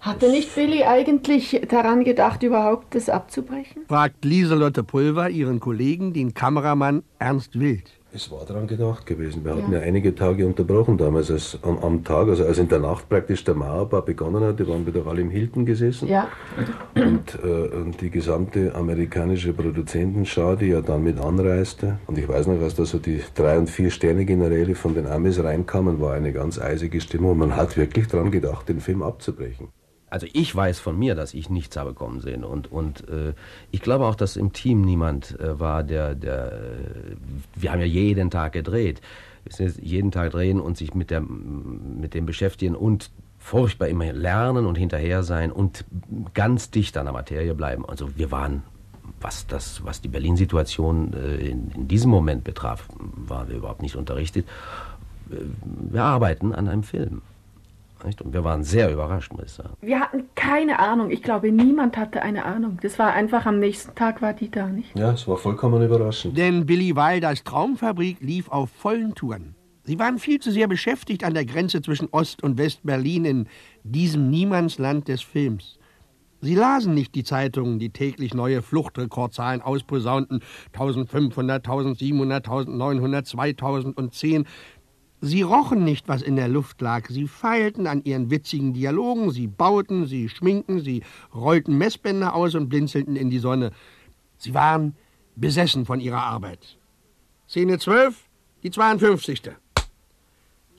Hatte 0.00 0.30
nicht 0.30 0.54
Billy 0.54 0.84
eigentlich 0.84 1.62
daran 1.68 2.04
gedacht, 2.04 2.42
überhaupt 2.42 2.94
das 2.94 3.08
abzubrechen? 3.08 3.84
Fragt 3.88 4.26
Lieselotte 4.26 4.84
Pulver 4.84 5.30
ihren 5.30 5.60
Kollegen, 5.60 6.12
den 6.12 6.34
Kameramann 6.34 7.02
Ernst 7.18 7.58
Wild. 7.58 7.90
Es 8.14 8.30
war 8.30 8.44
daran 8.46 8.68
gedacht 8.68 9.06
gewesen. 9.06 9.44
Wir 9.44 9.56
hatten 9.56 9.72
ja, 9.72 9.80
einige 9.80 10.14
Tage 10.14 10.46
unterbrochen 10.46 10.96
damals, 10.96 11.32
als 11.32 11.58
am, 11.62 11.78
am, 11.78 12.04
Tag, 12.04 12.28
also 12.28 12.44
als 12.44 12.58
in 12.58 12.68
der 12.68 12.78
Nacht 12.78 13.08
praktisch 13.08 13.42
der 13.42 13.54
Mauerbau 13.54 14.02
begonnen 14.02 14.44
hat. 14.44 14.60
Die 14.60 14.68
waren 14.68 14.86
wieder 14.86 15.04
alle 15.08 15.20
im 15.20 15.30
Hilton 15.30 15.66
gesessen. 15.66 16.06
Ja. 16.06 16.28
Und, 16.94 17.36
äh, 17.42 17.74
und 17.74 18.00
die 18.00 18.10
gesamte 18.10 18.72
amerikanische 18.72 19.52
Produzentenschau, 19.52 20.54
die 20.54 20.66
ja 20.66 20.80
dann 20.80 21.02
mit 21.02 21.18
anreiste. 21.18 21.98
Und 22.06 22.16
ich 22.16 22.28
weiß 22.28 22.46
noch, 22.46 22.60
als 22.60 22.76
da 22.76 22.84
so 22.84 22.98
die 22.98 23.20
drei- 23.34 23.58
und 23.58 23.68
vier 23.68 23.90
Sterne-Generäle 23.90 24.76
von 24.76 24.94
den 24.94 25.08
Amis 25.08 25.42
reinkamen, 25.42 26.00
war 26.00 26.14
eine 26.14 26.32
ganz 26.32 26.60
eisige 26.60 27.00
Stimmung. 27.00 27.32
Und 27.32 27.38
man 27.38 27.56
hat 27.56 27.76
wirklich 27.76 28.06
daran 28.06 28.30
gedacht, 28.30 28.68
den 28.68 28.78
Film 28.78 29.02
abzubrechen 29.02 29.70
also 30.14 30.28
ich 30.32 30.54
weiß 30.54 30.78
von 30.78 30.96
mir, 30.96 31.16
dass 31.16 31.34
ich 31.34 31.50
nichts 31.50 31.76
habe 31.76 31.92
kommen 31.92 32.20
sehen. 32.20 32.44
Und, 32.44 32.70
und 32.70 33.08
äh, 33.08 33.32
ich 33.72 33.82
glaube 33.82 34.06
auch, 34.06 34.14
dass 34.14 34.36
im 34.36 34.52
Team 34.52 34.82
niemand 34.82 35.36
äh, 35.40 35.58
war, 35.58 35.82
der, 35.82 36.14
der, 36.14 36.52
äh, 36.52 37.16
wir 37.56 37.72
haben 37.72 37.80
ja 37.80 37.86
jeden 37.86 38.30
Tag 38.30 38.52
gedreht. 38.52 39.00
jeden 39.82 40.12
Tag 40.12 40.30
drehen 40.30 40.60
und 40.60 40.76
sich 40.76 40.94
mit, 40.94 41.10
der, 41.10 41.20
mit 41.20 42.14
dem 42.14 42.26
beschäftigen 42.26 42.76
und 42.76 43.10
furchtbar 43.40 43.88
immer 43.88 44.12
lernen 44.12 44.66
und 44.66 44.78
hinterher 44.78 45.24
sein 45.24 45.50
und 45.50 45.84
ganz 46.32 46.70
dicht 46.70 46.96
an 46.96 47.06
der 47.06 47.12
Materie 47.12 47.54
bleiben. 47.56 47.84
Also 47.84 48.16
wir 48.16 48.30
waren, 48.30 48.62
was, 49.20 49.48
das, 49.48 49.84
was 49.84 50.00
die 50.00 50.08
Berlin-Situation 50.08 51.12
äh, 51.12 51.48
in, 51.48 51.72
in 51.72 51.88
diesem 51.88 52.12
Moment 52.12 52.44
betraf, 52.44 52.88
waren 53.16 53.48
wir 53.48 53.56
überhaupt 53.56 53.82
nicht 53.82 53.96
unterrichtet. 53.96 54.46
Äh, 55.32 55.38
wir 55.90 56.04
arbeiten 56.04 56.54
an 56.54 56.68
einem 56.68 56.84
Film. 56.84 57.20
Und 58.02 58.32
wir 58.32 58.44
waren 58.44 58.64
sehr 58.64 58.92
überrascht, 58.92 59.32
muss 59.32 59.44
ich 59.44 59.52
sagen. 59.52 59.74
Wir 59.80 60.00
hatten 60.00 60.24
keine 60.34 60.78
Ahnung. 60.78 61.10
Ich 61.10 61.22
glaube, 61.22 61.50
niemand 61.50 61.96
hatte 61.96 62.22
eine 62.22 62.44
Ahnung. 62.44 62.78
Das 62.82 62.98
war 62.98 63.12
einfach 63.12 63.46
am 63.46 63.58
nächsten 63.60 63.94
Tag 63.94 64.20
war 64.20 64.34
die 64.34 64.50
da, 64.50 64.66
nicht? 64.66 64.96
Ja, 64.98 65.12
es 65.12 65.26
war 65.26 65.36
vollkommen 65.36 65.82
überraschend. 65.82 66.36
Denn 66.36 66.66
Billy 66.66 66.94
Wilders 66.94 67.44
Traumfabrik 67.44 68.18
lief 68.20 68.48
auf 68.48 68.70
vollen 68.70 69.14
Touren. 69.14 69.54
Sie 69.84 69.98
waren 69.98 70.18
viel 70.18 70.40
zu 70.40 70.50
sehr 70.50 70.66
beschäftigt 70.66 71.24
an 71.24 71.34
der 71.34 71.44
Grenze 71.44 71.82
zwischen 71.82 72.08
Ost- 72.10 72.42
und 72.42 72.56
West-Berlin 72.56 73.24
in 73.24 73.48
diesem 73.82 74.30
Niemandsland 74.30 75.08
des 75.08 75.20
Films. 75.22 75.78
Sie 76.44 76.54
lasen 76.54 76.92
nicht 76.92 77.14
die 77.14 77.24
Zeitungen, 77.24 77.78
die 77.78 77.88
täglich 77.88 78.34
neue 78.34 78.60
Fluchtrekordzahlen 78.60 79.62
ausposaunten. 79.62 80.40
1500, 80.74 81.66
1700, 81.66 82.46
1900, 82.46 83.26
2010. 83.26 84.44
Sie 85.26 85.40
rochen 85.40 85.84
nicht, 85.84 86.06
was 86.06 86.20
in 86.20 86.36
der 86.36 86.48
Luft 86.48 86.82
lag. 86.82 87.08
Sie 87.08 87.26
feilten 87.26 87.86
an 87.86 88.04
ihren 88.04 88.30
witzigen 88.30 88.74
Dialogen, 88.74 89.30
sie 89.30 89.46
bauten, 89.46 90.04
sie 90.04 90.28
schminken, 90.28 90.80
sie 90.80 91.02
rollten 91.34 91.78
Messbänder 91.78 92.34
aus 92.34 92.54
und 92.54 92.68
blinzelten 92.68 93.16
in 93.16 93.30
die 93.30 93.38
Sonne. 93.38 93.70
Sie 94.36 94.52
waren 94.52 94.94
besessen 95.34 95.86
von 95.86 95.98
ihrer 95.98 96.22
Arbeit. 96.22 96.76
Szene 97.48 97.78
12, 97.78 98.28
die 98.64 98.70
52. 98.70 99.40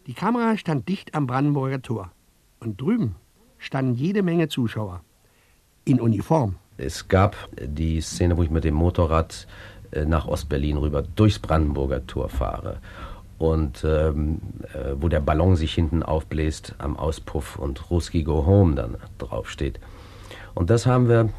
Die 0.05 0.13
Kamera 0.13 0.57
stand 0.57 0.87
dicht 0.89 1.15
am 1.15 1.25
Brandenburger 1.25 1.81
Tor. 1.81 2.11
Und 2.59 2.79
drüben 2.79 3.15
standen 3.57 3.95
jede 3.95 4.21
Menge 4.21 4.47
Zuschauer. 4.47 5.01
In 5.85 5.99
Uniform. 5.99 6.57
Es 6.77 7.07
gab 7.07 7.35
die 7.59 7.99
Szene, 7.99 8.37
wo 8.37 8.43
ich 8.43 8.51
mit 8.51 8.63
dem 8.63 8.75
Motorrad 8.75 9.47
äh, 9.89 10.05
nach 10.05 10.27
Ostberlin 10.27 10.77
rüber 10.77 11.01
durchs 11.01 11.39
Brandenburger 11.39 12.05
Tor 12.05 12.29
fahre 12.29 12.79
und 13.37 13.83
ähm, 13.83 14.39
äh, 14.73 14.93
wo 14.99 15.09
der 15.09 15.19
Ballon 15.19 15.55
sich 15.55 15.73
hinten 15.73 16.03
aufbläst 16.03 16.75
am 16.77 16.97
Auspuff 16.97 17.57
und 17.57 17.89
Ruski 17.89 18.23
Go 18.23 18.45
Home 18.45 18.75
dann 18.75 18.97
draufsteht. 19.17 19.79
Und 20.53 20.69
das 20.69 20.85
haben 20.85 21.09
wir 21.09 21.29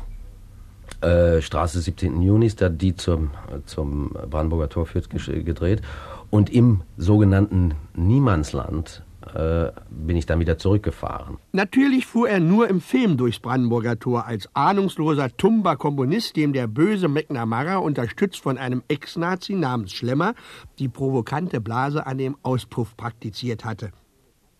äh, 1.00 1.40
Straße 1.40 1.80
17. 1.80 2.20
Juni, 2.20 2.48
da 2.48 2.68
die 2.68 2.94
zum, 2.94 3.30
zum 3.64 4.10
Brandenburger 4.30 4.68
Tor 4.68 4.86
führt, 4.86 5.08
gedreht. 5.10 5.82
Und 6.30 6.50
im 6.50 6.82
sogenannten 6.96 7.74
Niemandsland 7.94 9.02
äh, 9.34 9.72
bin 9.90 10.16
ich 10.16 10.26
dann 10.26 10.40
wieder 10.40 10.58
zurückgefahren. 10.58 11.38
Natürlich 11.52 12.06
fuhr 12.06 12.28
er 12.28 12.40
nur 12.40 12.68
im 12.68 12.80
Film 12.80 13.16
durchs 13.16 13.38
Brandenburger 13.38 13.98
Tor 13.98 14.26
als 14.26 14.48
ahnungsloser 14.54 15.36
Tumba-Kommunist, 15.36 16.36
dem 16.36 16.52
der 16.52 16.66
böse 16.66 17.08
McNamara, 17.08 17.76
unterstützt 17.76 18.40
von 18.40 18.58
einem 18.58 18.82
Ex-Nazi 18.88 19.54
namens 19.54 19.92
Schlemmer, 19.92 20.34
die 20.78 20.88
provokante 20.88 21.60
Blase 21.60 22.06
an 22.06 22.18
dem 22.18 22.36
Auspuff 22.42 22.96
praktiziert 22.96 23.64
hatte. 23.64 23.90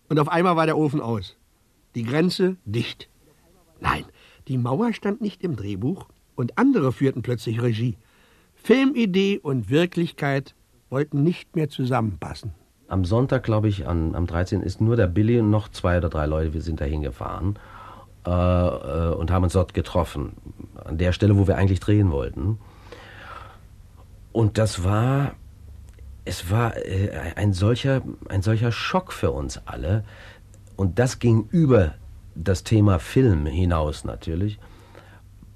Und 0.09 0.19
auf 0.19 0.29
einmal 0.29 0.55
war 0.55 0.65
der 0.65 0.77
Ofen 0.77 1.01
aus. 1.01 1.37
Die 1.95 2.03
Grenze 2.03 2.57
dicht. 2.65 3.09
Nein, 3.79 4.05
die 4.47 4.57
Mauer 4.57 4.93
stand 4.93 5.21
nicht 5.21 5.43
im 5.43 5.55
Drehbuch 5.55 6.07
und 6.35 6.57
andere 6.57 6.91
führten 6.91 7.21
plötzlich 7.21 7.61
Regie. 7.61 7.97
Filmidee 8.55 9.39
und 9.41 9.69
Wirklichkeit 9.69 10.55
wollten 10.89 11.23
nicht 11.23 11.55
mehr 11.55 11.69
zusammenpassen 11.69 12.53
am 12.87 13.05
Sonntag, 13.05 13.43
glaube 13.43 13.67
ich, 13.67 13.87
an, 13.87 14.15
am 14.15 14.27
13. 14.27 14.61
ist 14.61 14.81
nur 14.81 14.95
der 14.95 15.07
Billy 15.07 15.39
und 15.39 15.49
noch 15.49 15.69
zwei 15.69 15.97
oder 15.97 16.09
drei 16.09 16.25
Leute, 16.25 16.53
wir 16.53 16.61
sind 16.61 16.79
da 16.79 16.85
hingefahren 16.85 17.59
äh, 18.25 18.29
äh, 18.29 19.13
und 19.13 19.31
haben 19.31 19.43
uns 19.43 19.53
dort 19.53 19.73
getroffen. 19.73 20.33
An 20.83 20.97
der 20.97 21.11
Stelle, 21.11 21.37
wo 21.37 21.47
wir 21.47 21.57
eigentlich 21.57 21.79
drehen 21.79 22.11
wollten. 22.11 22.59
Und 24.31 24.57
das 24.57 24.83
war, 24.83 25.33
es 26.25 26.49
war 26.49 26.77
äh, 26.77 27.11
ein, 27.35 27.53
solcher, 27.53 28.01
ein 28.29 28.41
solcher 28.41 28.71
Schock 28.71 29.11
für 29.11 29.31
uns 29.31 29.61
alle. 29.65 30.03
Und 30.75 30.99
das 30.99 31.19
ging 31.19 31.47
über 31.51 31.95
das 32.35 32.63
Thema 32.63 32.99
Film 32.99 33.45
hinaus 33.47 34.03
natürlich, 34.03 34.59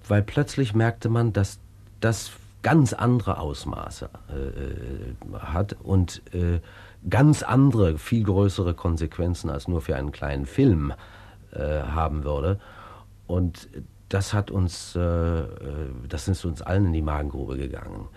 weil 0.07 0.23
plötzlich 0.23 0.73
merkte 0.73 1.09
man, 1.09 1.31
dass 1.31 1.59
das 1.99 2.31
ganz 2.63 2.93
andere 2.93 3.39
Ausmaße 3.39 4.09
äh, 4.29 5.37
hat 5.39 5.77
und 5.83 6.21
äh, 6.33 6.59
ganz 7.09 7.43
andere, 7.43 7.97
viel 7.97 8.23
größere 8.23 8.73
Konsequenzen 8.73 9.49
als 9.49 9.67
nur 9.67 9.81
für 9.81 9.95
einen 9.95 10.11
kleinen 10.11 10.45
Film 10.45 10.93
äh, 11.51 11.81
haben 11.81 12.23
würde. 12.23 12.59
Und 13.27 13.67
das 14.09 14.33
hat 14.33 14.51
uns, 14.51 14.95
äh, 14.95 14.99
äh, 14.99 15.45
das 16.07 16.27
ist 16.27 16.45
uns 16.45 16.61
allen 16.61 16.87
in 16.87 16.93
die 16.93 17.01
Magengrube 17.01 17.57
gegangen, 17.57 18.07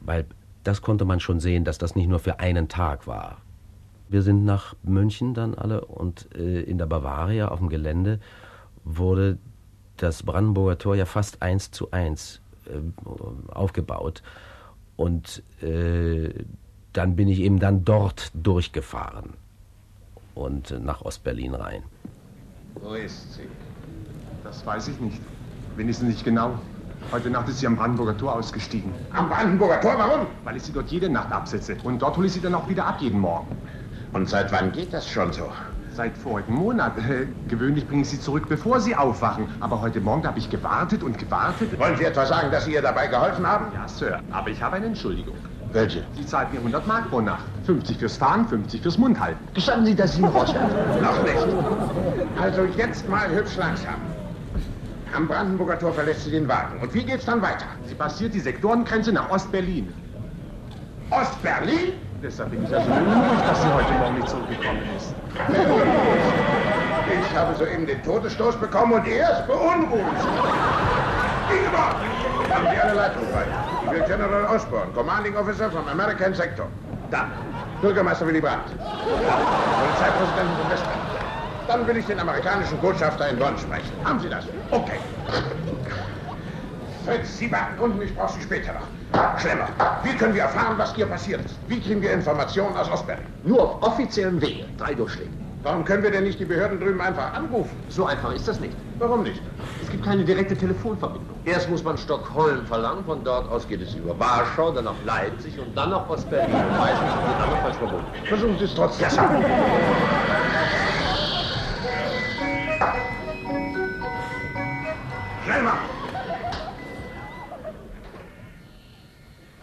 weil 0.00 0.26
das 0.64 0.82
konnte 0.82 1.04
man 1.04 1.20
schon 1.20 1.40
sehen, 1.40 1.64
dass 1.64 1.78
das 1.78 1.96
nicht 1.96 2.08
nur 2.08 2.18
für 2.18 2.40
einen 2.40 2.68
Tag 2.68 3.06
war. 3.06 3.38
Wir 4.08 4.22
sind 4.22 4.44
nach 4.44 4.74
München 4.82 5.34
dann 5.34 5.54
alle 5.54 5.82
und 5.82 6.22
in 6.34 6.78
der 6.78 6.86
Bavaria 6.86 7.48
auf 7.48 7.58
dem 7.58 7.68
Gelände 7.68 8.20
wurde 8.84 9.36
das 9.98 10.22
Brandenburger 10.22 10.78
Tor 10.78 10.96
ja 10.96 11.04
fast 11.04 11.42
eins 11.42 11.70
zu 11.70 11.90
eins 11.90 12.40
aufgebaut. 13.48 14.22
Und 14.96 15.42
dann 16.98 17.14
bin 17.14 17.28
ich 17.28 17.38
eben 17.38 17.60
dann 17.60 17.84
dort 17.84 18.32
durchgefahren 18.34 19.34
und 20.34 20.72
äh, 20.72 20.80
nach 20.80 21.02
Ostberlin 21.02 21.54
rein. 21.54 21.84
Wo 22.82 22.94
ist 22.94 23.34
sie? 23.34 23.48
Das 24.42 24.66
weiß 24.66 24.88
ich 24.88 24.98
nicht. 24.98 25.20
Wenigstens 25.76 26.08
nicht 26.08 26.24
genau. 26.24 26.58
Heute 27.12 27.30
Nacht 27.30 27.48
ist 27.48 27.60
sie 27.60 27.68
am 27.68 27.76
Brandenburger 27.76 28.16
Tor 28.18 28.34
ausgestiegen. 28.34 28.92
Am 29.12 29.28
Brandenburger 29.28 29.80
Tor? 29.80 29.94
Warum? 29.96 30.26
Weil 30.42 30.56
ich 30.56 30.64
sie 30.64 30.72
dort 30.72 30.90
jede 30.90 31.08
Nacht 31.08 31.30
absetze. 31.30 31.76
Und 31.84 32.02
dort 32.02 32.16
hole 32.16 32.26
ich 32.26 32.32
sie 32.32 32.40
dann 32.40 32.56
auch 32.56 32.68
wieder 32.68 32.84
ab, 32.84 32.96
jeden 33.00 33.20
Morgen. 33.20 33.56
Und 34.12 34.28
seit 34.28 34.50
wann 34.50 34.72
geht 34.72 34.92
das 34.92 35.08
schon 35.08 35.32
so? 35.32 35.52
Seit 35.94 36.18
vorigen 36.18 36.54
Monat. 36.54 36.98
Äh, 36.98 37.26
gewöhnlich 37.48 37.86
bringe 37.86 38.02
ich 38.02 38.08
sie 38.08 38.20
zurück, 38.20 38.46
bevor 38.48 38.80
sie 38.80 38.96
aufwachen. 38.96 39.46
Aber 39.60 39.80
heute 39.80 40.00
Morgen 40.00 40.26
habe 40.26 40.40
ich 40.40 40.50
gewartet 40.50 41.04
und 41.04 41.16
gewartet. 41.16 41.78
Wollen 41.78 41.96
Sie 41.96 42.04
etwa 42.04 42.26
sagen, 42.26 42.50
dass 42.50 42.64
Sie 42.64 42.72
ihr 42.72 42.82
dabei 42.82 43.06
geholfen 43.06 43.46
haben? 43.46 43.66
Ja, 43.72 43.86
Sir. 43.86 44.20
Aber 44.32 44.50
ich 44.50 44.60
habe 44.60 44.76
eine 44.76 44.86
Entschuldigung. 44.86 45.36
Welche? 45.72 46.02
Sie 46.14 46.26
zahlt 46.26 46.52
mir 46.52 46.58
100 46.58 46.86
Mark 46.86 47.10
pro 47.10 47.20
Nacht. 47.20 47.44
50 47.66 47.98
fürs 47.98 48.16
Fahren, 48.16 48.48
50 48.48 48.80
fürs 48.82 48.96
Mundhalten. 48.98 49.38
Gestatten 49.54 49.84
Sie, 49.84 49.94
dass 49.94 50.14
Sie 50.14 50.20
ihn 50.22 50.26
rauswerfen? 50.28 51.02
Noch 51.02 51.22
nicht. 51.22 52.40
Also 52.40 52.64
jetzt 52.76 53.08
mal 53.08 53.28
hübsch 53.28 53.56
langsam. 53.56 53.96
Am 55.14 55.26
Brandenburger 55.26 55.78
Tor 55.78 55.92
verlässt 55.92 56.24
sie 56.24 56.30
den 56.30 56.48
Wagen. 56.48 56.80
Und 56.80 56.92
wie 56.94 57.02
geht's 57.02 57.24
dann 57.24 57.40
weiter? 57.42 57.64
Sie 57.86 57.94
passiert 57.94 58.34
die 58.34 58.40
Sektorengrenze 58.40 59.12
nach 59.12 59.30
Ostberlin. 59.30 59.92
Ostberlin? 61.10 61.94
Deshalb 62.22 62.50
bin 62.50 62.64
ich 62.64 62.74
also 62.74 62.88
beunruhigt, 62.90 63.48
dass 63.48 63.62
sie 63.62 63.72
heute 63.72 63.92
Morgen 63.94 64.14
nicht 64.16 64.28
zurückgekommen 64.28 64.82
ist. 64.96 65.14
Ich 67.30 67.36
habe 67.36 67.54
soeben 67.54 67.86
den 67.86 68.02
Todesstoß 68.02 68.56
bekommen 68.56 68.92
und 68.94 69.06
er 69.06 69.30
ist 69.30 69.46
beunruhigt. 69.46 70.04
Ingeborg, 71.50 71.96
haben 72.58 72.74
Sie 72.74 72.80
eine 72.80 72.94
Leitung 72.94 73.22
frei? 73.32 73.44
Ich 73.84 73.90
will 73.92 74.02
General 74.06 74.44
Osborne, 74.54 74.92
Commanding 74.92 75.36
Officer 75.36 75.70
vom 75.70 75.86
American 75.88 76.34
Sector. 76.34 76.66
Da. 77.10 77.28
Bürgermeister 77.80 78.26
Willy 78.26 78.40
Brandt. 78.40 78.66
Polizeipräsidenten 78.76 80.56
von 80.60 80.70
Westberlin. 80.70 81.00
Dann 81.68 81.86
will 81.86 81.96
ich 81.98 82.06
den 82.06 82.18
amerikanischen 82.18 82.78
Botschafter 82.78 83.28
in 83.28 83.38
Bonn 83.38 83.56
sprechen. 83.58 83.92
Haben 84.04 84.18
Sie 84.20 84.28
das? 84.28 84.44
Okay. 84.70 84.98
Fritz, 87.04 87.38
Sie 87.38 87.52
warten 87.52 87.78
unten, 87.78 88.02
ich 88.02 88.14
brauche 88.14 88.34
Sie 88.34 88.42
später 88.42 88.72
noch. 88.72 89.40
Schlemmer, 89.40 89.68
wie 90.02 90.14
können 90.16 90.34
wir 90.34 90.42
erfahren, 90.42 90.76
was 90.76 90.94
hier 90.94 91.06
passiert 91.06 91.44
ist? 91.44 91.56
Wie 91.68 91.80
kriegen 91.80 92.02
wir 92.02 92.12
Informationen 92.12 92.76
aus 92.76 92.90
Ostberlin? 92.90 93.24
Nur 93.44 93.62
auf 93.62 93.82
offiziellen 93.82 94.40
Wege. 94.40 94.64
Drei 94.76 94.94
Durchschläge. 94.94 95.30
Warum 95.62 95.84
können 95.84 96.02
wir 96.02 96.10
denn 96.10 96.24
nicht 96.24 96.38
die 96.38 96.44
Behörden 96.44 96.78
drüben 96.80 97.00
einfach 97.00 97.32
anrufen? 97.34 97.76
So 97.88 98.06
einfach 98.06 98.32
ist 98.34 98.46
das 98.46 98.60
nicht. 98.60 98.76
Warum 98.98 99.22
nicht? 99.22 99.42
Es 99.82 99.90
gibt 99.90 100.04
keine 100.04 100.24
direkte 100.24 100.56
Telefonverbindung. 100.56 101.37
Erst 101.48 101.70
muss 101.70 101.82
man 101.82 101.96
Stockholm 101.96 102.66
verlangen, 102.66 103.02
von 103.06 103.24
dort 103.24 103.50
aus 103.50 103.66
geht 103.66 103.80
es 103.80 103.94
über 103.94 104.18
Warschau, 104.18 104.70
dann 104.70 104.84
nach 104.84 105.02
Leipzig 105.06 105.58
und 105.58 105.74
dann 105.74 105.88
nach 105.88 106.06
Ostberlin. 106.06 106.54
Und 106.54 106.76
meistens 106.76 107.10
sind 107.10 107.22
die 107.22 107.42
anderen 107.42 107.62
falsch 107.62 107.76
verbunden. 107.76 108.06
Versuchen 108.24 108.58
Sie 108.58 108.64
es 108.64 108.74
trotzdem. 108.74 109.08
Ja. 109.08 109.10
Schnell 115.46 115.62
machen! 115.62 115.78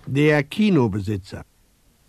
Der 0.07 0.41
Kinobesitzer. 0.41 1.43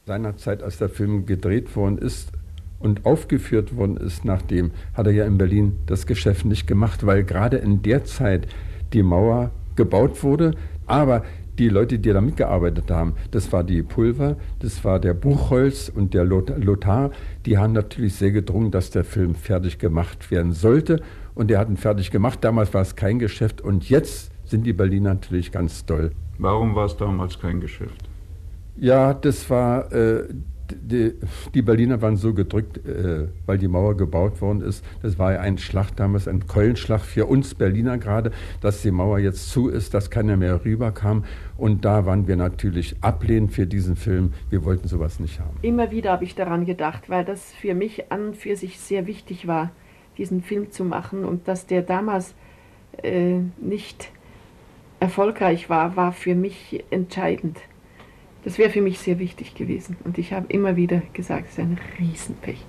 Seinerzeit, 0.06 0.62
als 0.62 0.78
der 0.78 0.88
Film 0.88 1.26
gedreht 1.26 1.76
worden 1.76 1.98
ist 1.98 2.32
und 2.78 3.04
aufgeführt 3.04 3.76
worden 3.76 3.98
ist, 3.98 4.24
nachdem, 4.24 4.70
hat 4.94 5.06
er 5.06 5.12
ja 5.12 5.26
in 5.26 5.36
Berlin 5.36 5.78
das 5.84 6.06
Geschäft 6.06 6.46
nicht 6.46 6.66
gemacht, 6.66 7.04
weil 7.04 7.24
gerade 7.24 7.58
in 7.58 7.82
der 7.82 8.06
Zeit 8.06 8.48
die 8.94 9.02
Mauer 9.02 9.50
gebaut 9.76 10.22
wurde, 10.22 10.52
aber 10.86 11.22
die 11.58 11.68
Leute, 11.68 11.98
die 11.98 12.12
da 12.12 12.20
mitgearbeitet 12.20 12.90
haben, 12.90 13.14
das 13.30 13.50
war 13.52 13.64
die 13.64 13.82
Pulver, 13.82 14.36
das 14.58 14.84
war 14.84 15.00
der 15.00 15.14
Buchholz 15.14 15.88
und 15.88 16.12
der 16.12 16.24
Lothar, 16.24 17.10
die 17.46 17.56
haben 17.56 17.72
natürlich 17.72 18.14
sehr 18.14 18.30
gedrungen, 18.30 18.70
dass 18.70 18.90
der 18.90 19.04
Film 19.04 19.34
fertig 19.34 19.78
gemacht 19.78 20.30
werden 20.30 20.52
sollte. 20.52 21.00
Und 21.34 21.48
der 21.48 21.58
hat 21.58 21.68
ihn 21.68 21.76
fertig 21.76 22.10
gemacht. 22.10 22.38
Damals 22.42 22.72
war 22.72 22.82
es 22.82 22.96
kein 22.96 23.18
Geschäft 23.18 23.60
und 23.60 23.88
jetzt 23.88 24.30
sind 24.44 24.64
die 24.64 24.72
Berliner 24.72 25.14
natürlich 25.14 25.52
ganz 25.52 25.84
doll. 25.84 26.12
Warum 26.38 26.74
war 26.74 26.86
es 26.86 26.96
damals 26.96 27.38
kein 27.38 27.60
Geschäft? 27.60 28.08
Ja, 28.76 29.14
das 29.14 29.48
war, 29.48 29.92
äh, 29.92 30.24
die, 30.72 31.14
die, 31.54 31.62
Berliner 31.62 32.00
waren 32.02 32.16
so 32.16 32.34
gedrückt, 32.34 32.78
äh, 32.86 33.28
weil 33.46 33.58
die 33.58 33.68
Mauer 33.68 33.96
gebaut 33.96 34.40
worden 34.40 34.62
ist. 34.62 34.84
Das 35.02 35.18
war 35.18 35.34
ja 35.34 35.40
ein 35.40 35.58
Schlag 35.58 35.94
damals, 35.96 36.28
ein 36.28 36.46
Keulenschlag 36.46 37.00
für 37.00 37.26
uns 37.26 37.54
Berliner 37.54 37.98
gerade, 37.98 38.32
dass 38.60 38.82
die 38.82 38.90
Mauer 38.90 39.18
jetzt 39.18 39.50
zu 39.50 39.68
ist, 39.68 39.94
dass 39.94 40.10
keiner 40.10 40.36
mehr 40.36 40.64
rüberkam. 40.64 41.24
Und 41.56 41.84
da 41.84 42.06
waren 42.06 42.26
wir 42.26 42.36
natürlich 42.36 42.96
ablehnend 43.00 43.52
für 43.52 43.66
diesen 43.66 43.96
Film. 43.96 44.32
Wir 44.50 44.64
wollten 44.64 44.88
sowas 44.88 45.20
nicht 45.20 45.40
haben. 45.40 45.56
Immer 45.62 45.90
wieder 45.90 46.12
habe 46.12 46.24
ich 46.24 46.34
daran 46.34 46.66
gedacht, 46.66 47.08
weil 47.08 47.24
das 47.24 47.52
für 47.54 47.74
mich 47.74 48.10
an 48.12 48.28
und 48.28 48.36
für 48.36 48.56
sich 48.56 48.78
sehr 48.78 49.06
wichtig 49.06 49.46
war, 49.46 49.70
diesen 50.18 50.42
Film 50.42 50.70
zu 50.70 50.84
machen. 50.84 51.24
Und 51.24 51.48
dass 51.48 51.66
der 51.66 51.82
damals 51.82 52.34
äh, 53.02 53.38
nicht 53.58 54.10
erfolgreich 55.00 55.68
war, 55.68 55.96
war 55.96 56.12
für 56.12 56.34
mich 56.34 56.84
entscheidend. 56.90 57.58
Das 58.46 58.58
wäre 58.58 58.70
für 58.70 58.80
mich 58.80 59.00
sehr 59.00 59.18
wichtig 59.18 59.56
gewesen. 59.56 59.96
Und 60.04 60.18
ich 60.18 60.32
habe 60.32 60.46
immer 60.50 60.76
wieder 60.76 61.02
gesagt, 61.14 61.46
es 61.46 61.54
ist 61.54 61.58
ein 61.58 61.80
Riesenpech. 61.98 62.64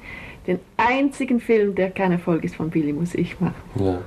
Den 0.47 0.57
einzigen 0.75 1.39
Film, 1.39 1.75
der 1.75 1.91
kein 1.91 2.11
Erfolg 2.11 2.43
ist 2.45 2.55
von 2.55 2.71
Billy, 2.71 2.93
muss 2.93 3.13
ich 3.13 3.39
machen. 3.39 3.53
Ja. 3.79 3.99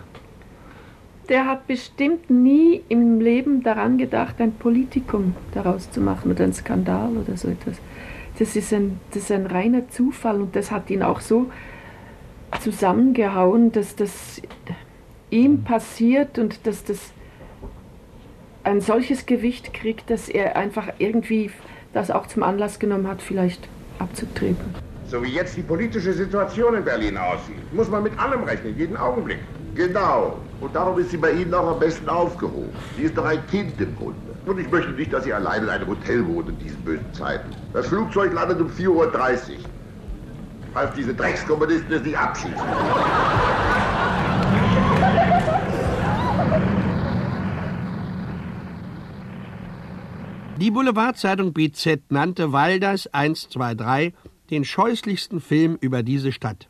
Der 1.28 1.46
hat 1.46 1.68
bestimmt 1.68 2.28
nie 2.28 2.82
im 2.88 3.20
Leben 3.20 3.62
daran 3.62 3.98
gedacht, 3.98 4.40
ein 4.40 4.50
Politikum 4.54 5.36
daraus 5.54 5.88
zu 5.92 6.00
machen 6.00 6.32
oder 6.32 6.42
ein 6.42 6.52
Skandal 6.52 7.16
oder 7.16 7.36
so 7.36 7.46
etwas. 7.46 7.76
Das 8.40 8.56
ist 8.56 8.72
ein, 8.72 8.98
das 9.12 9.22
ist 9.22 9.30
ein 9.30 9.46
reiner 9.46 9.88
Zufall 9.90 10.40
und 10.40 10.56
das 10.56 10.72
hat 10.72 10.90
ihn 10.90 11.04
auch 11.04 11.20
so 11.20 11.52
zusammengehauen, 12.60 13.70
dass 13.70 13.94
das 13.94 14.42
ihm 15.30 15.62
passiert 15.62 16.36
und 16.36 16.66
dass 16.66 16.82
das 16.82 17.12
ein 18.64 18.80
solches 18.80 19.26
Gewicht 19.26 19.72
kriegt, 19.72 20.10
dass 20.10 20.28
er 20.28 20.56
einfach 20.56 20.88
irgendwie 20.98 21.50
das 21.92 22.10
auch 22.10 22.26
zum 22.26 22.42
Anlass 22.42 22.78
genommen 22.78 23.08
hat, 23.08 23.22
vielleicht 23.22 23.68
abzutreten. 23.98 24.74
So 25.06 25.22
wie 25.24 25.30
jetzt 25.30 25.56
die 25.56 25.62
politische 25.62 26.12
Situation 26.12 26.74
in 26.74 26.84
Berlin 26.84 27.16
aussieht, 27.16 27.72
muss 27.72 27.88
man 27.88 28.04
mit 28.04 28.16
allem 28.18 28.44
rechnen, 28.44 28.76
jeden 28.78 28.96
Augenblick. 28.96 29.38
Genau. 29.74 30.36
Und 30.60 30.74
darum 30.74 30.98
ist 30.98 31.10
sie 31.10 31.16
bei 31.16 31.32
Ihnen 31.32 31.52
auch 31.54 31.72
am 31.72 31.80
besten 31.80 32.08
aufgehoben. 32.08 32.70
Sie 32.96 33.04
ist 33.04 33.16
doch 33.16 33.24
ein 33.24 33.44
Kind 33.50 33.80
im 33.80 33.96
Grunde. 33.96 34.18
Und 34.46 34.58
ich 34.58 34.70
möchte 34.70 34.90
nicht, 34.92 35.12
dass 35.12 35.24
Sie 35.24 35.32
allein 35.32 35.62
in 35.62 35.68
einem 35.68 35.86
Hotel 35.86 36.26
wohnen 36.26 36.48
in 36.50 36.58
diesen 36.58 36.80
bösen 36.82 37.12
Zeiten. 37.12 37.50
Das 37.72 37.86
Flugzeug 37.86 38.32
landet 38.32 38.60
um 38.60 38.68
4.30 38.68 38.88
Uhr. 38.88 39.12
Falls 40.74 40.94
diese 40.94 41.14
Dreckskommunisten 41.14 41.92
es 41.92 42.02
nicht 42.02 42.16
abschießen. 42.16 42.54
Die 50.60 50.70
Boulevardzeitung 50.70 51.54
BZ 51.54 52.10
nannte 52.10 52.52
Walders 52.52 53.06
123 53.14 54.12
den 54.50 54.66
scheußlichsten 54.66 55.40
Film 55.40 55.78
über 55.80 56.02
diese 56.02 56.32
Stadt. 56.32 56.68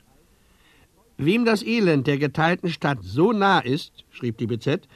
Wem 1.17 1.45
das 1.45 1.65
Elend 1.65 2.07
der 2.07 2.17
geteilten 2.17 2.71
Stadt 2.71 2.99
so 3.03 3.33
nah 3.33 3.59
ist, 3.59 4.05
schrieb 4.11 4.39
die 4.39 4.47
BZ, 4.47 4.87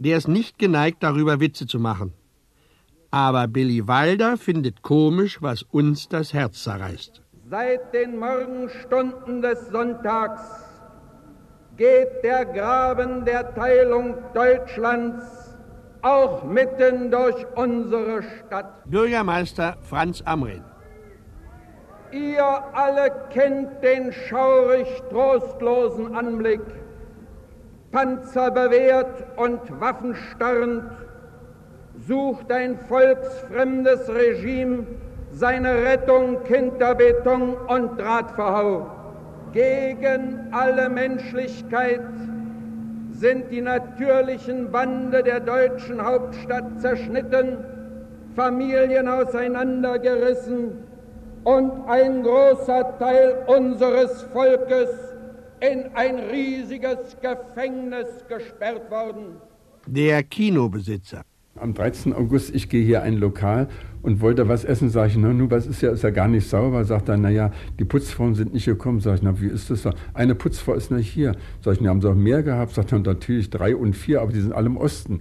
der 0.00 0.18
ist 0.18 0.26
nicht 0.26 0.58
geneigt, 0.58 1.04
darüber 1.04 1.38
Witze 1.38 1.68
zu 1.68 1.78
machen. 1.78 2.14
Aber 3.12 3.46
Billy 3.46 3.86
Wilder 3.86 4.36
findet 4.36 4.82
komisch, 4.82 5.40
was 5.40 5.62
uns 5.62 6.08
das 6.08 6.32
Herz 6.32 6.64
zerreißt. 6.64 7.22
Seit 7.48 7.94
den 7.94 8.18
Morgenstunden 8.18 9.40
des 9.40 9.68
Sonntags 9.68 10.42
geht 11.76 12.24
der 12.24 12.44
Graben 12.46 13.24
der 13.24 13.54
Teilung 13.54 14.16
Deutschlands 14.34 15.41
auch 16.02 16.44
mitten 16.44 17.10
durch 17.10 17.46
unsere 17.54 18.22
Stadt. 18.22 18.84
Bürgermeister 18.84 19.76
Franz 19.82 20.22
Amrin. 20.26 20.62
Ihr 22.10 22.44
alle 22.74 23.10
kennt 23.30 23.82
den 23.82 24.12
schaurig 24.12 24.86
trostlosen 25.10 26.14
Anblick. 26.14 26.60
Panzer 27.90 28.50
bewehrt 28.50 29.24
und 29.36 29.60
waffenstarrend 29.80 30.84
sucht 32.06 32.50
ein 32.50 32.78
volksfremdes 32.88 34.08
Regime 34.08 34.86
seine 35.30 35.74
Rettung 35.84 36.38
hinter 36.44 36.94
Beton 36.94 37.54
und 37.68 37.98
Drahtverhau. 37.98 38.90
Gegen 39.52 40.48
alle 40.50 40.88
Menschlichkeit 40.88 42.00
sind 43.22 43.52
die 43.52 43.60
natürlichen 43.60 44.72
Bande 44.72 45.22
der 45.22 45.38
deutschen 45.38 46.04
Hauptstadt 46.04 46.80
zerschnitten, 46.80 47.56
Familien 48.34 49.06
auseinandergerissen 49.06 50.72
und 51.44 51.70
ein 51.88 52.24
großer 52.24 52.98
Teil 52.98 53.44
unseres 53.46 54.22
Volkes 54.32 54.90
in 55.60 55.84
ein 55.94 56.18
riesiges 56.18 57.16
Gefängnis 57.20 58.08
gesperrt 58.28 58.90
worden. 58.90 59.36
Der 59.86 60.24
Kinobesitzer. 60.24 61.22
Am 61.56 61.74
13. 61.74 62.14
August, 62.14 62.54
ich 62.54 62.70
gehe 62.70 62.82
hier 62.82 63.02
ein 63.02 63.18
Lokal 63.18 63.68
und 64.00 64.22
wollte 64.22 64.48
was 64.48 64.64
essen, 64.64 64.88
sage 64.88 65.10
ich, 65.10 65.16
na, 65.18 65.34
nur 65.34 65.50
was 65.50 65.66
ist 65.66 65.82
ja, 65.82 65.92
ist 65.92 66.02
ja 66.02 66.08
gar 66.08 66.26
nicht 66.26 66.48
sauber. 66.48 66.84
Sagt 66.84 67.10
er, 67.10 67.18
naja, 67.18 67.52
die 67.78 67.84
Putzfrauen 67.84 68.34
sind 68.34 68.54
nicht 68.54 68.64
gekommen. 68.64 69.00
Sag 69.00 69.16
ich, 69.16 69.22
na, 69.22 69.38
wie 69.38 69.48
ist 69.48 69.70
das? 69.70 69.86
Eine 70.14 70.34
Putzfrau 70.34 70.72
ist 70.72 70.90
nicht 70.90 71.10
hier. 71.10 71.36
Sag 71.60 71.74
ich, 71.74 71.80
na, 71.82 71.90
haben 71.90 72.00
sie 72.00 72.08
auch 72.08 72.14
mehr 72.14 72.42
gehabt? 72.42 72.72
Sagt 72.72 72.92
er, 72.92 73.00
natürlich 73.00 73.50
drei 73.50 73.76
und 73.76 73.94
vier, 73.94 74.22
aber 74.22 74.32
die 74.32 74.40
sind 74.40 74.52
alle 74.52 74.66
im 74.66 74.78
Osten. 74.78 75.20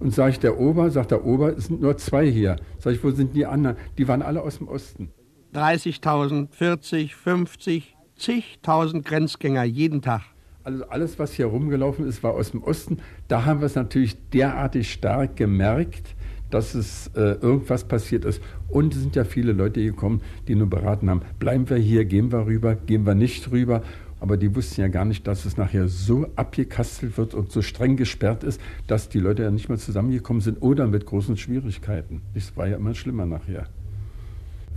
Und 0.00 0.12
sage 0.12 0.32
ich, 0.32 0.40
der 0.40 0.58
Ober, 0.58 0.90
sagt 0.90 1.12
der 1.12 1.24
Ober, 1.24 1.56
es 1.56 1.66
sind 1.66 1.80
nur 1.80 1.96
zwei 1.98 2.28
hier. 2.28 2.56
Sag 2.78 2.94
ich, 2.94 3.04
wo 3.04 3.10
sind 3.12 3.36
die 3.36 3.46
anderen? 3.46 3.76
Die 3.96 4.08
waren 4.08 4.22
alle 4.22 4.42
aus 4.42 4.58
dem 4.58 4.66
Osten. 4.66 5.10
30.000, 5.54 6.48
40, 6.50 7.14
50, 7.14 7.96
zigtausend 8.16 9.04
Grenzgänger 9.04 9.64
jeden 9.64 10.02
Tag. 10.02 10.22
Also 10.62 10.84
alles, 10.88 11.18
was 11.18 11.32
hier 11.32 11.46
rumgelaufen 11.46 12.06
ist, 12.06 12.22
war 12.22 12.34
aus 12.34 12.50
dem 12.50 12.62
Osten. 12.62 12.98
Da 13.28 13.46
haben 13.46 13.60
wir 13.60 13.66
es 13.66 13.76
natürlich 13.76 14.16
derartig 14.30 14.92
stark 14.92 15.36
gemerkt, 15.36 16.14
dass 16.50 16.74
es 16.74 17.06
äh, 17.14 17.38
irgendwas 17.40 17.84
passiert 17.84 18.26
ist. 18.26 18.42
Und 18.68 18.94
es 18.94 19.00
sind 19.00 19.16
ja 19.16 19.24
viele 19.24 19.52
Leute 19.52 19.82
gekommen, 19.82 20.20
die 20.48 20.54
nur 20.54 20.68
beraten 20.68 21.08
haben, 21.08 21.22
bleiben 21.38 21.70
wir 21.70 21.78
hier, 21.78 22.04
gehen 22.04 22.30
wir 22.30 22.46
rüber, 22.46 22.74
gehen 22.74 23.06
wir 23.06 23.14
nicht 23.14 23.50
rüber. 23.50 23.82
Aber 24.20 24.36
die 24.36 24.54
wussten 24.54 24.82
ja 24.82 24.88
gar 24.88 25.06
nicht, 25.06 25.26
dass 25.26 25.46
es 25.46 25.56
nachher 25.56 25.88
so 25.88 26.26
abgekastelt 26.36 27.16
wird 27.16 27.32
und 27.32 27.50
so 27.50 27.62
streng 27.62 27.96
gesperrt 27.96 28.44
ist, 28.44 28.60
dass 28.86 29.08
die 29.08 29.18
Leute 29.18 29.44
ja 29.44 29.50
nicht 29.50 29.70
mehr 29.70 29.78
zusammengekommen 29.78 30.42
sind 30.42 30.60
oder 30.60 30.86
mit 30.86 31.06
großen 31.06 31.38
Schwierigkeiten. 31.38 32.20
Das 32.34 32.54
war 32.54 32.68
ja 32.68 32.76
immer 32.76 32.94
schlimmer 32.94 33.24
nachher. 33.24 33.66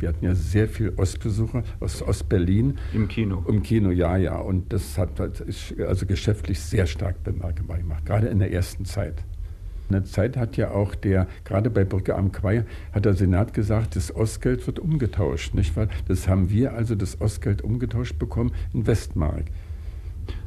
Wir 0.04 0.10
hatten 0.10 0.26
ja 0.26 0.36
sehr 0.36 0.68
viele 0.68 0.98
Ostbesucher 0.98 1.64
aus 1.80 2.02
Ostberlin. 2.02 2.78
Im 2.94 3.08
Kino? 3.08 3.42
Im 3.48 3.64
Kino, 3.64 3.90
ja, 3.90 4.18
ja. 4.18 4.38
Und 4.38 4.74
das 4.74 4.98
hat 4.98 5.12
also 5.22 6.06
geschäftlich 6.06 6.60
sehr 6.60 6.88
stark 6.88 7.24
bemerkbar 7.24 7.78
gemacht, 7.78 8.06
gerade 8.06 8.28
in 8.28 8.40
der 8.40 8.52
ersten 8.52 8.84
Zeit. 8.84 9.24
In 9.88 9.94
der 9.94 10.04
Zeit 10.04 10.36
hat 10.36 10.58
ja 10.58 10.72
auch 10.72 10.94
der, 10.94 11.26
gerade 11.46 11.70
bei 11.70 11.86
Brücke 11.86 12.16
am 12.16 12.34
Quai, 12.34 12.66
hat 12.92 13.06
der 13.06 13.14
Senat 13.14 13.54
gesagt, 13.54 13.96
das 13.96 14.14
Ostgeld 14.14 14.68
wird 14.68 14.78
umgetauscht, 14.78 15.54
nicht 15.54 15.74
wahr? 15.78 15.88
Das 16.10 16.28
haben 16.28 16.50
wir 16.50 16.74
also 16.74 16.96
das 16.96 17.22
Ostgeld 17.22 17.62
umgetauscht 17.62 18.20
bekommen 18.20 18.52
in 18.74 18.86
Westmark. 18.86 19.46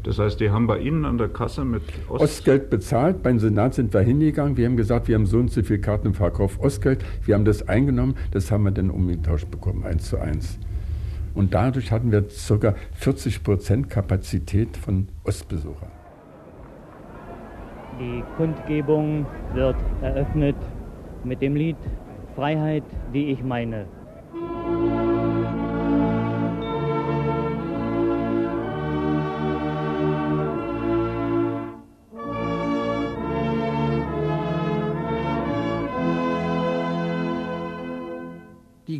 Das 0.07 0.21
heißt, 0.21 0.39
die 0.39 0.51
haben 0.51 0.69
bei 0.69 0.79
Ihnen 0.79 1.05
an 1.05 1.19
der 1.19 1.29
Kasse 1.29 1.65
mit 1.65 1.83
Ost 2.09 2.23
Ostgeld 2.23 2.71
bezahlt. 2.71 3.25
Beim 3.25 3.41
Senat 3.41 3.75
sind 3.75 3.93
wir 3.93 4.03
hingegangen. 4.03 4.57
Wir 4.57 4.67
haben 4.67 4.77
gesagt, 4.77 5.09
wir 5.09 5.17
haben 5.17 5.27
so 5.27 5.39
und 5.39 5.51
so 5.51 5.65
viel 5.65 5.81
Karten 5.81 6.07
im 6.07 6.15
Verkauf 6.15 6.61
Ostgeld. 6.61 7.05
Wir 7.25 7.35
haben 7.35 7.45
das 7.45 7.69
eingenommen. 7.69 8.15
Das 8.31 8.53
haben 8.53 8.63
wir 8.63 8.71
dann 8.71 8.91
umgetauscht 8.91 9.51
bekommen, 9.51 9.83
eins 9.83 10.09
zu 10.09 10.19
eins. 10.19 10.61
Und 11.35 11.55
dadurch 11.55 11.91
hatten 11.91 12.13
wir 12.13 12.23
ca. 12.23 12.75
40 12.93 13.43
Prozent 13.43 13.91
Kapazität 13.91 14.77
von 14.77 15.09
Ostbesuchern. 15.25 15.91
Die 17.99 18.23
Kundgebung 18.37 19.27
wird 19.55 19.77
eröffnet 20.03 20.57
mit 21.25 21.43
dem 21.43 21.57
Lied 21.57 21.77
Freiheit, 22.37 22.85
die 23.13 23.33
ich 23.33 23.43
meine. 23.43 23.87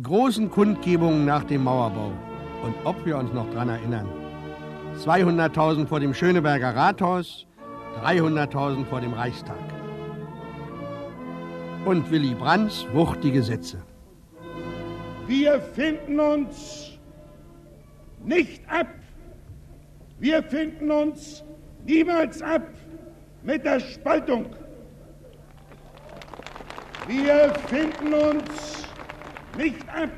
Großen 0.07 0.49
Kundgebungen 0.49 1.25
nach 1.25 1.43
dem 1.43 1.65
Mauerbau. 1.65 2.11
Und 2.63 2.73
ob 2.85 3.05
wir 3.05 3.17
uns 3.17 3.33
noch 3.33 3.49
daran 3.51 3.69
erinnern. 3.69 4.07
200.000 4.97 5.85
vor 5.85 5.99
dem 5.99 6.13
Schöneberger 6.13 6.75
Rathaus, 6.75 7.45
300.000 8.03 8.85
vor 8.85 9.01
dem 9.01 9.13
Reichstag. 9.13 9.59
Und 11.85 12.09
Willy 12.09 12.33
Brandts 12.33 12.87
wuchtige 12.93 13.43
Sätze. 13.43 13.83
Wir 15.27 15.59
finden 15.59 16.19
uns 16.19 16.97
nicht 18.23 18.61
ab. 18.69 18.87
Wir 20.19 20.41
finden 20.41 20.89
uns 20.89 21.43
niemals 21.85 22.41
ab 22.41 22.67
mit 23.43 23.65
der 23.65 23.79
Spaltung. 23.81 24.45
Wir 27.07 27.53
finden 27.67 28.13
uns 28.13 28.86
nicht 29.57 29.89
ab. 29.89 30.09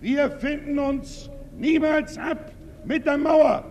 Wir 0.00 0.30
finden 0.30 0.78
uns 0.78 1.30
niemals 1.56 2.18
ab 2.18 2.50
mit 2.84 3.06
der 3.06 3.18
Mauer. 3.18 3.64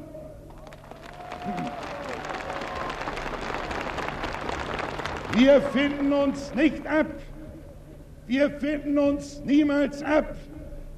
Wir 5.35 5.61
finden 5.61 6.13
uns 6.13 6.53
nicht 6.55 6.85
ab. 6.87 7.07
Wir 8.27 8.49
finden 8.51 8.97
uns 8.97 9.41
niemals 9.43 10.01
ab 10.03 10.35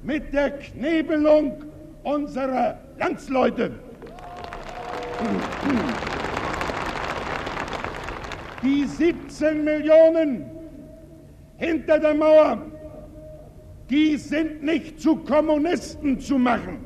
mit 0.02 0.32
der 0.32 0.50
Knebelung 0.50 1.64
unserer 2.04 2.78
Landsleute. 2.98 3.72
Die 8.62 8.84
17 8.84 9.64
Millionen 9.64 10.50
hinter 11.56 11.98
der 11.98 12.14
Mauer, 12.14 12.58
die 13.90 14.16
sind 14.16 14.62
nicht 14.62 15.00
zu 15.00 15.16
Kommunisten 15.16 16.18
zu 16.18 16.38
machen. 16.38 16.78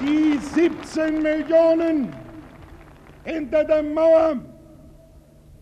Die 0.00 0.38
17 0.38 1.22
Millionen 1.22 2.08
hinter 3.24 3.64
der 3.64 3.82
Mauer, 3.82 4.36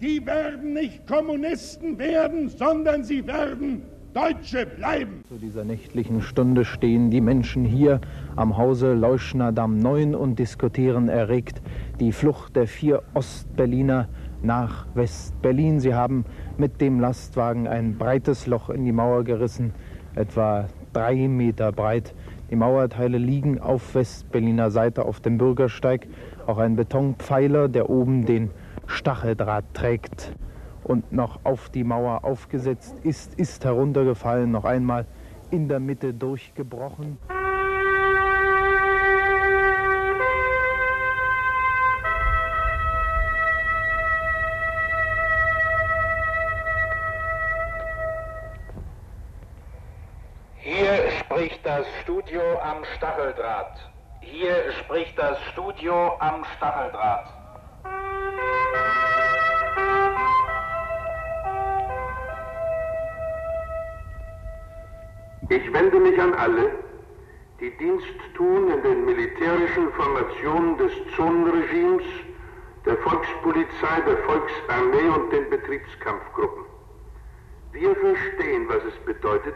die 0.01 0.25
werden 0.27 0.73
nicht 0.73 1.07
Kommunisten 1.07 1.97
werden, 1.97 2.49
sondern 2.49 3.05
sie 3.05 3.25
werden 3.25 3.83
Deutsche 4.15 4.67
bleiben. 4.67 5.23
Zu 5.29 5.37
dieser 5.37 5.65
nächtlichen 5.65 6.21
Stunde 6.21 6.65
stehen 6.65 7.11
die 7.11 7.21
Menschen 7.21 7.65
hier 7.65 8.01
am 8.37 8.59
Hause 8.59 8.95
Leuschner 8.95 9.53
Damm 9.53 9.79
9 9.79 10.15
und 10.15 10.39
diskutieren 10.39 11.09
erregt 11.09 11.63
die 11.99 12.13
Flucht 12.13 12.57
der 12.57 12.67
vier 12.67 13.03
Ostberliner 13.15 14.09
nach 14.43 14.87
West-Berlin. 14.95 15.81
Sie 15.81 15.95
haben 15.95 16.25
mit 16.59 16.81
dem 16.81 17.01
Lastwagen 17.01 17.67
ein 17.67 17.97
breites 17.97 18.47
Loch 18.47 18.71
in 18.71 18.85
die 18.85 18.93
Mauer 18.93 19.25
gerissen, 19.25 19.73
etwa 20.15 20.67
drei 20.93 21.29
Meter 21.29 21.73
breit. 21.73 22.15
Die 22.51 22.57
Mauerteile 22.57 23.19
liegen 23.19 23.61
auf 23.61 23.95
Westberliner 23.95 24.71
Seite 24.71 25.07
auf 25.07 25.21
dem 25.21 25.39
Bürgersteig. 25.39 26.07
Auch 26.47 26.59
ein 26.59 26.77
Betonpfeiler, 26.77 27.69
der 27.69 27.89
oben 27.89 28.27
den 28.27 28.51
Stacheldraht 28.87 29.65
trägt 29.73 30.35
und 30.85 31.13
noch 31.13 31.41
auf 31.45 31.71
die 31.71 31.85
Mauer 31.85 32.25
aufgesetzt 32.25 32.97
ist, 33.05 33.35
ist 33.39 33.65
heruntergefallen, 33.65 34.51
noch 34.51 34.65
einmal 34.65 35.07
in 35.51 35.69
der 35.69 35.81
Mitte 35.81 36.13
durchgebrochen. 36.13 37.19
Spricht 54.93 55.19
das 55.19 55.39
Studio 55.53 56.19
am 56.19 56.45
Stacheldraht. 56.55 57.27
Ich 65.49 65.73
wende 65.73 65.99
mich 65.99 66.21
an 66.21 66.35
alle, 66.35 66.73
die 67.59 67.71
Dienst 67.79 68.07
tun 68.37 68.71
in 68.71 68.83
den 68.83 69.07
militärischen 69.07 69.91
Formationen 69.95 70.77
des 70.77 70.93
Zonenregimes, 71.17 72.05
der 72.85 72.99
Volkspolizei, 72.99 74.01
der 74.07 74.19
Volksarmee 74.19 75.09
und 75.09 75.33
den 75.33 75.49
Betriebskampfgruppen. 75.49 76.65
Wir 77.73 77.97
verstehen, 77.97 78.69
was 78.69 78.85
es 78.85 78.97
bedeutet, 79.07 79.55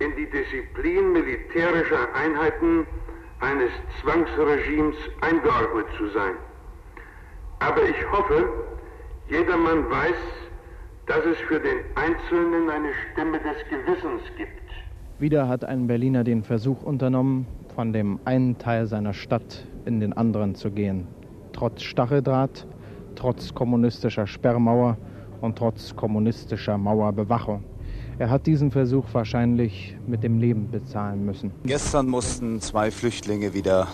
in 0.00 0.14
die 0.14 0.28
Disziplin 0.28 1.14
militärischer 1.14 2.14
Einheiten 2.14 2.86
eines 3.40 3.70
Zwangsregimes 4.00 4.96
eingeordnet 5.20 5.86
zu 5.98 6.08
sein. 6.08 6.34
Aber 7.58 7.82
ich 7.82 8.12
hoffe, 8.12 8.48
jedermann 9.28 9.88
weiß, 9.90 10.16
dass 11.06 11.24
es 11.24 11.38
für 11.48 11.60
den 11.60 11.78
Einzelnen 11.94 12.68
eine 12.70 12.90
Stimme 13.12 13.38
des 13.38 13.56
Gewissens 13.70 14.22
gibt. 14.36 14.50
Wieder 15.18 15.48
hat 15.48 15.64
ein 15.64 15.86
Berliner 15.86 16.24
den 16.24 16.42
Versuch 16.42 16.82
unternommen, 16.82 17.46
von 17.74 17.92
dem 17.92 18.18
einen 18.24 18.58
Teil 18.58 18.86
seiner 18.86 19.14
Stadt 19.14 19.66
in 19.84 20.00
den 20.00 20.12
anderen 20.12 20.54
zu 20.54 20.70
gehen. 20.70 21.06
Trotz 21.52 21.82
Stacheldraht, 21.82 22.66
trotz 23.14 23.54
kommunistischer 23.54 24.26
Sperrmauer 24.26 24.98
und 25.40 25.56
trotz 25.56 25.94
kommunistischer 25.96 26.76
Mauerbewachung. 26.76 27.64
Er 28.18 28.30
hat 28.30 28.46
diesen 28.46 28.70
Versuch 28.70 29.04
wahrscheinlich 29.12 29.94
mit 30.06 30.22
dem 30.22 30.38
Leben 30.38 30.70
bezahlen 30.70 31.26
müssen. 31.26 31.52
Gestern 31.64 32.08
mussten 32.08 32.62
zwei 32.62 32.90
Flüchtlinge 32.90 33.52
wieder 33.52 33.88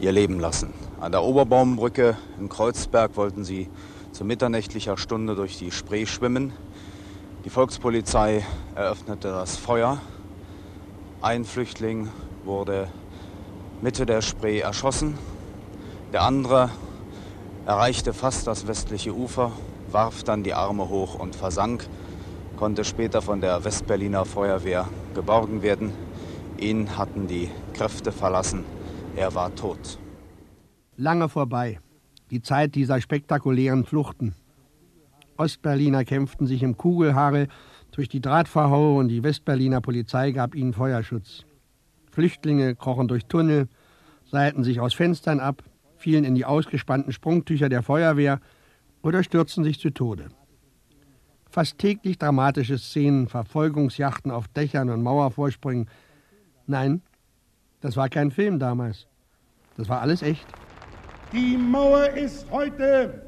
ihr 0.00 0.12
Leben 0.12 0.38
lassen. 0.38 0.72
An 1.00 1.10
der 1.10 1.24
Oberbaumbrücke 1.24 2.16
in 2.38 2.48
Kreuzberg 2.48 3.16
wollten 3.16 3.42
sie 3.42 3.68
zu 4.12 4.24
mitternächtlicher 4.24 4.96
Stunde 4.96 5.34
durch 5.34 5.58
die 5.58 5.72
Spree 5.72 6.06
schwimmen. 6.06 6.52
Die 7.44 7.50
Volkspolizei 7.50 8.44
eröffnete 8.76 9.28
das 9.28 9.56
Feuer. 9.56 10.00
Ein 11.20 11.44
Flüchtling 11.44 12.10
wurde 12.44 12.86
Mitte 13.80 14.06
der 14.06 14.22
Spree 14.22 14.60
erschossen. 14.60 15.18
Der 16.12 16.22
andere 16.22 16.70
erreichte 17.66 18.12
fast 18.12 18.46
das 18.46 18.68
westliche 18.68 19.12
Ufer, 19.12 19.50
warf 19.90 20.22
dann 20.22 20.44
die 20.44 20.54
Arme 20.54 20.88
hoch 20.88 21.16
und 21.18 21.34
versank 21.34 21.88
konnte 22.62 22.84
später 22.84 23.20
von 23.22 23.40
der 23.40 23.64
Westberliner 23.64 24.24
Feuerwehr 24.24 24.88
geborgen 25.16 25.62
werden. 25.62 25.90
Ihn 26.60 26.96
hatten 26.96 27.26
die 27.26 27.50
Kräfte 27.74 28.12
verlassen. 28.12 28.62
Er 29.16 29.34
war 29.34 29.52
tot. 29.56 29.98
Lange 30.96 31.28
vorbei. 31.28 31.80
Die 32.30 32.40
Zeit 32.40 32.76
dieser 32.76 33.00
spektakulären 33.00 33.84
Fluchten. 33.84 34.36
Ostberliner 35.36 36.04
kämpften 36.04 36.46
sich 36.46 36.62
im 36.62 36.76
Kugelhagel 36.76 37.48
durch 37.90 38.08
die 38.08 38.20
Drahtverhaue 38.20 38.96
und 38.96 39.08
die 39.08 39.24
Westberliner 39.24 39.80
Polizei 39.80 40.30
gab 40.30 40.54
ihnen 40.54 40.72
Feuerschutz. 40.72 41.44
Flüchtlinge 42.12 42.76
krochen 42.76 43.08
durch 43.08 43.26
Tunnel, 43.26 43.66
seilten 44.30 44.62
sich 44.62 44.78
aus 44.78 44.94
Fenstern 44.94 45.40
ab, 45.40 45.64
fielen 45.96 46.22
in 46.22 46.36
die 46.36 46.44
ausgespannten 46.44 47.12
Sprungtücher 47.12 47.68
der 47.68 47.82
Feuerwehr 47.82 48.38
oder 49.02 49.24
stürzten 49.24 49.64
sich 49.64 49.80
zu 49.80 49.90
Tode. 49.90 50.28
Fast 51.52 51.76
täglich 51.76 52.16
dramatische 52.16 52.78
Szenen, 52.78 53.28
Verfolgungsjachten 53.28 54.30
auf 54.30 54.48
Dächern 54.48 54.88
und 54.88 55.02
Mauervorsprüngen. 55.02 55.86
Nein, 56.66 57.02
das 57.82 57.94
war 57.94 58.08
kein 58.08 58.30
Film 58.30 58.58
damals. 58.58 59.06
Das 59.76 59.86
war 59.86 60.00
alles 60.00 60.22
echt. 60.22 60.46
Die 61.30 61.58
Mauer 61.58 62.08
ist 62.08 62.50
heute 62.50 63.22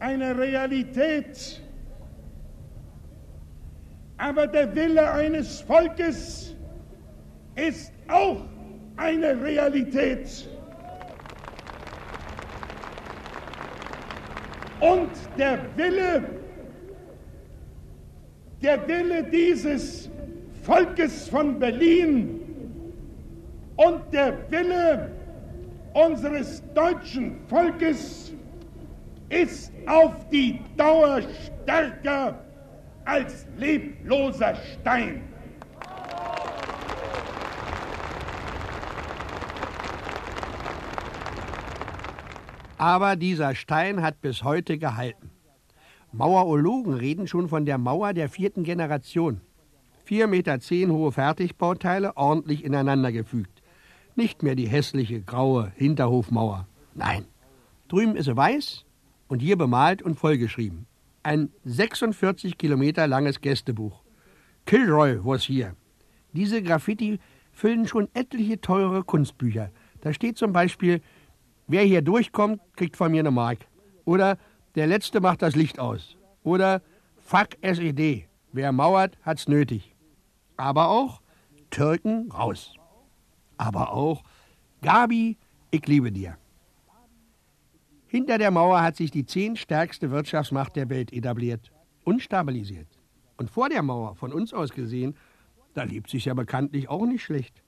eine 0.00 0.36
Realität. 0.36 1.62
Aber 4.16 4.48
der 4.48 4.74
Wille 4.74 5.12
eines 5.12 5.60
Volkes 5.60 6.56
ist 7.54 7.92
auch 8.08 8.44
eine 8.96 9.40
Realität. 9.40 10.48
Und 14.80 15.10
der 15.38 15.60
Wille, 15.76 16.41
der 18.62 18.86
Wille 18.86 19.24
dieses 19.24 20.08
Volkes 20.62 21.28
von 21.28 21.58
Berlin 21.58 22.40
und 23.76 24.00
der 24.12 24.50
Wille 24.50 25.10
unseres 25.92 26.62
deutschen 26.72 27.36
Volkes 27.48 28.32
ist 29.28 29.72
auf 29.86 30.28
die 30.30 30.60
Dauer 30.76 31.22
stärker 31.22 32.38
als 33.04 33.46
lebloser 33.56 34.54
Stein. 34.54 35.22
Aber 42.78 43.16
dieser 43.16 43.54
Stein 43.54 44.02
hat 44.02 44.20
bis 44.20 44.42
heute 44.42 44.78
gehalten. 44.78 45.31
Mauerologen 46.12 46.92
reden 46.92 47.26
schon 47.26 47.48
von 47.48 47.64
der 47.64 47.78
Mauer 47.78 48.12
der 48.12 48.28
vierten 48.28 48.64
Generation. 48.64 49.40
4,10 50.06 50.26
Meter 50.26 50.92
hohe 50.92 51.10
Fertigbauteile 51.10 52.16
ordentlich 52.18 52.64
ineinander 52.64 53.12
gefügt. 53.12 53.62
Nicht 54.14 54.42
mehr 54.42 54.54
die 54.54 54.68
hässliche 54.68 55.22
graue 55.22 55.72
Hinterhofmauer. 55.74 56.66
Nein, 56.94 57.24
drüben 57.88 58.14
ist 58.16 58.26
sie 58.26 58.36
weiß 58.36 58.84
und 59.28 59.40
hier 59.40 59.56
bemalt 59.56 60.02
und 60.02 60.18
vollgeschrieben. 60.18 60.86
Ein 61.22 61.48
46 61.64 62.58
Kilometer 62.58 63.06
langes 63.06 63.40
Gästebuch. 63.40 64.02
Kilroy 64.66 65.18
was 65.24 65.44
hier. 65.44 65.74
Diese 66.34 66.62
Graffiti 66.62 67.20
füllen 67.52 67.86
schon 67.86 68.08
etliche 68.12 68.60
teure 68.60 69.02
Kunstbücher. 69.02 69.70
Da 70.02 70.12
steht 70.12 70.36
zum 70.36 70.52
Beispiel, 70.52 71.00
wer 71.68 71.84
hier 71.84 72.02
durchkommt, 72.02 72.60
kriegt 72.76 72.98
von 72.98 73.10
mir 73.10 73.20
eine 73.20 73.30
Mark. 73.30 73.60
Oder 74.04 74.36
der 74.74 74.86
Letzte 74.86 75.20
macht 75.20 75.42
das 75.42 75.56
Licht 75.56 75.78
aus. 75.78 76.16
Oder 76.42 76.82
Fuck 77.20 77.56
SED. 77.62 78.26
Wer 78.52 78.72
mauert, 78.72 79.16
hat's 79.22 79.48
nötig. 79.48 79.94
Aber 80.56 80.88
auch 80.88 81.20
Türken 81.70 82.30
raus. 82.30 82.74
Aber 83.56 83.92
auch 83.92 84.22
Gabi, 84.82 85.38
ich 85.70 85.86
liebe 85.86 86.12
dir. 86.12 86.36
Hinter 88.06 88.36
der 88.36 88.50
Mauer 88.50 88.82
hat 88.82 88.96
sich 88.96 89.10
die 89.10 89.24
zehntstärkste 89.24 90.10
Wirtschaftsmacht 90.10 90.76
der 90.76 90.90
Welt 90.90 91.12
etabliert 91.12 91.72
und 92.04 92.20
stabilisiert. 92.20 92.88
Und 93.38 93.50
vor 93.50 93.70
der 93.70 93.82
Mauer, 93.82 94.16
von 94.16 94.32
uns 94.32 94.52
aus 94.52 94.72
gesehen, 94.72 95.14
da 95.72 95.84
lebt 95.84 96.10
sich 96.10 96.26
ja 96.26 96.34
bekanntlich 96.34 96.88
auch 96.90 97.06
nicht 97.06 97.22
schlecht. 97.22 97.62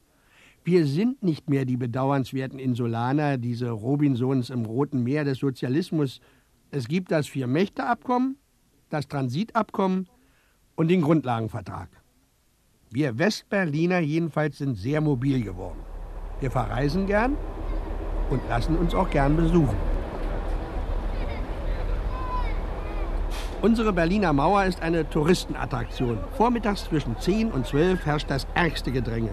Wir 0.62 0.86
sind 0.86 1.22
nicht 1.22 1.48
mehr 1.48 1.64
die 1.64 1.76
bedauernswerten 1.76 2.58
Insulaner, 2.58 3.38
diese 3.38 3.70
Robinsons 3.70 4.50
im 4.50 4.64
Roten 4.64 5.02
Meer 5.02 5.24
des 5.24 5.38
Sozialismus. 5.38 6.20
Es 6.76 6.88
gibt 6.88 7.12
das 7.12 7.28
Vier-Mächte-Abkommen, 7.28 8.37
das 8.90 9.06
Transitabkommen 9.06 10.08
und 10.74 10.88
den 10.88 11.02
Grundlagenvertrag. 11.02 11.88
Wir 12.90 13.16
Westberliner 13.16 14.00
jedenfalls 14.00 14.58
sind 14.58 14.74
sehr 14.74 15.00
mobil 15.00 15.44
geworden. 15.44 15.78
Wir 16.40 16.50
verreisen 16.50 17.06
gern 17.06 17.37
und 18.28 18.40
lassen 18.48 18.76
uns 18.76 18.92
auch 18.92 19.08
gern 19.08 19.37
besuchen. 19.37 19.76
Unsere 23.62 23.92
Berliner 23.92 24.32
Mauer 24.32 24.64
ist 24.64 24.82
eine 24.82 25.08
Touristenattraktion. 25.08 26.18
Vormittags 26.37 26.87
zwischen 26.87 27.16
10 27.20 27.52
und 27.52 27.68
12 27.68 28.04
herrscht 28.04 28.28
das 28.28 28.48
ärgste 28.56 28.90
Gedränge. 28.90 29.30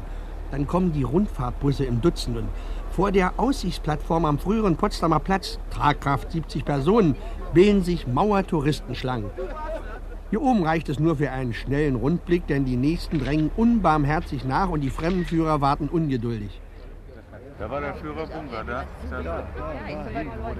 Dann 0.51 0.67
kommen 0.67 0.91
die 0.91 1.03
Rundfahrtbusse 1.03 1.85
im 1.85 2.01
Dutzend 2.01 2.37
und 2.37 2.49
vor 2.91 3.11
der 3.11 3.39
Aussichtsplattform 3.39 4.25
am 4.25 4.37
früheren 4.37 4.75
Potsdamer 4.75 5.19
Platz, 5.19 5.59
Tragkraft 5.69 6.31
70 6.31 6.65
Personen, 6.65 7.15
bilden 7.53 7.83
sich 7.83 8.05
Mauertouristenschlangen. 8.05 9.29
Hier 10.29 10.41
oben 10.41 10.63
reicht 10.63 10.89
es 10.89 10.99
nur 10.99 11.17
für 11.17 11.31
einen 11.31 11.53
schnellen 11.53 11.95
Rundblick, 11.95 12.47
denn 12.47 12.65
die 12.65 12.77
Nächsten 12.77 13.19
drängen 13.19 13.51
unbarmherzig 13.55 14.45
nach 14.45 14.69
und 14.69 14.81
die 14.81 14.89
Fremdenführer 14.89 15.61
warten 15.61 15.89
ungeduldig. 15.89 16.61
Da 17.61 17.69
war 17.69 17.79
der 17.79 17.93
Führer 17.93 18.25
Bunker, 18.25 18.63
da. 18.63 18.85
da, 19.11 19.21
da. 19.21 19.43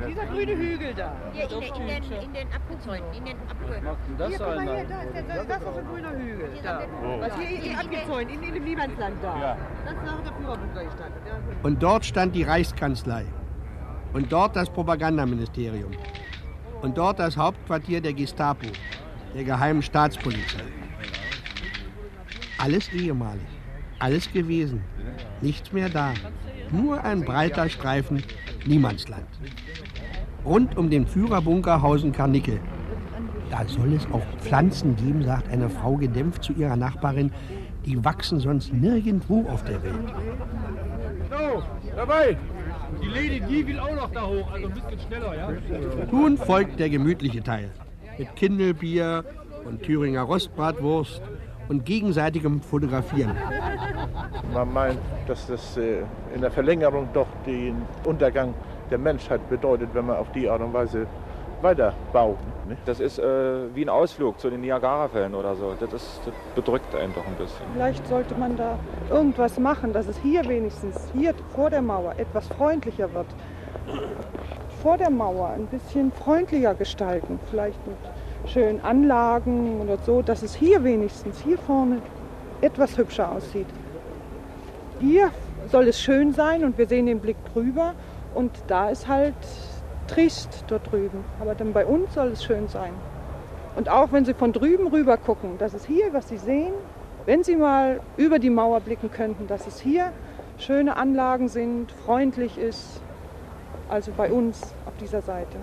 Dieser 0.08 0.26
grüne 0.28 0.56
Hügel 0.56 0.94
da. 0.94 1.12
Hier 1.34 1.50
in, 1.50 1.64
in, 1.64 1.88
den, 1.88 2.22
in 2.22 2.34
den 2.34 2.48
abgezäunten, 2.54 3.14
in 3.18 3.26
den 3.26 3.38
abgezäunten. 3.50 4.18
Das 4.20 4.30
hier, 4.30 4.38
guck 4.38 4.56
mal 4.56 4.62
hier, 4.62 4.86
da 4.86 5.02
ist, 5.02 5.14
der, 5.16 5.44
das 5.46 5.62
ist 5.62 5.78
ein 5.80 5.88
grüner 5.88 6.12
Hügel. 6.12 6.50
Da. 6.62 6.82
Was 7.20 7.36
hier 7.40 7.64
in, 7.64 7.76
abgezäunt, 7.76 8.32
in, 8.32 8.44
in 8.44 8.54
dem 8.54 8.64
Niemandsland 8.64 9.16
da. 9.24 9.40
Ja. 9.40 9.58
Das 9.84 9.94
ist 9.96 10.04
nachher 10.04 10.22
der 10.22 10.34
Führerbunker 10.34 10.84
gestanden. 10.84 11.22
Und 11.64 11.82
dort 11.82 12.06
stand 12.06 12.36
die 12.36 12.44
Reichskanzlei. 12.44 13.26
Und 14.14 14.32
dort 14.32 14.56
das 14.56 14.70
Propagandaministerium. 14.70 15.94
Und 16.84 17.00
dort 17.00 17.18
das 17.18 17.36
Hauptquartier 17.36 18.00
der 18.02 18.14
Gestapo, 18.14 18.68
der 19.34 19.44
geheimen 19.44 19.82
Staatspolizei. 19.82 20.66
Alles 22.60 22.94
ehemalig. 22.94 23.51
Alles 24.02 24.34
gewesen. 24.34 24.82
Nichts 25.42 25.72
mehr 25.72 25.88
da. 25.88 26.14
Nur 26.72 27.04
ein 27.04 27.24
breiter 27.24 27.70
Streifen 27.70 28.24
Niemandsland. 28.66 29.28
Rund 30.44 30.76
um 30.76 30.90
den 30.90 31.06
Führerbunker 31.06 31.84
hausen 31.84 32.12
Karnickel. 32.12 32.60
Da 33.52 33.64
soll 33.68 33.94
es 33.94 34.08
auch 34.12 34.26
Pflanzen 34.40 34.96
geben, 34.96 35.24
sagt 35.24 35.52
eine 35.52 35.70
Frau 35.70 35.98
gedämpft 35.98 36.44
zu 36.44 36.54
ihrer 36.54 36.78
Nachbarin. 36.78 37.32
Die 37.86 38.04
wachsen 38.04 38.40
sonst 38.40 38.74
nirgendwo 38.74 39.48
auf 39.48 39.64
der 39.66 39.84
Welt. 39.84 40.14
So, 41.30 41.64
dabei! 41.96 42.38
Die 43.04 43.08
Lady, 43.08 43.40
die 43.42 43.68
will 43.68 43.80
auch 43.80 43.96
noch 43.96 44.12
da 44.12 44.26
hoch, 44.26 44.52
also 44.52 44.68
ein 44.68 44.74
bisschen 44.74 45.00
schneller, 45.08 45.36
ja? 45.36 45.50
Nun 46.12 46.38
folgt 46.38 46.80
der 46.80 46.90
gemütliche 46.90 47.44
Teil. 47.44 47.70
Mit 48.18 48.36
Kindelbier 48.36 49.26
und 49.66 49.84
Thüringer 49.84 50.24
Rostbratwurst 50.24 51.22
und 51.70 51.86
gegenseitigem 51.86 52.62
Fotografieren. 52.62 53.36
Man 54.54 54.74
meint, 54.74 55.00
dass 55.28 55.48
das 55.48 55.78
äh, 55.78 56.02
in 56.36 56.42
der 56.42 56.52
Verlängerung 56.52 57.08
doch 57.14 57.28
den 57.46 57.82
Untergang 58.04 58.54
der 58.90 58.98
Menschheit 58.98 59.50
bedeutet, 59.50 59.90
wenn 59.94 60.06
man 60.06 60.18
auf 60.18 60.32
die 60.32 60.50
Art 60.50 60.62
und 60.62 60.74
Weise 60.74 61.08
weiterbaut. 61.62 62.38
Das 62.86 63.00
ist 63.00 63.20
äh, 63.20 63.76
wie 63.76 63.84
ein 63.84 63.90
Ausflug 63.90 64.40
zu 64.40 64.50
den 64.50 64.62
Niagara-Fällen 64.62 65.36
oder 65.36 65.56
so. 65.56 65.76
Das, 65.80 65.94
ist, 65.94 66.22
das 66.26 66.34
bedrückt 66.56 66.94
einen 66.96 67.14
doch 67.14 67.26
ein 67.26 67.36
bisschen. 67.36 67.66
Vielleicht 67.74 68.08
sollte 68.08 68.36
man 68.36 68.56
da 68.56 68.78
irgendwas 69.10 69.60
machen, 69.60 69.94
dass 69.94 70.08
es 70.08 70.18
hier 70.18 70.48
wenigstens, 70.48 71.12
hier 71.14 71.34
vor 71.54 71.70
der 71.70 71.82
Mauer, 71.82 72.14
etwas 72.18 72.48
freundlicher 72.48 73.14
wird. 73.14 73.28
Vor 74.82 74.98
der 74.98 75.10
Mauer 75.10 75.50
ein 75.50 75.68
bisschen 75.68 76.12
freundlicher 76.12 76.74
gestalten. 76.74 77.40
Vielleicht 77.50 77.86
mit 77.86 77.98
schönen 78.48 78.82
Anlagen 78.82 79.80
oder 79.82 79.98
so, 79.98 80.22
dass 80.22 80.42
es 80.44 80.56
hier 80.56 80.84
wenigstens, 80.84 81.42
hier 81.42 81.58
vorne, 81.58 81.98
etwas 82.62 82.98
hübscher 82.98 83.32
aussieht. 83.32 83.68
Hier 85.00 85.32
soll 85.72 85.88
es 85.88 86.00
schön 86.00 86.34
sein 86.34 86.64
und 86.64 86.78
wir 86.78 86.88
sehen 86.88 87.06
den 87.06 87.20
Blick 87.20 87.38
drüber 87.54 87.94
und 88.36 88.52
da 88.68 88.90
ist 88.90 89.08
halt 89.08 89.36
trist 90.08 90.66
dort 90.68 90.92
drüben. 90.92 91.24
Aber 91.40 91.56
dann 91.56 91.74
bei 91.74 91.86
uns 91.86 92.14
soll 92.14 92.30
es 92.30 92.44
schön 92.44 92.68
sein. 92.68 92.92
Und 93.76 93.90
auch 93.90 94.12
wenn 94.12 94.26
Sie 94.26 94.34
von 94.34 94.52
drüben 94.52 94.88
rüber 94.88 95.18
gucken, 95.18 95.58
dass 95.58 95.74
es 95.74 95.86
hier, 95.86 96.14
was 96.14 96.28
Sie 96.28 96.38
sehen, 96.38 96.74
wenn 97.26 97.44
Sie 97.44 97.56
mal 97.56 98.02
über 98.18 98.40
die 98.40 98.50
Mauer 98.50 98.82
blicken 98.82 99.12
könnten, 99.12 99.48
dass 99.48 99.66
es 99.68 99.80
hier 99.80 100.12
schöne 100.58 100.98
Anlagen 100.98 101.48
sind, 101.48 101.92
freundlich 101.92 102.58
ist, 102.58 103.02
also 103.90 104.12
bei 104.16 104.32
uns 104.32 104.62
auf 104.86 104.94
dieser 105.00 105.22
Seite. 105.22 105.58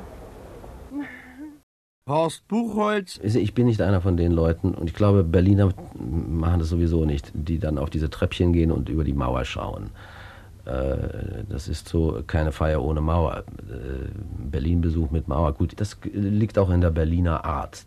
Horst 2.08 2.48
Buchholz. 2.48 3.20
Ich 3.22 3.54
bin 3.54 3.66
nicht 3.66 3.82
einer 3.82 4.00
von 4.00 4.16
den 4.16 4.32
Leuten 4.32 4.74
und 4.74 4.88
ich 4.88 4.94
glaube, 4.94 5.22
Berliner 5.22 5.72
machen 5.94 6.58
das 6.58 6.70
sowieso 6.70 7.04
nicht, 7.04 7.30
die 7.34 7.58
dann 7.58 7.76
auf 7.76 7.90
diese 7.90 8.08
Treppchen 8.08 8.52
gehen 8.52 8.72
und 8.72 8.88
über 8.88 9.04
die 9.04 9.12
Mauer 9.12 9.44
schauen. 9.44 9.90
Äh, 10.64 11.44
das 11.48 11.68
ist 11.68 11.88
so 11.88 12.22
keine 12.26 12.50
Feier 12.50 12.82
ohne 12.82 13.02
Mauer. 13.02 13.44
Äh, 13.68 14.08
Berlin-Besuch 14.50 15.10
mit 15.10 15.28
Mauer. 15.28 15.52
Gut, 15.52 15.74
das 15.76 15.98
liegt 16.12 16.58
auch 16.58 16.70
in 16.70 16.80
der 16.80 16.90
Berliner 16.90 17.44
Art. 17.44 17.84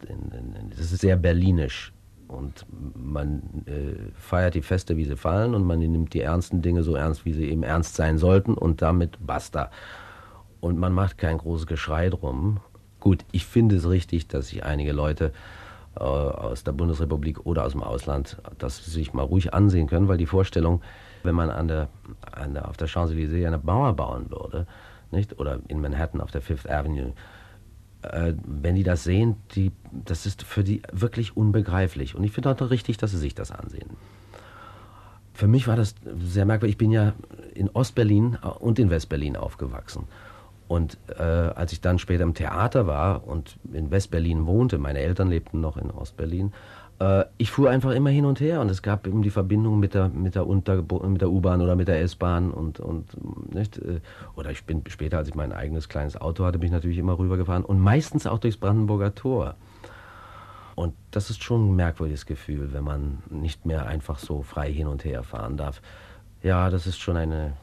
Das 0.69 0.91
ist 0.91 1.01
sehr 1.01 1.15
berlinisch. 1.15 1.91
Und 2.27 2.65
man 2.95 3.41
äh, 3.65 4.11
feiert 4.13 4.55
die 4.55 4.61
Feste, 4.61 4.95
wie 4.95 5.03
sie 5.03 5.17
fallen, 5.17 5.53
und 5.53 5.65
man 5.65 5.79
nimmt 5.79 6.13
die 6.13 6.21
ernsten 6.21 6.61
Dinge 6.61 6.81
so 6.81 6.95
ernst, 6.95 7.25
wie 7.25 7.33
sie 7.33 7.49
eben 7.49 7.63
ernst 7.63 7.95
sein 7.95 8.17
sollten, 8.17 8.53
und 8.53 8.81
damit 8.81 9.17
basta. 9.19 9.69
Und 10.61 10.77
man 10.77 10.93
macht 10.93 11.17
kein 11.17 11.39
großes 11.39 11.67
Geschrei 11.67 12.09
drum. 12.09 12.61
Gut, 13.01 13.25
ich 13.31 13.45
finde 13.45 13.75
es 13.75 13.89
richtig, 13.89 14.27
dass 14.27 14.49
sich 14.49 14.63
einige 14.63 14.93
Leute 14.93 15.33
äh, 15.95 16.03
aus 16.03 16.63
der 16.63 16.71
Bundesrepublik 16.71 17.45
oder 17.45 17.65
aus 17.65 17.73
dem 17.73 17.83
Ausland 17.83 18.37
das 18.59 18.85
sich 18.85 19.11
mal 19.11 19.23
ruhig 19.23 19.53
ansehen 19.53 19.87
können, 19.87 20.07
weil 20.07 20.17
die 20.17 20.27
Vorstellung, 20.27 20.81
wenn 21.23 21.35
man 21.35 21.49
an 21.49 21.67
der, 21.67 21.89
an 22.31 22.53
der, 22.53 22.69
auf 22.69 22.77
der 22.77 22.87
Champs-Élysées 22.87 23.45
eine 23.45 23.57
Mauer 23.57 23.93
bauen 23.93 24.29
würde, 24.29 24.67
nicht? 25.09 25.39
oder 25.39 25.59
in 25.67 25.81
Manhattan 25.81 26.21
auf 26.21 26.29
der 26.31 26.41
Fifth 26.41 26.69
Avenue, 26.69 27.13
äh, 28.03 28.33
wenn 28.45 28.75
die 28.75 28.83
das 28.83 29.03
sehen, 29.03 29.35
die, 29.55 29.71
das 29.91 30.27
ist 30.27 30.43
für 30.43 30.63
die 30.63 30.83
wirklich 30.91 31.35
unbegreiflich. 31.35 32.15
Und 32.15 32.23
ich 32.23 32.31
finde 32.31 32.51
auch 32.51 32.69
richtig, 32.69 32.97
dass 32.97 33.11
sie 33.11 33.17
sich 33.17 33.33
das 33.33 33.51
ansehen. 33.51 33.89
für 35.33 35.47
mich 35.47 35.67
war 35.67 35.75
das 35.75 35.95
sehr 36.19 36.45
merkwürdig. 36.45 36.75
Ich 36.75 36.77
bin 36.77 36.91
ja 36.91 37.13
in 37.55 37.67
Ostberlin 37.69 38.35
und 38.59 38.77
in 38.77 38.91
Westberlin 38.91 39.35
aufgewachsen. 39.35 40.07
Und 40.71 40.97
äh, 41.19 41.21
als 41.21 41.73
ich 41.73 41.81
dann 41.81 41.99
später 41.99 42.23
im 42.23 42.33
Theater 42.33 42.87
war 42.87 43.27
und 43.27 43.57
in 43.73 43.91
Westberlin 43.91 44.45
wohnte, 44.45 44.77
meine 44.77 44.99
Eltern 44.99 45.27
lebten 45.27 45.59
noch 45.59 45.75
in 45.75 45.91
Ostberlin, 45.91 46.53
äh, 47.01 47.25
ich 47.37 47.51
fuhr 47.51 47.69
einfach 47.69 47.91
immer 47.91 48.09
hin 48.09 48.23
und 48.23 48.39
her 48.39 48.61
und 48.61 48.71
es 48.71 48.81
gab 48.81 49.05
eben 49.05 49.21
die 49.21 49.31
Verbindung 49.31 49.81
mit 49.81 49.95
der, 49.95 50.07
mit 50.07 50.35
der, 50.35 50.45
der 50.45 51.29
U-Bahn 51.29 51.61
oder 51.61 51.75
mit 51.75 51.89
der 51.89 51.99
S-Bahn 51.99 52.51
und, 52.51 52.79
und 52.79 53.53
nicht, 53.53 53.79
äh, 53.79 53.99
oder 54.37 54.51
ich 54.51 54.63
bin 54.63 54.81
später, 54.87 55.17
als 55.17 55.27
ich 55.27 55.35
mein 55.35 55.51
eigenes 55.51 55.89
kleines 55.89 56.15
Auto 56.15 56.45
hatte, 56.45 56.57
bin 56.57 56.67
ich 56.67 56.71
natürlich 56.71 56.99
immer 56.99 57.19
rübergefahren 57.19 57.65
und 57.65 57.81
meistens 57.81 58.25
auch 58.25 58.39
durchs 58.39 58.55
Brandenburger 58.55 59.13
Tor. 59.13 59.55
Und 60.75 60.93
das 61.11 61.29
ist 61.29 61.43
schon 61.43 61.69
ein 61.69 61.75
merkwürdiges 61.75 62.25
Gefühl, 62.25 62.71
wenn 62.71 62.85
man 62.85 63.23
nicht 63.29 63.65
mehr 63.65 63.87
einfach 63.87 64.19
so 64.19 64.41
frei 64.41 64.71
hin 64.71 64.87
und 64.87 65.03
her 65.03 65.23
fahren 65.23 65.57
darf. 65.57 65.81
Ja, 66.41 66.69
das 66.69 66.87
ist 66.87 67.01
schon 67.01 67.17
eine 67.17 67.57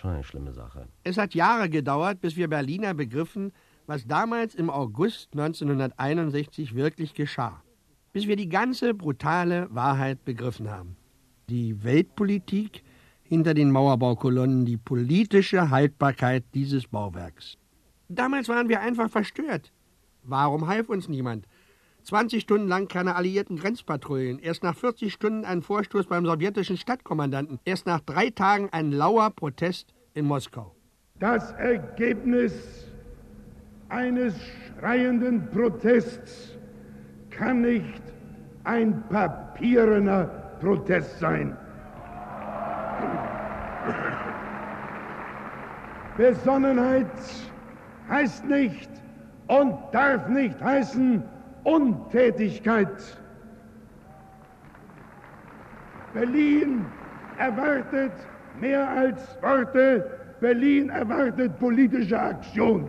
Schon 0.00 0.12
eine 0.12 0.22
schlimme 0.22 0.52
Sache. 0.52 0.86
Es 1.02 1.18
hat 1.18 1.34
Jahre 1.34 1.68
gedauert, 1.68 2.20
bis 2.20 2.36
wir 2.36 2.46
Berliner 2.46 2.94
begriffen, 2.94 3.52
was 3.86 4.06
damals 4.06 4.54
im 4.54 4.70
August 4.70 5.30
1961 5.32 6.76
wirklich 6.76 7.14
geschah. 7.14 7.62
Bis 8.12 8.28
wir 8.28 8.36
die 8.36 8.48
ganze 8.48 8.94
brutale 8.94 9.66
Wahrheit 9.70 10.24
begriffen 10.24 10.70
haben. 10.70 10.96
Die 11.48 11.82
Weltpolitik 11.82 12.84
hinter 13.24 13.54
den 13.54 13.72
Mauerbaukolonnen, 13.72 14.64
die 14.66 14.76
politische 14.76 15.68
Haltbarkeit 15.70 16.44
dieses 16.54 16.86
Bauwerks. 16.86 17.56
Damals 18.08 18.48
waren 18.48 18.68
wir 18.68 18.80
einfach 18.80 19.10
verstört. 19.10 19.72
Warum 20.22 20.68
half 20.68 20.88
uns 20.88 21.08
niemand? 21.08 21.46
20 22.08 22.40
Stunden 22.40 22.68
lang 22.68 22.88
keine 22.88 23.16
alliierten 23.16 23.58
Grenzpatrouillen, 23.58 24.38
erst 24.38 24.62
nach 24.62 24.74
40 24.74 25.12
Stunden 25.12 25.44
ein 25.44 25.60
Vorstoß 25.60 26.06
beim 26.06 26.24
sowjetischen 26.24 26.78
Stadtkommandanten, 26.78 27.60
erst 27.66 27.84
nach 27.84 28.00
drei 28.00 28.30
Tagen 28.30 28.70
ein 28.72 28.92
lauer 28.92 29.28
Protest 29.28 29.92
in 30.14 30.24
Moskau. 30.24 30.74
Das 31.18 31.52
Ergebnis 31.52 32.86
eines 33.90 34.34
schreienden 34.80 35.50
Protests 35.50 36.56
kann 37.28 37.60
nicht 37.60 38.02
ein 38.64 39.06
papierener 39.10 40.24
Protest 40.60 41.18
sein. 41.18 41.54
Besonnenheit 46.16 47.06
heißt 48.08 48.46
nicht 48.46 48.88
und 49.46 49.76
darf 49.92 50.26
nicht 50.28 50.58
heißen, 50.62 51.22
Untätigkeit. 51.68 52.88
Berlin 56.14 56.86
erwartet 57.38 58.12
mehr 58.60 58.88
als 58.88 59.20
Worte. 59.42 60.04
Berlin 60.40 60.88
erwartet 60.88 61.58
politische 61.58 62.18
Aktion. 62.18 62.88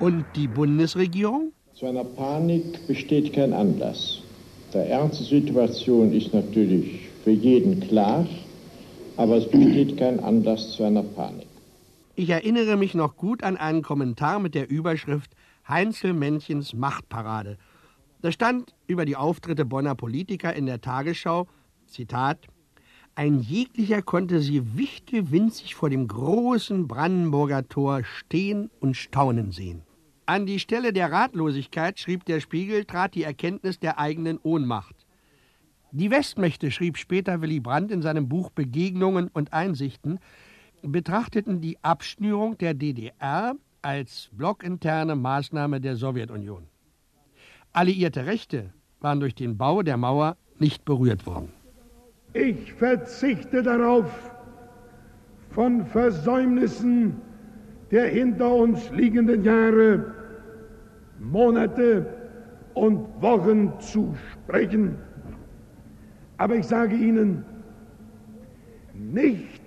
Und 0.00 0.24
die 0.34 0.48
Bundesregierung? 0.48 1.52
Zu 1.74 1.86
einer 1.86 2.04
Panik 2.04 2.86
besteht 2.86 3.34
kein 3.34 3.52
Anlass. 3.52 4.22
Der 4.72 4.88
Ernst 4.88 5.20
der 5.20 5.40
Situation 5.40 6.12
ist 6.12 6.32
natürlich 6.32 7.08
für 7.24 7.32
jeden 7.32 7.80
klar, 7.80 8.26
aber 9.16 9.36
es 9.36 9.48
besteht 9.50 9.98
kein 9.98 10.20
Anlass 10.20 10.72
zu 10.72 10.84
einer 10.84 11.02
Panik. 11.02 11.47
Ich 12.18 12.30
erinnere 12.30 12.76
mich 12.76 12.96
noch 12.96 13.16
gut 13.16 13.44
an 13.44 13.56
einen 13.56 13.82
Kommentar 13.82 14.40
mit 14.40 14.56
der 14.56 14.68
Überschrift 14.68 15.30
Heinzelmännchens 15.68 16.74
Machtparade. 16.74 17.58
Da 18.22 18.32
stand 18.32 18.74
über 18.88 19.04
die 19.04 19.14
Auftritte 19.14 19.64
Bonner 19.64 19.94
Politiker 19.94 20.52
in 20.52 20.66
der 20.66 20.80
Tagesschau, 20.80 21.46
Zitat, 21.86 22.48
ein 23.14 23.38
jeglicher 23.38 24.02
konnte 24.02 24.40
sie 24.40 24.76
wichtewinzig 24.76 25.76
vor 25.76 25.90
dem 25.90 26.08
großen 26.08 26.88
Brandenburger 26.88 27.68
Tor 27.68 28.02
stehen 28.02 28.68
und 28.80 28.96
staunen 28.96 29.52
sehen. 29.52 29.82
An 30.26 30.44
die 30.44 30.58
Stelle 30.58 30.92
der 30.92 31.12
Ratlosigkeit, 31.12 32.00
schrieb 32.00 32.24
der 32.24 32.40
Spiegel, 32.40 32.84
trat 32.84 33.14
die 33.14 33.22
Erkenntnis 33.22 33.78
der 33.78 34.00
eigenen 34.00 34.40
Ohnmacht. 34.42 35.06
Die 35.92 36.10
Westmächte, 36.10 36.72
schrieb 36.72 36.96
später 36.96 37.42
Willy 37.42 37.60
Brandt 37.60 37.92
in 37.92 38.02
seinem 38.02 38.28
Buch 38.28 38.50
Begegnungen 38.50 39.28
und 39.32 39.52
Einsichten, 39.52 40.18
betrachteten 40.82 41.60
die 41.60 41.76
Abschnürung 41.82 42.58
der 42.58 42.74
DDR 42.74 43.54
als 43.82 44.28
blockinterne 44.32 45.16
Maßnahme 45.16 45.80
der 45.80 45.96
Sowjetunion. 45.96 46.66
Alliierte 47.72 48.26
Rechte 48.26 48.72
waren 49.00 49.20
durch 49.20 49.34
den 49.34 49.56
Bau 49.56 49.82
der 49.82 49.96
Mauer 49.96 50.36
nicht 50.58 50.84
berührt 50.84 51.26
worden. 51.26 51.52
Ich 52.32 52.72
verzichte 52.74 53.62
darauf, 53.62 54.10
von 55.50 55.86
Versäumnissen 55.86 57.20
der 57.90 58.08
hinter 58.08 58.52
uns 58.54 58.90
liegenden 58.90 59.44
Jahre, 59.44 60.14
Monate 61.18 62.06
und 62.74 63.06
Wochen 63.20 63.72
zu 63.80 64.14
sprechen. 64.32 64.96
Aber 66.36 66.56
ich 66.56 66.66
sage 66.66 66.94
Ihnen, 66.94 67.44
nicht 68.94 69.57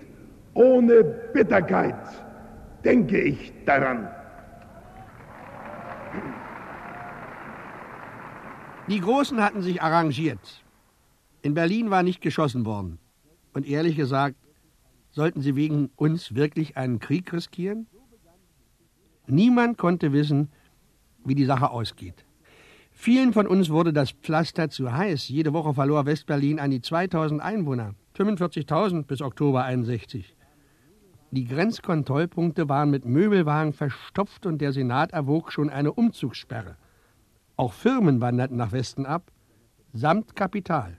ohne 0.53 1.03
Bitterkeit 1.33 1.95
denke 2.83 3.19
ich 3.21 3.53
daran. 3.65 4.07
Die 8.87 8.99
Großen 8.99 9.41
hatten 9.41 9.61
sich 9.61 9.81
arrangiert. 9.81 10.63
In 11.41 11.53
Berlin 11.53 11.89
war 11.89 12.03
nicht 12.03 12.21
geschossen 12.21 12.65
worden. 12.65 12.99
Und 13.53 13.67
ehrlich 13.67 13.95
gesagt, 13.95 14.35
sollten 15.11 15.41
sie 15.41 15.55
wegen 15.55 15.89
uns 15.95 16.35
wirklich 16.35 16.77
einen 16.77 16.99
Krieg 16.99 17.31
riskieren? 17.31 17.87
Niemand 19.27 19.77
konnte 19.77 20.13
wissen, 20.13 20.49
wie 21.23 21.35
die 21.35 21.45
Sache 21.45 21.69
ausgeht. 21.69 22.25
Vielen 22.91 23.33
von 23.33 23.47
uns 23.47 23.69
wurde 23.69 23.93
das 23.93 24.11
Pflaster 24.11 24.69
zu 24.69 24.91
heiß. 24.91 25.29
Jede 25.29 25.53
Woche 25.53 25.73
verlor 25.73 26.05
Westberlin 26.05 26.59
an 26.59 26.71
die 26.71 26.81
2000 26.81 27.41
Einwohner. 27.41 27.95
45.000 28.17 29.03
bis 29.03 29.21
Oktober 29.21 29.63
61. 29.63 30.35
Die 31.33 31.45
Grenzkontrollpunkte 31.45 32.67
waren 32.67 32.89
mit 32.89 33.05
Möbelwagen 33.05 33.71
verstopft 33.71 34.45
und 34.45 34.59
der 34.59 34.73
Senat 34.73 35.13
erwog 35.13 35.53
schon 35.53 35.69
eine 35.69 35.93
Umzugssperre. 35.93 36.75
Auch 37.55 37.71
Firmen 37.71 38.19
wanderten 38.19 38.57
nach 38.57 38.73
Westen 38.73 39.05
ab, 39.05 39.31
samt 39.93 40.35
Kapital. 40.35 40.97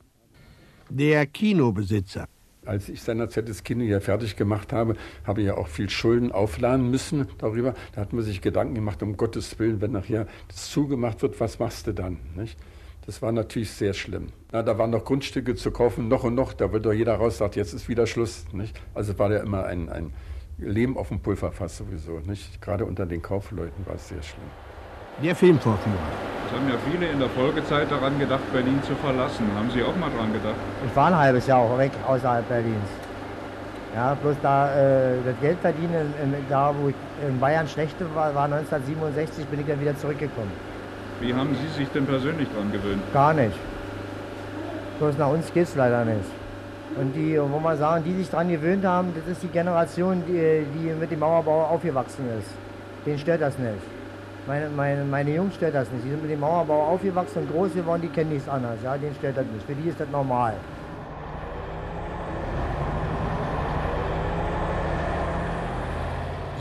Der 0.88 1.26
Kinobesitzer. 1.26 2.28
Als 2.64 2.88
ich 2.88 3.02
seinerzeit 3.02 3.46
das 3.46 3.62
Kino 3.62 3.84
ja 3.84 4.00
fertig 4.00 4.36
gemacht 4.36 4.72
habe, 4.72 4.96
habe 5.26 5.42
ich 5.42 5.48
ja 5.48 5.58
auch 5.58 5.68
viel 5.68 5.90
Schulden 5.90 6.32
aufladen 6.32 6.90
müssen 6.90 7.26
darüber. 7.36 7.74
Da 7.92 8.00
hat 8.00 8.14
man 8.14 8.24
sich 8.24 8.40
Gedanken 8.40 8.74
gemacht, 8.74 9.02
um 9.02 9.18
Gottes 9.18 9.58
Willen, 9.58 9.82
wenn 9.82 9.92
nachher 9.92 10.26
das 10.48 10.70
zugemacht 10.70 11.20
wird, 11.20 11.40
was 11.40 11.58
machst 11.58 11.88
du 11.88 11.92
dann? 11.92 12.16
Nicht? 12.36 12.58
Das 13.04 13.20
war 13.20 13.32
natürlich 13.32 13.70
sehr 13.70 13.92
schlimm. 13.92 14.28
Na, 14.52 14.62
da 14.62 14.76
waren 14.76 14.90
noch 14.90 15.06
Grundstücke 15.06 15.54
zu 15.54 15.70
kaufen, 15.70 16.08
noch 16.08 16.24
und 16.24 16.34
noch. 16.34 16.52
Da 16.52 16.70
wird 16.72 16.84
doch 16.84 16.92
jeder 16.92 17.14
raus 17.14 17.38
sagt, 17.38 17.56
jetzt 17.56 17.72
ist 17.72 17.88
wieder 17.88 18.06
Schluss. 18.06 18.44
Nicht? 18.52 18.78
Also 18.94 19.18
war 19.18 19.32
ja 19.32 19.38
immer 19.38 19.64
ein, 19.64 19.88
ein 19.88 20.12
Leben 20.58 20.98
auf 20.98 21.08
dem 21.08 21.20
Pulverfass 21.20 21.78
sowieso. 21.78 22.20
Nicht? 22.26 22.60
Gerade 22.60 22.84
unter 22.84 23.06
den 23.06 23.22
Kaufleuten 23.22 23.86
war 23.86 23.94
es 23.94 24.08
sehr 24.08 24.22
schlimm. 24.22 24.44
Der 25.22 25.34
Filmvorführer. 25.34 25.96
Es 26.46 26.52
haben 26.52 26.68
ja 26.68 26.74
viele 26.90 27.10
in 27.10 27.18
der 27.18 27.30
Folgezeit 27.30 27.90
daran 27.90 28.18
gedacht, 28.18 28.42
Berlin 28.52 28.78
zu 28.82 28.94
verlassen. 28.96 29.46
Haben 29.56 29.70
Sie 29.70 29.82
auch 29.82 29.96
mal 29.96 30.10
daran 30.10 30.34
gedacht? 30.34 30.56
Ich 30.86 30.94
war 30.94 31.06
ein 31.06 31.16
halbes 31.16 31.46
Jahr 31.46 31.60
auch 31.60 31.78
weg 31.78 31.92
außerhalb 32.06 32.46
Berlins. 32.46 32.90
Ja, 33.94 34.14
bloß 34.20 34.36
da 34.42 34.74
äh, 34.74 35.16
das 35.24 35.34
Geld 35.40 35.58
verdienen, 35.60 36.12
in, 36.22 36.34
da 36.50 36.74
wo 36.78 36.90
ich 36.90 36.94
in 37.26 37.40
Bayern 37.40 37.66
schlechte 37.68 38.04
war, 38.14 38.34
war 38.34 38.44
1967, 38.44 39.46
bin 39.46 39.60
ich 39.60 39.66
dann 39.66 39.80
wieder 39.80 39.96
zurückgekommen. 39.96 40.50
Wie 41.20 41.32
haben 41.32 41.54
Sie 41.54 41.78
sich 41.78 41.88
denn 41.90 42.04
persönlich 42.04 42.48
daran 42.52 42.70
gewöhnt? 42.70 43.02
Gar 43.14 43.32
nicht. 43.32 43.56
Bloß 45.02 45.18
nach 45.18 45.30
uns 45.30 45.52
geht 45.52 45.64
es 45.64 45.74
leider 45.74 46.04
nicht. 46.04 46.30
Und 46.94 47.12
die, 47.12 47.36
wo 47.36 47.58
man 47.58 47.76
sagen, 47.76 48.04
die 48.04 48.14
sich 48.14 48.30
daran 48.30 48.48
gewöhnt 48.48 48.84
haben, 48.84 49.12
das 49.16 49.26
ist 49.32 49.42
die 49.42 49.48
Generation, 49.48 50.22
die, 50.28 50.64
die 50.74 50.92
mit 50.94 51.10
dem 51.10 51.18
Mauerbau 51.18 51.64
aufgewachsen 51.64 52.24
ist. 52.38 52.48
Den 53.04 53.18
stört 53.18 53.40
das 53.40 53.58
nicht. 53.58 53.82
Meine, 54.46 54.68
meine, 54.68 55.04
meine 55.04 55.34
Jungs 55.34 55.56
stört 55.56 55.74
das 55.74 55.90
nicht. 55.90 56.04
Die 56.04 56.10
sind 56.10 56.22
mit 56.22 56.30
dem 56.30 56.38
Mauerbau 56.38 56.84
aufgewachsen 56.84 57.40
und 57.40 57.50
groß 57.50 57.74
geworden, 57.74 58.02
die 58.02 58.10
kennen 58.10 58.30
nichts 58.30 58.48
anderes. 58.48 58.78
Ja, 58.84 58.96
denen 58.96 59.16
stört 59.16 59.38
das 59.38 59.46
nicht. 59.52 59.66
Für 59.66 59.74
die 59.74 59.88
ist 59.88 59.98
das 59.98 60.08
normal. 60.12 60.54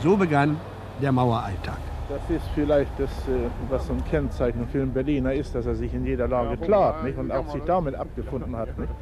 So 0.02 0.16
begann 0.16 0.58
der 1.00 1.12
Maueralltag. 1.12 1.91
Das 2.12 2.28
ist 2.28 2.46
vielleicht 2.54 2.92
das, 2.98 3.10
äh, 3.26 3.48
was 3.70 3.86
so 3.86 3.94
ein 3.94 4.04
Kennzeichen 4.04 4.68
für 4.68 4.82
einen 4.82 4.92
Berliner 4.92 5.32
ist, 5.32 5.54
dass 5.54 5.64
er 5.64 5.74
sich 5.74 5.94
in 5.94 6.04
jeder 6.04 6.28
Lage 6.28 6.58
klart 6.58 7.02
nicht? 7.04 7.16
und 7.16 7.32
auch 7.32 7.50
sich 7.50 7.62
damit 7.62 7.94
abgefunden 7.94 8.54
hat. 8.54 8.78
Nicht? 8.78 8.92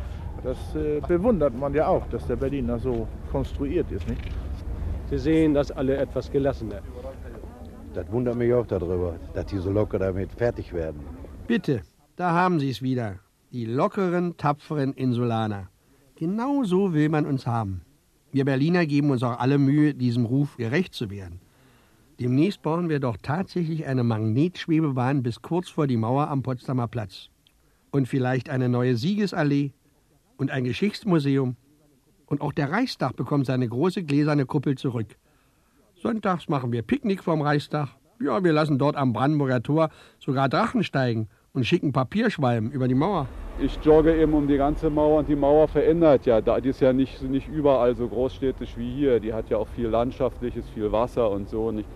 Das 0.44 0.56
äh, 0.76 1.00
bewundert 1.00 1.58
man 1.58 1.74
ja 1.74 1.88
auch, 1.88 2.06
dass 2.06 2.24
der 2.28 2.36
Berliner 2.36 2.78
so 2.78 3.08
konstruiert 3.32 3.90
ist. 3.90 4.08
Nicht? 4.08 4.22
Sie 5.10 5.18
sehen 5.18 5.54
das 5.54 5.72
alle 5.72 5.96
etwas 5.96 6.30
gelassener. 6.30 6.82
Das 7.94 8.10
wundert 8.12 8.36
mich 8.36 8.54
auch 8.54 8.66
darüber, 8.66 9.16
dass 9.34 9.46
die 9.46 9.58
so 9.58 9.72
locker 9.72 9.98
damit 9.98 10.30
fertig 10.30 10.72
werden. 10.72 11.00
Bitte, 11.48 11.82
da 12.14 12.30
haben 12.30 12.60
Sie 12.60 12.70
es 12.70 12.80
wieder. 12.80 13.16
Die 13.50 13.64
lockeren, 13.64 14.36
tapferen 14.36 14.92
Insulaner. 14.92 15.68
Genau 16.14 16.62
so 16.62 16.94
will 16.94 17.08
man 17.08 17.26
uns 17.26 17.44
haben. 17.44 17.80
Wir 18.30 18.44
Berliner 18.44 18.86
geben 18.86 19.10
uns 19.10 19.24
auch 19.24 19.40
alle 19.40 19.58
Mühe, 19.58 19.94
diesem 19.94 20.26
Ruf 20.26 20.56
gerecht 20.56 20.94
zu 20.94 21.10
werden. 21.10 21.40
Demnächst 22.20 22.60
bauen 22.60 22.90
wir 22.90 23.00
doch 23.00 23.16
tatsächlich 23.16 23.86
eine 23.86 24.04
Magnetschwebebahn 24.04 25.22
bis 25.22 25.40
kurz 25.40 25.70
vor 25.70 25.86
die 25.86 25.96
Mauer 25.96 26.28
am 26.28 26.42
Potsdamer 26.42 26.86
Platz. 26.86 27.30
Und 27.92 28.08
vielleicht 28.08 28.50
eine 28.50 28.68
neue 28.68 28.94
Siegesallee 28.94 29.72
und 30.36 30.50
ein 30.50 30.64
Geschichtsmuseum. 30.64 31.56
Und 32.26 32.42
auch 32.42 32.52
der 32.52 32.70
Reichstag 32.70 33.16
bekommt 33.16 33.46
seine 33.46 33.66
große 33.66 34.02
gläserne 34.02 34.44
Kuppel 34.44 34.76
zurück. 34.76 35.16
Sonntags 35.94 36.46
machen 36.50 36.72
wir 36.72 36.82
Picknick 36.82 37.24
vorm 37.24 37.40
Reichstag. 37.40 37.88
Ja, 38.22 38.44
wir 38.44 38.52
lassen 38.52 38.78
dort 38.78 38.96
am 38.96 39.14
Brandenburger 39.14 39.62
Tor 39.62 39.88
sogar 40.18 40.50
Drachen 40.50 40.84
steigen 40.84 41.26
und 41.54 41.64
schicken 41.64 41.92
Papierschwalben 41.92 42.70
über 42.70 42.86
die 42.86 42.94
Mauer. 42.94 43.28
Ich 43.58 43.78
jogge 43.82 44.14
eben 44.14 44.34
um 44.34 44.46
die 44.46 44.58
ganze 44.58 44.90
Mauer 44.90 45.20
und 45.20 45.28
die 45.28 45.36
Mauer 45.36 45.68
verändert 45.68 46.26
ja. 46.26 46.42
Die 46.42 46.68
ist 46.68 46.80
ja 46.80 46.92
nicht, 46.92 47.22
nicht 47.22 47.48
überall 47.48 47.96
so 47.96 48.06
großstädtisch 48.06 48.76
wie 48.76 48.92
hier. 48.92 49.20
Die 49.20 49.32
hat 49.32 49.48
ja 49.48 49.56
auch 49.56 49.68
viel 49.68 49.88
Landschaftliches, 49.88 50.68
viel 50.68 50.92
Wasser 50.92 51.30
und 51.30 51.48
so. 51.48 51.70
Nicht? 51.72 51.88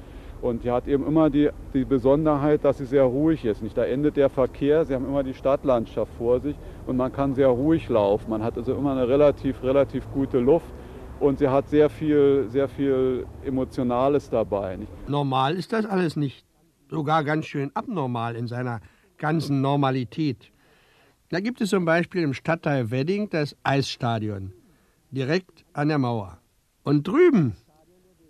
Und 0.44 0.62
die 0.62 0.70
hat 0.70 0.86
eben 0.86 1.06
immer 1.06 1.30
die, 1.30 1.48
die 1.72 1.86
Besonderheit, 1.86 2.66
dass 2.66 2.76
sie 2.76 2.84
sehr 2.84 3.04
ruhig 3.04 3.46
ist. 3.46 3.62
Nicht? 3.62 3.78
Da 3.78 3.84
endet 3.84 4.18
der 4.18 4.28
Verkehr, 4.28 4.84
sie 4.84 4.94
haben 4.94 5.06
immer 5.06 5.22
die 5.22 5.32
Stadtlandschaft 5.32 6.12
vor 6.18 6.38
sich 6.38 6.54
und 6.86 6.98
man 6.98 7.10
kann 7.10 7.34
sehr 7.34 7.48
ruhig 7.48 7.88
laufen. 7.88 8.28
Man 8.28 8.42
hat 8.42 8.58
also 8.58 8.74
immer 8.74 8.92
eine 8.92 9.08
relativ, 9.08 9.62
relativ 9.62 10.04
gute 10.12 10.38
Luft 10.38 10.66
und 11.18 11.38
sie 11.38 11.48
hat 11.48 11.70
sehr 11.70 11.88
viel, 11.88 12.44
sehr 12.50 12.68
viel 12.68 13.26
Emotionales 13.42 14.28
dabei. 14.28 14.76
Nicht? 14.76 15.08
Normal 15.08 15.54
ist 15.54 15.72
das 15.72 15.86
alles 15.86 16.14
nicht. 16.14 16.44
Sogar 16.90 17.24
ganz 17.24 17.46
schön 17.46 17.70
abnormal 17.72 18.36
in 18.36 18.46
seiner 18.46 18.82
ganzen 19.16 19.62
Normalität. 19.62 20.52
Da 21.30 21.40
gibt 21.40 21.62
es 21.62 21.70
zum 21.70 21.86
Beispiel 21.86 22.22
im 22.22 22.34
Stadtteil 22.34 22.90
Wedding 22.90 23.30
das 23.30 23.56
Eisstadion, 23.62 24.52
direkt 25.10 25.64
an 25.72 25.88
der 25.88 25.96
Mauer. 25.96 26.36
Und 26.82 27.08
drüben, 27.08 27.56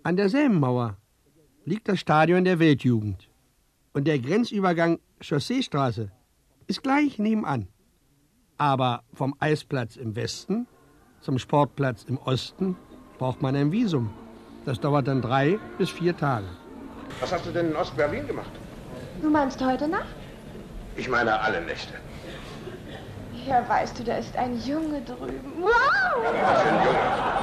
an 0.03 0.15
derselben 0.15 0.61
Mauer, 0.61 0.95
liegt 1.65 1.89
das 1.89 1.99
Stadion 1.99 2.45
der 2.45 2.59
Weltjugend. 2.59 3.27
Und 3.93 4.05
der 4.05 4.19
Grenzübergang 4.19 4.99
Chausseestraße 5.19 6.11
ist 6.67 6.83
gleich 6.83 7.17
nebenan. 7.19 7.67
Aber 8.57 9.03
vom 9.13 9.35
Eisplatz 9.39 9.95
im 9.95 10.15
Westen 10.15 10.67
zum 11.21 11.39
Sportplatz 11.39 12.03
im 12.03 12.17
Osten 12.19 12.77
braucht 13.17 13.41
man 13.41 13.55
ein 13.55 13.71
Visum. 13.71 14.13
Das 14.65 14.79
dauert 14.79 15.07
dann 15.07 15.21
drei 15.21 15.59
bis 15.77 15.89
vier 15.89 16.15
Tage. 16.15 16.47
Was 17.19 17.31
hast 17.31 17.45
du 17.45 17.51
denn 17.51 17.67
in 17.71 17.75
Ostberlin 17.75 18.27
gemacht? 18.27 18.51
Du 19.21 19.29
meinst 19.29 19.63
heute 19.63 19.87
Nacht? 19.87 20.15
Ich 20.95 21.09
meine 21.09 21.39
alle 21.39 21.61
Nächte. 21.61 21.93
Ja, 23.47 23.67
weißt 23.69 23.99
du, 23.99 24.03
da 24.03 24.17
ist 24.17 24.35
ein 24.37 24.59
Junge 24.65 25.01
drüben. 25.01 25.53
Wow! 25.61 25.69
Was 26.23 26.61
für 26.61 26.69
ein 26.69 26.83
Junge? 26.83 26.97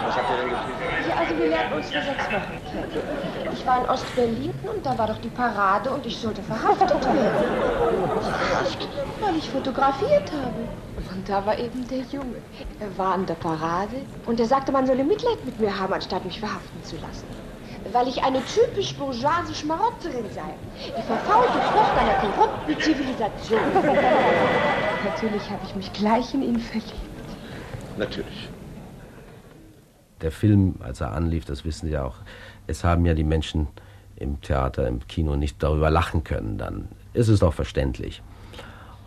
Was 0.05 0.17
habt 0.17 0.31
ihr 0.31 0.37
denn 0.37 0.49
getrieben? 0.51 1.09
Ja, 1.09 1.17
also 1.17 1.39
wir 1.39 1.49
lernten 1.49 1.75
uns 1.77 1.93
vor 1.93 2.03
sechs 2.03 2.25
Wochen 2.27 2.61
kennen. 2.73 3.53
Ich 3.53 3.67
war 3.67 3.85
in 3.85 3.89
Ostberlin 3.89 4.55
und 4.75 4.85
da 4.85 4.99
war 4.99 5.07
doch 5.07 5.19
die 5.19 5.29
Parade 5.29 5.91
und 5.91 6.05
ich 6.05 6.19
sollte 6.19 6.43
verhaftet 6.43 6.91
werden. 6.91 7.29
Verhaftet? 8.21 8.89
Weil 9.21 9.37
ich 9.37 9.49
fotografiert 9.49 10.33
habe. 10.33 10.69
Und 11.15 11.29
da 11.29 11.47
war 11.47 11.57
eben 11.59 11.87
der 11.87 12.01
Junge. 12.01 12.43
Er 12.81 12.99
war 12.99 13.15
an 13.15 13.27
der 13.27 13.35
Parade 13.35 14.03
und 14.27 14.41
er 14.41 14.47
sagte, 14.47 14.73
man 14.73 14.87
solle 14.87 15.05
Mitleid 15.05 15.45
mit 15.45 15.61
mir 15.61 15.79
haben, 15.79 15.93
anstatt 15.93 16.25
mich 16.25 16.41
verhaften 16.41 16.83
zu 16.83 16.97
lassen. 16.97 17.27
Weil 17.93 18.09
ich 18.09 18.23
eine 18.25 18.41
typisch 18.45 18.95
bourgeoise 18.95 19.55
Schmarotterin 19.55 20.31
sei. 20.35 20.55
Die 20.97 21.03
verfaulte 21.03 21.61
Frucht 21.61 21.97
einer 21.99 22.15
korrupten 22.15 22.81
Zivilisation. 22.81 23.61
Natürlich 25.05 25.51
habe 25.51 25.65
ich 25.65 25.75
mich 25.75 25.93
gleich 25.93 26.33
in 26.35 26.43
ihn 26.43 26.59
verliebt. 26.59 26.93
Natürlich. 27.99 28.49
Der 30.21 30.31
Film, 30.31 30.77
als 30.81 31.01
er 31.01 31.13
anlief, 31.13 31.45
das 31.45 31.65
wissen 31.65 31.87
Sie 31.87 31.93
ja 31.93 32.05
auch, 32.05 32.17
es 32.67 32.85
haben 32.85 33.05
ja 33.05 33.15
die 33.15 33.25
Menschen 33.25 33.67
im 34.17 34.41
Theater, 34.41 34.87
im 34.87 35.07
Kino 35.09 35.35
nicht 35.35 35.63
darüber 35.63 35.91
lachen 35.91 36.23
können, 36.23 36.59
dann 36.59 36.89
ist 37.13 37.29
es 37.29 37.41
doch 37.41 37.53
verständlich. 37.53 38.23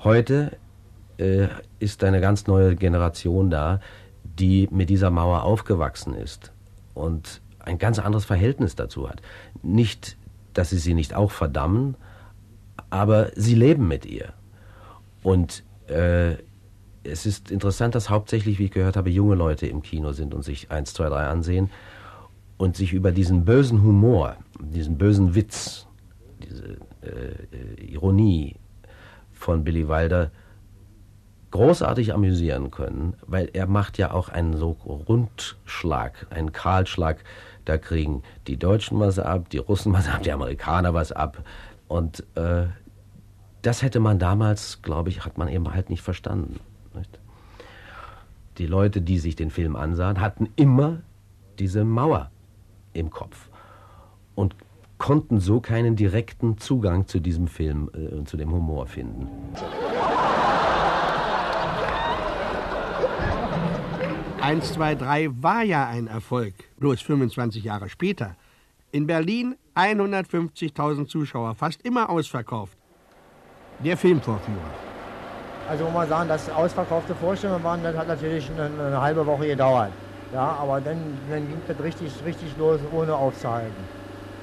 Heute 0.03 0.57
äh, 1.17 1.47
ist 1.79 2.03
eine 2.03 2.19
ganz 2.19 2.47
neue 2.47 2.75
Generation 2.75 3.49
da, 3.49 3.79
die 4.23 4.67
mit 4.71 4.89
dieser 4.89 5.09
Mauer 5.09 5.43
aufgewachsen 5.43 6.13
ist 6.13 6.51
und 6.93 7.41
ein 7.59 7.77
ganz 7.77 7.99
anderes 7.99 8.25
Verhältnis 8.25 8.75
dazu 8.75 9.09
hat. 9.09 9.21
Nicht, 9.63 10.17
dass 10.53 10.71
sie 10.71 10.77
sie 10.77 10.93
nicht 10.93 11.13
auch 11.13 11.31
verdammen, 11.31 11.95
aber 12.89 13.31
sie 13.35 13.55
leben 13.55 13.87
mit 13.87 14.05
ihr. 14.05 14.33
Und 15.23 15.63
äh, 15.87 16.37
es 17.03 17.25
ist 17.25 17.51
interessant, 17.51 17.95
dass 17.95 18.09
hauptsächlich, 18.09 18.59
wie 18.59 18.65
ich 18.65 18.71
gehört 18.71 18.97
habe, 18.97 19.09
junge 19.09 19.35
Leute 19.35 19.67
im 19.67 19.81
Kino 19.81 20.11
sind 20.11 20.33
und 20.33 20.43
sich 20.43 20.71
1, 20.71 20.93
2, 20.93 21.09
3 21.09 21.27
ansehen 21.27 21.69
und 22.57 22.75
sich 22.75 22.93
über 22.93 23.11
diesen 23.11 23.45
bösen 23.45 23.83
Humor, 23.83 24.37
diesen 24.59 24.97
bösen 24.97 25.35
Witz, 25.35 25.87
diese 26.43 26.77
äh, 27.01 27.83
Ironie 27.85 28.55
von 29.31 29.63
Billy 29.63 29.87
Wilder 29.87 30.31
großartig 31.51 32.13
amüsieren 32.13 32.71
können, 32.71 33.13
weil 33.25 33.49
er 33.53 33.67
macht 33.67 33.97
ja 33.97 34.11
auch 34.11 34.29
einen 34.29 34.57
so 34.57 34.71
Rundschlag, 34.71 36.27
einen 36.29 36.51
Kahlschlag. 36.51 37.23
Da 37.63 37.77
kriegen 37.77 38.23
die 38.47 38.57
Deutschen 38.57 38.99
was 38.99 39.19
ab, 39.19 39.49
die 39.49 39.59
Russen 39.59 39.93
was 39.93 40.09
ab, 40.09 40.23
die 40.23 40.31
Amerikaner 40.31 40.93
was 40.93 41.11
ab. 41.11 41.43
Und 41.87 42.25
äh, 42.35 42.65
das 43.65 43.81
hätte 43.81 43.99
man 43.99 44.19
damals, 44.19 44.83
glaube 44.83 45.09
ich, 45.09 45.25
hat 45.25 45.39
man 45.39 45.47
eben 45.47 45.73
halt 45.73 45.89
nicht 45.89 46.03
verstanden. 46.03 46.59
Nicht? 46.93 47.19
Die 48.59 48.67
Leute, 48.67 49.01
die 49.01 49.17
sich 49.17 49.35
den 49.35 49.49
Film 49.49 49.75
ansahen, 49.75 50.21
hatten 50.21 50.49
immer 50.55 51.01
diese 51.57 51.83
Mauer 51.83 52.29
im 52.93 53.09
Kopf 53.09 53.49
und 54.35 54.55
konnten 54.99 55.39
so 55.39 55.61
keinen 55.61 55.95
direkten 55.95 56.59
Zugang 56.59 57.07
zu 57.07 57.19
diesem 57.19 57.47
Film 57.47 57.89
äh, 57.93 58.13
und 58.13 58.29
zu 58.29 58.37
dem 58.37 58.51
Humor 58.51 58.85
finden. 58.85 59.27
Eins, 64.41 64.73
zwei, 64.73 64.93
drei 64.93 65.29
war 65.41 65.63
ja 65.63 65.87
ein 65.87 66.05
Erfolg, 66.05 66.53
bloß 66.77 67.01
25 67.01 67.63
Jahre 67.63 67.89
später. 67.89 68.35
In 68.91 69.07
Berlin 69.07 69.55
150.000 69.73 71.07
Zuschauer, 71.07 71.55
fast 71.55 71.81
immer 71.81 72.11
ausverkauft. 72.11 72.77
Der 73.79 73.97
Filmvorführer. 73.97 74.57
Also 75.69 75.83
muss 75.85 75.93
man 75.93 76.07
sagen, 76.09 76.29
dass 76.29 76.49
ausverkaufte 76.49 77.15
Vorstellungen 77.15 77.63
waren, 77.63 77.83
das 77.83 77.95
hat 77.95 78.07
natürlich 78.07 78.49
eine, 78.51 78.69
eine 78.85 79.01
halbe 79.01 79.25
Woche 79.25 79.47
gedauert. 79.47 79.91
Ja, 80.33 80.57
aber 80.61 80.79
dann, 80.81 80.97
dann 81.29 81.47
ging 81.47 81.61
das 81.67 81.79
richtig, 81.83 82.11
richtig 82.25 82.55
los, 82.57 82.79
ohne 82.91 83.13
aufzuhalten. 83.13 83.73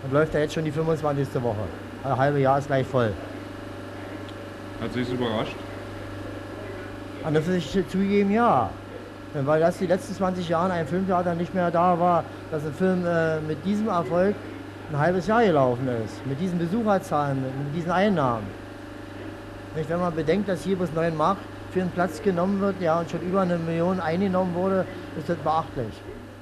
Und 0.03 0.12
läuft 0.12 0.35
ja 0.35 0.41
jetzt 0.41 0.55
schon 0.55 0.64
die 0.64 0.72
25. 0.72 1.28
Woche. 1.43 1.64
Ein 2.05 2.16
halbes 2.16 2.43
Jahr 2.43 2.59
ist 2.59 2.66
gleich 2.66 2.87
voll. 2.87 3.12
Hat 4.80 4.93
Sie 4.93 5.01
es 5.01 5.11
überrascht? 5.11 5.55
An 7.24 7.35
das 7.35 7.47
ich 7.49 7.70
zugegeben, 7.89 8.33
ja. 8.33 8.70
Weil 9.35 9.61
das 9.61 9.78
die 9.78 9.87
letzten 9.87 10.14
20 10.14 10.49
Jahre 10.49 10.72
ein 10.72 10.87
Filmtheater 10.87 11.35
nicht 11.35 11.55
mehr 11.55 11.70
da 11.70 11.99
war, 11.99 12.24
dass 12.51 12.64
ein 12.64 12.74
Film 12.74 13.07
äh, 13.07 13.41
mit 13.41 13.64
diesem 13.64 13.89
Erfolg 13.89 14.35
ein 14.93 14.99
halbes 14.99 15.26
Jahr 15.26 15.45
gelaufen 15.45 15.89
ist. 16.05 16.26
Mit 16.26 16.41
diesen 16.41 16.59
Besucherzahlen, 16.59 17.41
mit 17.41 17.76
diesen 17.76 17.93
Einnahmen. 17.93 18.61
Wenn 19.74 20.00
man 20.00 20.14
bedenkt, 20.14 20.48
dass 20.48 20.64
hier 20.64 20.76
bis 20.76 20.92
9 20.92 21.16
Mark 21.16 21.38
für 21.72 21.80
einen 21.80 21.90
Platz 21.90 22.22
genommen 22.22 22.60
wird, 22.60 22.80
ja, 22.80 23.00
und 23.00 23.10
schon 23.10 23.22
über 23.22 23.40
eine 23.40 23.58
Million 23.58 24.00
eingenommen 24.00 24.54
wurde, 24.54 24.84
ist 25.18 25.28
das 25.28 25.38
beachtlich 25.38 25.92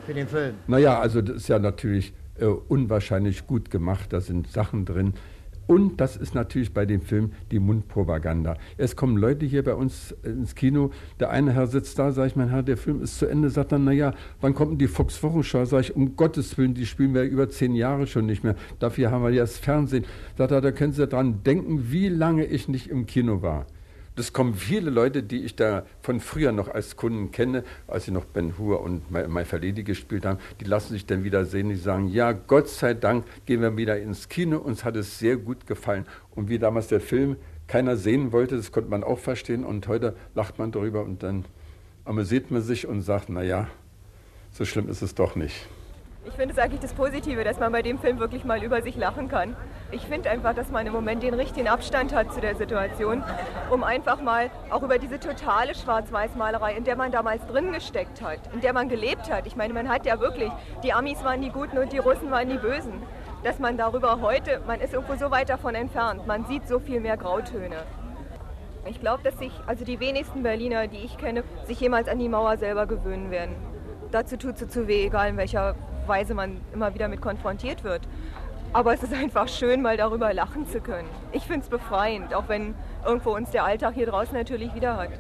für 0.05 0.15
den 0.15 0.27
Film. 0.27 0.55
Naja, 0.67 0.99
also 0.99 1.23
das 1.23 1.37
ist 1.37 1.49
ja 1.49 1.59
natürlich 1.59 2.13
äh, 2.39 2.47
unwahrscheinlich 2.47 3.47
gut 3.47 3.71
gemacht. 3.71 4.13
Da 4.13 4.21
sind 4.21 4.51
Sachen 4.51 4.85
drin. 4.85 5.15
Und 5.71 6.01
das 6.01 6.17
ist 6.17 6.35
natürlich 6.35 6.75
bei 6.75 6.85
dem 6.85 7.01
Film 7.01 7.31
die 7.53 7.61
Mundpropaganda. 7.61 8.57
Es 8.77 8.97
kommen 8.97 9.17
Leute 9.17 9.47
hier 9.47 9.63
bei 9.63 9.75
uns 9.75 10.11
ins 10.25 10.57
Kino. 10.57 10.91
Der 11.21 11.31
eine 11.31 11.53
Herr 11.53 11.69
sitzt 11.69 11.97
da, 11.97 12.11
sage 12.11 12.27
ich, 12.27 12.35
mein 12.35 12.49
Herr, 12.49 12.65
der 12.65 12.77
Film 12.77 13.01
ist 13.01 13.21
zu 13.21 13.27
Ende. 13.27 13.51
Sagt 13.51 13.71
dann, 13.71 13.85
naja, 13.85 14.13
wann 14.41 14.53
kommt 14.53 14.73
denn 14.73 14.79
die 14.79 14.89
Fox 14.89 15.23
Wochenschau? 15.23 15.65
Sag 15.67 15.83
ich, 15.83 15.95
um 15.95 16.17
Gottes 16.17 16.59
Willen, 16.59 16.75
die 16.75 16.87
spielen 16.87 17.15
wir 17.15 17.23
über 17.23 17.49
zehn 17.51 17.77
Jahre 17.77 18.09
schon 18.09 18.27
nicht 18.27 18.43
mehr. 18.43 18.57
Dafür 18.81 19.13
haben 19.13 19.23
wir 19.23 19.31
ja 19.31 19.43
das 19.43 19.59
Fernsehen. 19.59 20.07
Sagt 20.37 20.51
er, 20.51 20.61
da 20.61 20.73
können 20.73 20.93
Sie 20.93 21.07
dran 21.07 21.45
denken, 21.45 21.93
wie 21.93 22.09
lange 22.09 22.47
ich 22.47 22.67
nicht 22.67 22.89
im 22.89 23.07
Kino 23.07 23.41
war. 23.41 23.67
Das 24.17 24.33
kommen 24.33 24.55
viele 24.55 24.91
Leute, 24.91 25.23
die 25.23 25.45
ich 25.45 25.57
da 25.57 25.87
von 26.03 26.21
früher 26.21 26.53
noch 26.53 26.69
als 26.69 26.97
Kunden 26.97 27.31
kenne, 27.31 27.65
als 27.87 28.05
sie 28.05 28.11
noch 28.11 28.25
Ben 28.25 28.59
Hur 28.59 28.81
und 28.81 29.11
My 29.11 29.45
Verledi 29.45 29.85
gespielt 29.85 30.27
haben, 30.27 30.39
die 30.61 30.65
lassen 30.65 30.93
sich 30.93 31.07
dann 31.07 31.25
wieder 31.25 31.45
sehen, 31.45 31.69
die 31.69 31.77
sagen, 31.77 32.09
ja, 32.09 32.33
Gott 32.33 32.69
sei 32.69 32.95
Dank 32.95 33.25
gehen 33.47 33.63
wir 33.63 33.77
wieder 33.77 33.99
ins 33.99 34.29
Kino, 34.29 34.59
uns 34.59 34.85
hat 34.85 34.97
es 34.97 35.19
sehr 35.19 35.37
gut 35.37 35.67
gefallen. 35.67 36.07
Und 36.35 36.49
wie 36.49 36.59
damals 36.59 36.89
der 36.89 37.01
Film 37.01 37.37
keiner 37.67 37.97
sehen 37.97 38.33
wollte, 38.33 38.57
das 38.57 38.73
konnte 38.73 38.91
man 38.91 39.05
auch 39.05 39.19
verstehen 39.19 39.65
und 39.65 39.87
heute 39.87 40.17
lacht 40.35 40.59
man 40.59 40.73
darüber 40.73 41.03
und 41.05 41.23
dann 41.23 41.45
amüsiert 42.05 42.51
man 42.51 42.63
sich 42.63 42.87
und 42.87 43.03
sagt, 43.03 43.29
naja, 43.29 43.69
so 44.51 44.65
schlimm 44.65 44.89
ist 44.89 45.03
es 45.03 45.15
doch 45.15 45.37
nicht. 45.37 45.69
Ich 46.27 46.35
finde 46.35 46.53
es 46.53 46.59
eigentlich 46.59 46.81
das 46.81 46.93
Positive, 46.93 47.45
dass 47.45 47.59
man 47.59 47.73
bei 47.73 47.81
dem 47.81 47.99
Film 47.99 48.19
wirklich 48.19 48.45
mal 48.45 48.63
über 48.63 48.83
sich 48.83 48.95
lachen 48.95 49.29
kann. 49.29 49.57
Ich 49.91 50.03
finde 50.03 50.29
einfach, 50.29 50.55
dass 50.55 50.71
man 50.71 50.87
im 50.87 50.93
Moment 50.93 51.23
den 51.23 51.33
richtigen 51.33 51.67
Abstand 51.67 52.15
hat 52.15 52.33
zu 52.35 52.43
der 52.43 52.55
Situation, 52.57 53.25
um 53.71 53.83
einfach 53.83 54.21
mal 54.21 54.51
auch 54.69 54.83
über 54.83 54.99
diese 54.99 55.19
totale 55.19 55.75
Schwarz-Weiß-Malerei, 55.75 56.75
in 56.75 56.85
der 56.85 56.97
man 56.97 57.11
damals 57.11 57.47
drin 57.47 57.73
gesteckt 57.73 58.21
hat, 58.21 58.39
in 58.53 58.61
der 58.61 58.75
man 58.75 58.91
gelebt 58.91 59.33
hat. 59.33 59.47
Ich 59.47 59.57
meine, 59.57 59.73
man 59.73 59.89
hat 59.89 60.05
ja 60.05 60.21
wirklich, 60.21 60.53
die 60.83 60.93
Amis 60.93 61.25
waren 61.25 61.41
die 61.41 61.49
Guten 61.49 61.79
und 61.79 61.91
die 61.91 61.99
Russen 61.99 62.31
waren 62.31 62.51
die 62.51 62.59
Bösen. 62.59 63.03
Dass 63.43 63.59
man 63.59 63.79
darüber 63.79 64.21
heute, 64.21 64.61
man 64.67 64.81
ist 64.81 64.93
irgendwo 64.93 65.17
so 65.17 65.31
weit 65.31 65.49
davon 65.49 65.75
entfernt, 65.75 66.27
man 66.27 66.45
sieht 66.45 66.69
so 66.69 66.81
viel 66.81 67.01
mehr 67.01 67.17
Grautöne. 67.17 67.77
Ich 68.85 69.01
glaube, 69.01 69.23
dass 69.23 69.39
sich, 69.39 69.53
also 69.67 69.87
die 69.87 70.01
wenigsten 70.01 70.43
Berliner, 70.43 70.87
die 70.87 70.99
ich 70.99 71.17
kenne, 71.17 71.45
sich 71.65 71.81
jemals 71.81 72.09
an 72.09 72.19
die 72.19 72.29
Mauer 72.29 72.59
selber 72.59 72.85
gewöhnen 72.85 73.31
werden. 73.31 73.55
Dazu 74.11 74.37
tut 74.37 74.59
sie 74.59 74.69
zu 74.69 74.87
weh, 74.87 75.07
egal 75.07 75.31
in 75.31 75.37
welcher 75.39 75.75
Weise 76.07 76.35
man 76.35 76.59
immer 76.73 76.95
wieder 76.95 77.09
mit 77.09 77.21
konfrontiert 77.21 77.85
wird. 77.85 78.03
Aber 78.73 78.95
es 78.95 79.03
ist 79.03 79.13
einfach 79.13 79.49
schön, 79.49 79.83
mal 79.83 79.97
darüber 79.97 80.33
lachen 80.33 80.67
zu 80.67 80.81
können. 80.81 81.09
Ich 81.33 81.43
finde 81.43 81.61
es 81.61 81.69
befreiend, 81.69 82.35
auch 82.35 82.49
wenn 82.49 82.75
irgendwo 83.05 83.35
uns 83.35 83.51
der 83.51 83.65
Alltag 83.65 83.95
hier 83.95 84.07
draußen 84.07 84.35
natürlich 84.35 84.75
wieder 84.75 84.97
hat. 84.97 85.11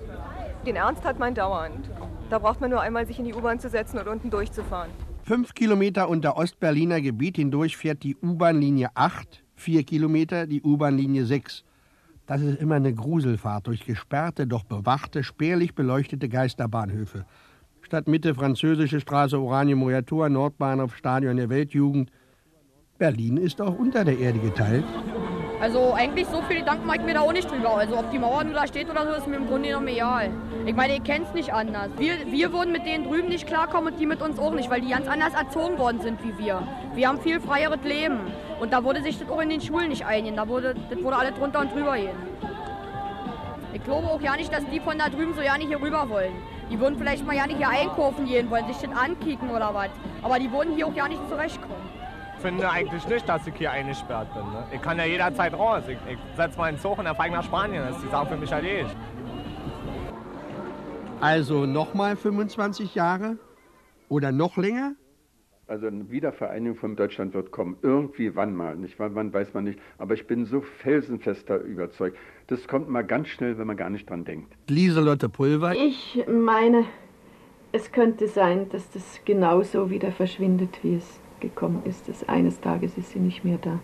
Den 0.66 0.76
Ernst 0.76 1.05
hat 1.05 1.18
man 1.18 1.35
dauernd. 1.35 1.91
Da 2.28 2.39
braucht 2.39 2.61
man 2.61 2.70
nur 2.70 2.81
einmal 2.81 3.07
sich 3.07 3.18
in 3.18 3.24
die 3.24 3.35
U-Bahn 3.35 3.59
zu 3.59 3.68
setzen 3.68 3.99
und 3.99 4.07
unten 4.07 4.31
durchzufahren. 4.31 4.91
Fünf 5.24 5.55
Kilometer 5.55 6.09
unter 6.09 6.37
Ostberliner 6.37 7.01
Gebiet 7.01 7.37
hindurch 7.37 7.76
fährt 7.76 8.03
die 8.03 8.16
U-Bahn-Linie 8.16 8.91
8, 8.95 9.43
vier 9.57 9.83
Kilometer 9.85 10.47
die 10.47 10.62
U-Bahn-Linie 10.62 11.24
6. 11.24 11.64
Das 12.26 12.43
ist 12.43 12.61
immer 12.61 12.76
eine 12.76 12.95
Gruselfahrt 12.95 13.66
durch 13.66 13.85
gesperrte, 13.85 14.47
doch 14.47 14.62
bewachte, 14.62 15.24
spärlich 15.24 15.74
beleuchtete 15.74 16.28
Geisterbahnhöfe. 16.28 17.26
Stadtmitte, 17.91 18.36
Französische 18.36 19.01
Straße, 19.01 19.36
Oranienburger 19.36 19.97
Moriatur, 19.97 20.28
Nordbahnhof, 20.28 20.95
Stadion 20.97 21.36
der 21.36 21.49
Weltjugend. 21.49 22.12
Berlin 22.99 23.36
ist 23.36 23.61
auch 23.61 23.76
unter 23.76 24.05
der 24.05 24.16
Erde 24.16 24.38
geteilt. 24.38 24.84
Also 25.61 25.93
eigentlich 25.95 26.28
so 26.28 26.41
viele 26.43 26.61
Gedanken 26.61 26.86
mache 26.86 26.99
ich 26.99 27.03
mir 27.03 27.14
da 27.14 27.22
auch 27.22 27.32
nicht 27.32 27.51
drüber. 27.51 27.76
Also 27.76 27.99
ob 27.99 28.09
die 28.12 28.20
Mauer 28.20 28.45
nur 28.45 28.55
da 28.55 28.68
steht 28.68 28.88
oder 28.88 29.09
so, 29.09 29.14
ist 29.14 29.26
mir 29.26 29.38
im 29.38 29.49
Grunde 29.49 29.70
genommen 29.70 29.88
egal. 29.88 30.30
Ich 30.66 30.76
meine, 30.76 30.95
ihr 30.95 31.01
kennt 31.01 31.26
es 31.26 31.34
nicht 31.34 31.53
anders. 31.53 31.88
Wir, 31.99 32.12
wir 32.30 32.53
würden 32.53 32.70
mit 32.70 32.86
denen 32.86 33.09
drüben 33.09 33.28
nicht 33.28 33.49
klarkommen 33.49 33.93
und 33.93 34.01
die 34.01 34.07
mit 34.07 34.22
uns 34.22 34.38
auch 34.38 34.55
nicht, 34.55 34.70
weil 34.70 34.82
die 34.82 34.91
ganz 34.91 35.09
anders 35.09 35.34
erzogen 35.34 35.76
worden 35.76 36.01
sind 36.01 36.22
wie 36.22 36.38
wir. 36.38 36.62
Wir 36.95 37.09
haben 37.09 37.20
viel 37.20 37.41
freieres 37.41 37.82
Leben. 37.82 38.20
Und 38.61 38.72
da 38.72 38.84
wurde 38.84 39.03
sich 39.03 39.18
das 39.18 39.28
auch 39.28 39.41
in 39.41 39.49
den 39.49 39.61
Schulen 39.61 39.88
nicht 39.88 40.07
einigen. 40.07 40.36
Da 40.36 40.47
wurde, 40.47 40.76
das 40.88 41.03
wurde 41.03 41.16
alles 41.16 41.34
drunter 41.34 41.62
und 41.62 41.74
drüber 41.74 41.97
gehen. 41.97 42.14
Ich 43.72 43.82
glaube 43.82 44.07
auch 44.07 44.20
ja 44.20 44.36
nicht, 44.36 44.53
dass 44.53 44.64
die 44.66 44.78
von 44.78 44.97
da 44.97 45.09
drüben 45.09 45.34
so 45.34 45.41
ja 45.41 45.59
nicht 45.59 45.66
hier 45.66 45.82
rüber 45.82 46.09
wollen. 46.09 46.34
Die 46.71 46.79
würden 46.79 46.97
vielleicht 46.97 47.27
mal 47.27 47.35
ja 47.35 47.47
nicht 47.47 47.57
hier 47.57 47.68
einkaufen 47.68 48.27
gehen 48.27 48.49
wollen, 48.49 48.66
sich 48.66 48.79
das 48.79 48.97
ankicken 48.97 49.51
oder 49.51 49.75
was. 49.75 49.91
Aber 50.23 50.39
die 50.39 50.51
würden 50.53 50.75
hier 50.75 50.87
auch 50.87 50.95
ja 50.95 51.09
nicht 51.09 51.21
zurechtkommen. 51.29 51.91
Ich 52.37 52.43
finde 52.43 52.71
eigentlich 52.71 53.07
nicht, 53.07 53.29
dass 53.29 53.47
ich 53.47 53.55
hier 53.57 53.71
eingesperrt 53.71 54.33
bin. 54.33 54.43
Ne? 54.45 54.64
Ich 54.73 54.81
kann 54.81 54.97
ja 54.97 55.05
jederzeit 55.05 55.53
raus. 55.53 55.83
Ich, 55.89 55.99
ich 56.11 56.18
setze 56.37 56.57
meinen 56.57 56.79
Zug 56.79 56.97
und 56.99 57.05
dann 57.05 57.16
fahre 57.16 57.29
ich 57.29 57.35
nach 57.35 57.45
Spanien. 57.45 57.85
Das 57.87 57.97
ist 57.97 58.05
die 58.05 58.11
Sache 58.11 58.29
für 58.29 58.37
mich 58.37 58.51
erledigt. 58.51 58.97
Also 61.21 61.66
nochmal 61.66 62.16
25 62.16 62.95
Jahre? 62.95 63.37
Oder 64.09 64.33
noch 64.33 64.57
länger? 64.57 64.93
Also 65.71 65.87
eine 65.87 66.11
Wiedervereinigung 66.11 66.77
von 66.77 66.97
Deutschland 66.97 67.33
wird 67.33 67.53
kommen. 67.53 67.77
Irgendwie 67.83 68.35
wann 68.35 68.57
mal. 68.57 68.75
Nicht 68.75 68.99
wann, 68.99 69.14
wann 69.14 69.33
weiß 69.33 69.55
man 69.55 69.62
nicht. 69.62 69.79
Aber 69.99 70.14
ich 70.14 70.27
bin 70.27 70.45
so 70.45 70.62
felsenfester 70.62 71.59
überzeugt. 71.61 72.18
Das 72.49 72.66
kommt 72.66 72.89
mal 72.89 73.03
ganz 73.03 73.29
schnell, 73.29 73.57
wenn 73.57 73.68
man 73.68 73.77
gar 73.77 73.89
nicht 73.89 74.11
dran 74.11 74.25
denkt. 74.25 74.53
Lieselotte 74.68 75.29
Pulver. 75.29 75.77
Ich 75.77 76.25
meine, 76.29 76.87
es 77.71 77.93
könnte 77.93 78.27
sein, 78.27 78.68
dass 78.71 78.91
das 78.91 79.21
genauso 79.25 79.91
wieder 79.91 80.11
verschwindet, 80.11 80.81
wie 80.83 80.97
es 80.97 81.21
gekommen 81.39 81.83
ist. 81.85 82.09
Dass 82.09 82.29
eines 82.29 82.61
Tages 82.61 82.99
ist 82.99 83.11
sie 83.11 83.21
nicht 83.21 83.45
mehr 83.45 83.59
da. 83.59 83.79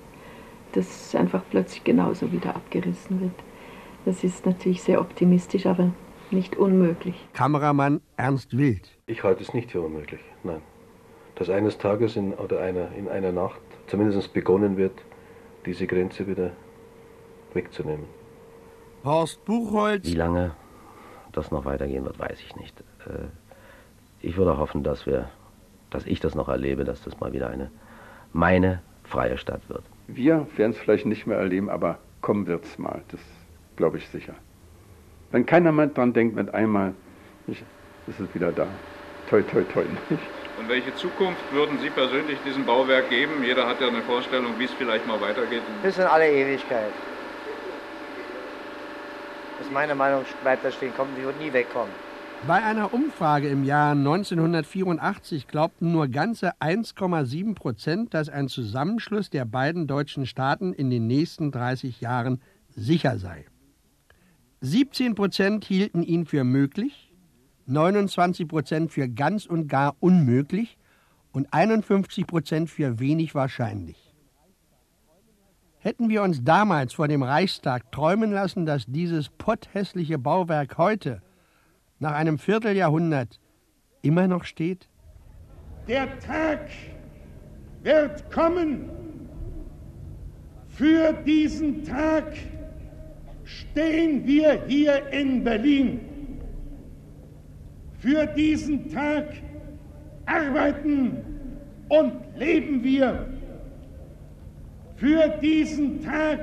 Dass 0.73 0.89
es 0.89 1.15
einfach 1.15 1.45
plötzlich 1.53 1.85
genauso 1.85 2.33
wieder 2.33 2.57
abgerissen 2.57 3.21
wird. 3.21 3.45
Das 4.05 4.25
ist 4.25 4.45
natürlich 4.45 4.83
sehr 4.83 5.01
optimistisch, 5.01 5.67
aber 5.67 5.93
nicht 6.33 6.57
unmöglich. 6.57 7.29
Kameramann 7.33 8.01
Ernst 8.17 8.59
Wild. 8.59 8.91
Ich 9.07 9.23
halte 9.23 9.45
es 9.45 9.55
nicht 9.55 9.71
für 9.71 9.83
unmöglich, 9.83 10.21
nein. 10.43 10.63
Dass 11.37 11.51
eines 11.51 11.79
Tages 11.79 12.17
in, 12.17 12.35
oder 12.35 12.61
einer, 12.61 12.89
in 12.97 13.09
einer 13.09 13.33
Nacht 13.33 13.61
zumindest 13.87 14.33
begonnen 14.33 14.77
wird, 14.77 14.93
diese 15.65 15.87
Grenze 15.87 16.27
wieder 16.27 16.51
wegzunehmen. 17.55 18.07
Horst 19.05 19.45
Buchholz. 19.45 20.07
Wie 20.07 20.15
lange 20.15 20.53
das 21.33 21.51
noch 21.51 21.65
weitergehen 21.65 22.05
wird, 22.05 22.19
weiß 22.19 22.41
ich 22.41 22.57
nicht. 22.57 22.81
Äh, 23.07 23.27
ich 24.21 24.37
würde 24.37 24.59
hoffen, 24.59 24.83
dass 24.83 25.07
wir, 25.07 25.29
dass 25.91 26.07
ich 26.07 26.21
das 26.21 26.35
noch 26.35 26.49
erlebe, 26.49 26.85
dass 26.85 27.03
das 27.03 27.21
mal 27.21 27.33
wieder 27.33 27.49
eine 27.49 27.71
meine 28.33 28.83
freie 29.05 29.39
Stadt 29.39 29.69
wird. 29.69 29.83
Wir 30.09 30.47
werden 30.57 30.73
es 30.73 30.79
vielleicht 30.79 31.07
nicht 31.07 31.27
mehr 31.27 31.39
erleben, 31.39 31.71
aber 31.71 31.99
kommen 32.21 32.47
wird 32.47 32.65
es 32.65 32.79
mal. 32.79 33.03
Das 33.09 33.21
glaube 33.77 33.99
ich 33.99 34.09
sicher. 34.09 34.35
Wenn 35.31 35.47
keiner 35.47 35.73
mehr 35.73 35.87
dran 35.89 36.13
denkt, 36.13 36.37
mit 36.37 36.53
einmal, 36.55 36.95
ist 37.47 37.63
es 38.21 38.35
wieder 38.35 38.53
da. 38.53 38.67
Toi, 39.29 39.43
toi, 39.43 39.63
toi. 39.63 39.85
Und 40.59 40.69
welche 40.69 40.95
Zukunft 40.95 41.53
würden 41.53 41.79
Sie 41.81 41.91
persönlich 41.91 42.39
diesem 42.47 42.65
Bauwerk 42.65 43.11
geben? 43.11 43.43
Jeder 43.45 43.67
hat 43.67 43.81
ja 43.81 43.89
eine 43.89 44.03
Vorstellung, 44.03 44.59
wie 44.59 44.65
es 44.65 44.73
vielleicht 44.73 45.07
mal 45.07 45.21
weitergeht. 45.21 45.63
Bis 45.83 45.99
in 45.99 46.05
alle 46.05 46.31
Ewigkeit. 46.31 46.93
Das 49.59 49.67
ist 49.67 49.73
meine 49.73 49.95
Meinung, 49.95 50.25
bleibt 50.43 50.65
da 50.65 50.71
stehen, 50.71 50.95
kommt, 50.95 51.11
die 51.19 51.25
wird 51.25 51.39
nie 51.41 51.53
wegkommen. 51.53 51.93
Bei 52.47 52.63
einer 52.63 52.93
Umfrage 52.93 53.49
im 53.49 53.65
Jahr 53.65 53.93
1984 53.93 55.49
glaubten 55.49 55.93
nur 55.93 56.09
ganze 56.09 56.53
1,7 56.61 57.55
Prozent, 57.55 58.15
dass 58.15 58.29
ein 58.29 58.49
Zusammenschluss 58.49 59.31
der 59.31 59.45
beiden 59.45 59.87
deutschen 59.87 60.27
Staaten 60.27 60.73
in 60.73 60.91
den 60.91 61.07
nächsten 61.07 61.51
30 61.51 62.01
Jahren 62.01 62.41
sicher 62.69 63.19
sei. 63.19 63.47
17 64.61 65.15
Prozent 65.15 65.65
hielten 65.65 66.03
ihn 66.03 66.27
für 66.27 66.45
möglich, 66.45 67.06
29 67.67 68.49
Prozent 68.49 68.93
für 68.93 69.09
ganz 69.09 69.47
und 69.47 69.69
gar 69.69 69.97
unmöglich 70.01 70.79
und 71.33 71.53
51 71.53 72.27
Prozent 72.27 72.71
für 72.71 72.99
wenig 72.99 73.35
wahrscheinlich. 73.35 74.15
Hätten 75.79 76.09
wir 76.09 76.23
uns 76.23 76.43
damals 76.43 76.95
vor 76.95 77.07
dem 77.07 77.23
Reichstag 77.23 77.93
träumen 77.93 78.33
lassen, 78.33 78.67
dass 78.67 78.87
dieses 78.87 79.29
potthässliche 79.29 80.19
Bauwerk 80.19 80.79
heute, 80.79 81.23
nach 81.99 82.13
einem 82.13 82.39
Vierteljahrhundert, 82.39 83.39
immer 84.03 84.27
noch 84.27 84.45
steht? 84.45 84.89
Der 85.87 86.19
Tag 86.19 86.69
wird 87.83 88.31
kommen. 88.33 88.91
Für 90.69 91.13
diesen 91.13 91.85
Tag 91.85 92.33
stehen 93.45 94.27
wir 94.27 94.65
hier 94.67 95.07
in 95.13 95.45
Berlin. 95.45 96.16
Für 98.07 98.25
diesen 98.25 98.89
Tag 98.93 99.25
arbeiten 100.27 101.25
und 101.89 102.13
leben 102.37 102.85
wir. 102.85 103.27
Für 104.95 105.29
diesen 105.43 106.05
Tag 106.05 106.39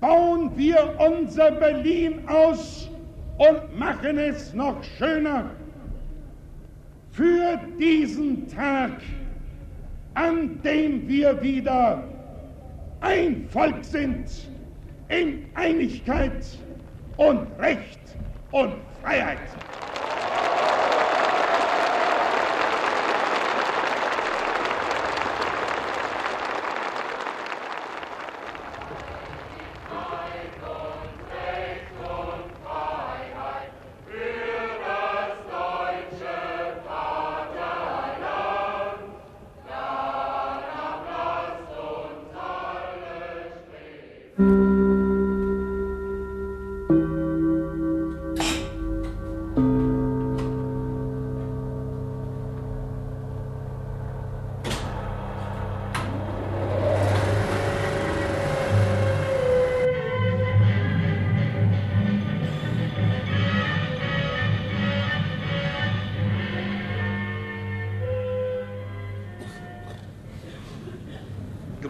bauen 0.00 0.50
wir 0.56 0.92
unser 0.98 1.52
Berlin 1.52 2.26
aus 2.26 2.90
und 3.38 3.78
machen 3.78 4.18
es 4.18 4.52
noch 4.54 4.82
schöner. 4.98 5.50
Für 7.12 7.60
diesen 7.78 8.48
Tag, 8.48 9.02
an 10.14 10.60
dem 10.64 11.06
wir 11.06 11.40
wieder 11.40 12.02
ein 13.02 13.46
Volk 13.50 13.84
sind 13.84 14.48
in 15.06 15.44
Einigkeit 15.54 16.44
und 17.18 17.46
Recht 17.60 18.00
und 18.50 18.72
Freiheit. 19.00 19.38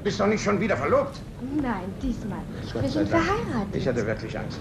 Bist 0.05 0.21
doch 0.21 0.27
nicht 0.27 0.45
schon 0.45 0.61
wieder 0.61 0.77
verlobt. 0.77 1.19
Nein, 1.41 1.93
diesmal 2.03 2.39
nicht. 2.61 2.75
Wir 2.75 2.89
sind 2.89 3.09
verheiratet. 3.09 3.73
Ich 3.73 3.89
hatte 3.89 4.07
wirklich 4.07 4.39
Angst. 4.39 4.59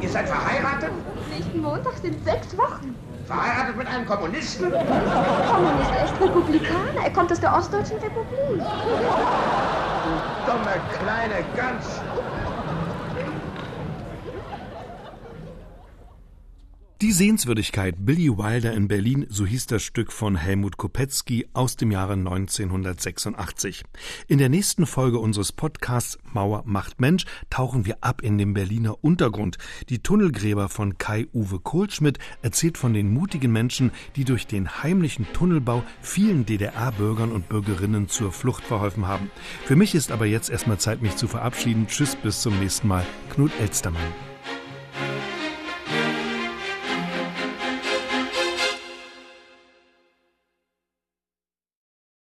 Ihr 0.00 0.08
seid 0.08 0.28
verheiratet? 0.28 0.90
Nächsten 1.34 1.62
Montag 1.62 1.94
sind 2.02 2.22
sechs 2.24 2.56
Wochen. 2.58 2.94
Verheiratet 3.26 3.76
mit 3.78 3.86
einem 3.86 4.04
Kommunisten? 4.04 4.70
Kommunist, 4.70 5.90
er 5.96 6.04
ist 6.04 6.20
Republikaner. 6.20 7.04
Er 7.04 7.10
kommt 7.10 7.32
aus 7.32 7.40
der 7.40 7.54
Ostdeutschen 7.56 7.96
Republik. 7.96 8.62
Dumme 10.46 10.80
kleine 10.98 11.42
Gans. 11.56 12.01
Die 17.12 17.18
Sehenswürdigkeit 17.18 18.06
Billy 18.06 18.30
Wilder 18.38 18.72
in 18.72 18.88
Berlin, 18.88 19.26
so 19.28 19.44
hieß 19.44 19.66
das 19.66 19.82
Stück 19.82 20.10
von 20.10 20.34
Helmut 20.34 20.78
Kopetzky 20.78 21.46
aus 21.52 21.76
dem 21.76 21.90
Jahre 21.90 22.14
1986. 22.14 23.82
In 24.28 24.38
der 24.38 24.48
nächsten 24.48 24.86
Folge 24.86 25.18
unseres 25.18 25.52
Podcasts 25.52 26.18
Mauer 26.32 26.62
macht 26.64 27.02
Mensch 27.02 27.26
tauchen 27.50 27.84
wir 27.84 27.98
ab 28.00 28.22
in 28.22 28.38
den 28.38 28.54
Berliner 28.54 29.04
Untergrund. 29.04 29.58
Die 29.90 29.98
Tunnelgräber 29.98 30.70
von 30.70 30.96
Kai-Uwe 30.96 31.60
Kohlschmidt 31.60 32.18
erzählt 32.40 32.78
von 32.78 32.94
den 32.94 33.12
mutigen 33.12 33.52
Menschen, 33.52 33.90
die 34.16 34.24
durch 34.24 34.46
den 34.46 34.82
heimlichen 34.82 35.30
Tunnelbau 35.34 35.84
vielen 36.00 36.46
DDR-Bürgern 36.46 37.30
und 37.30 37.46
Bürgerinnen 37.50 38.08
zur 38.08 38.32
Flucht 38.32 38.64
verholfen 38.64 39.06
haben. 39.06 39.30
Für 39.66 39.76
mich 39.76 39.94
ist 39.94 40.12
aber 40.12 40.24
jetzt 40.24 40.48
erstmal 40.48 40.78
Zeit, 40.78 41.02
mich 41.02 41.16
zu 41.16 41.28
verabschieden. 41.28 41.88
Tschüss, 41.88 42.16
bis 42.16 42.40
zum 42.40 42.58
nächsten 42.58 42.88
Mal. 42.88 43.04
Knut 43.28 43.52
Elstermann. 43.60 44.31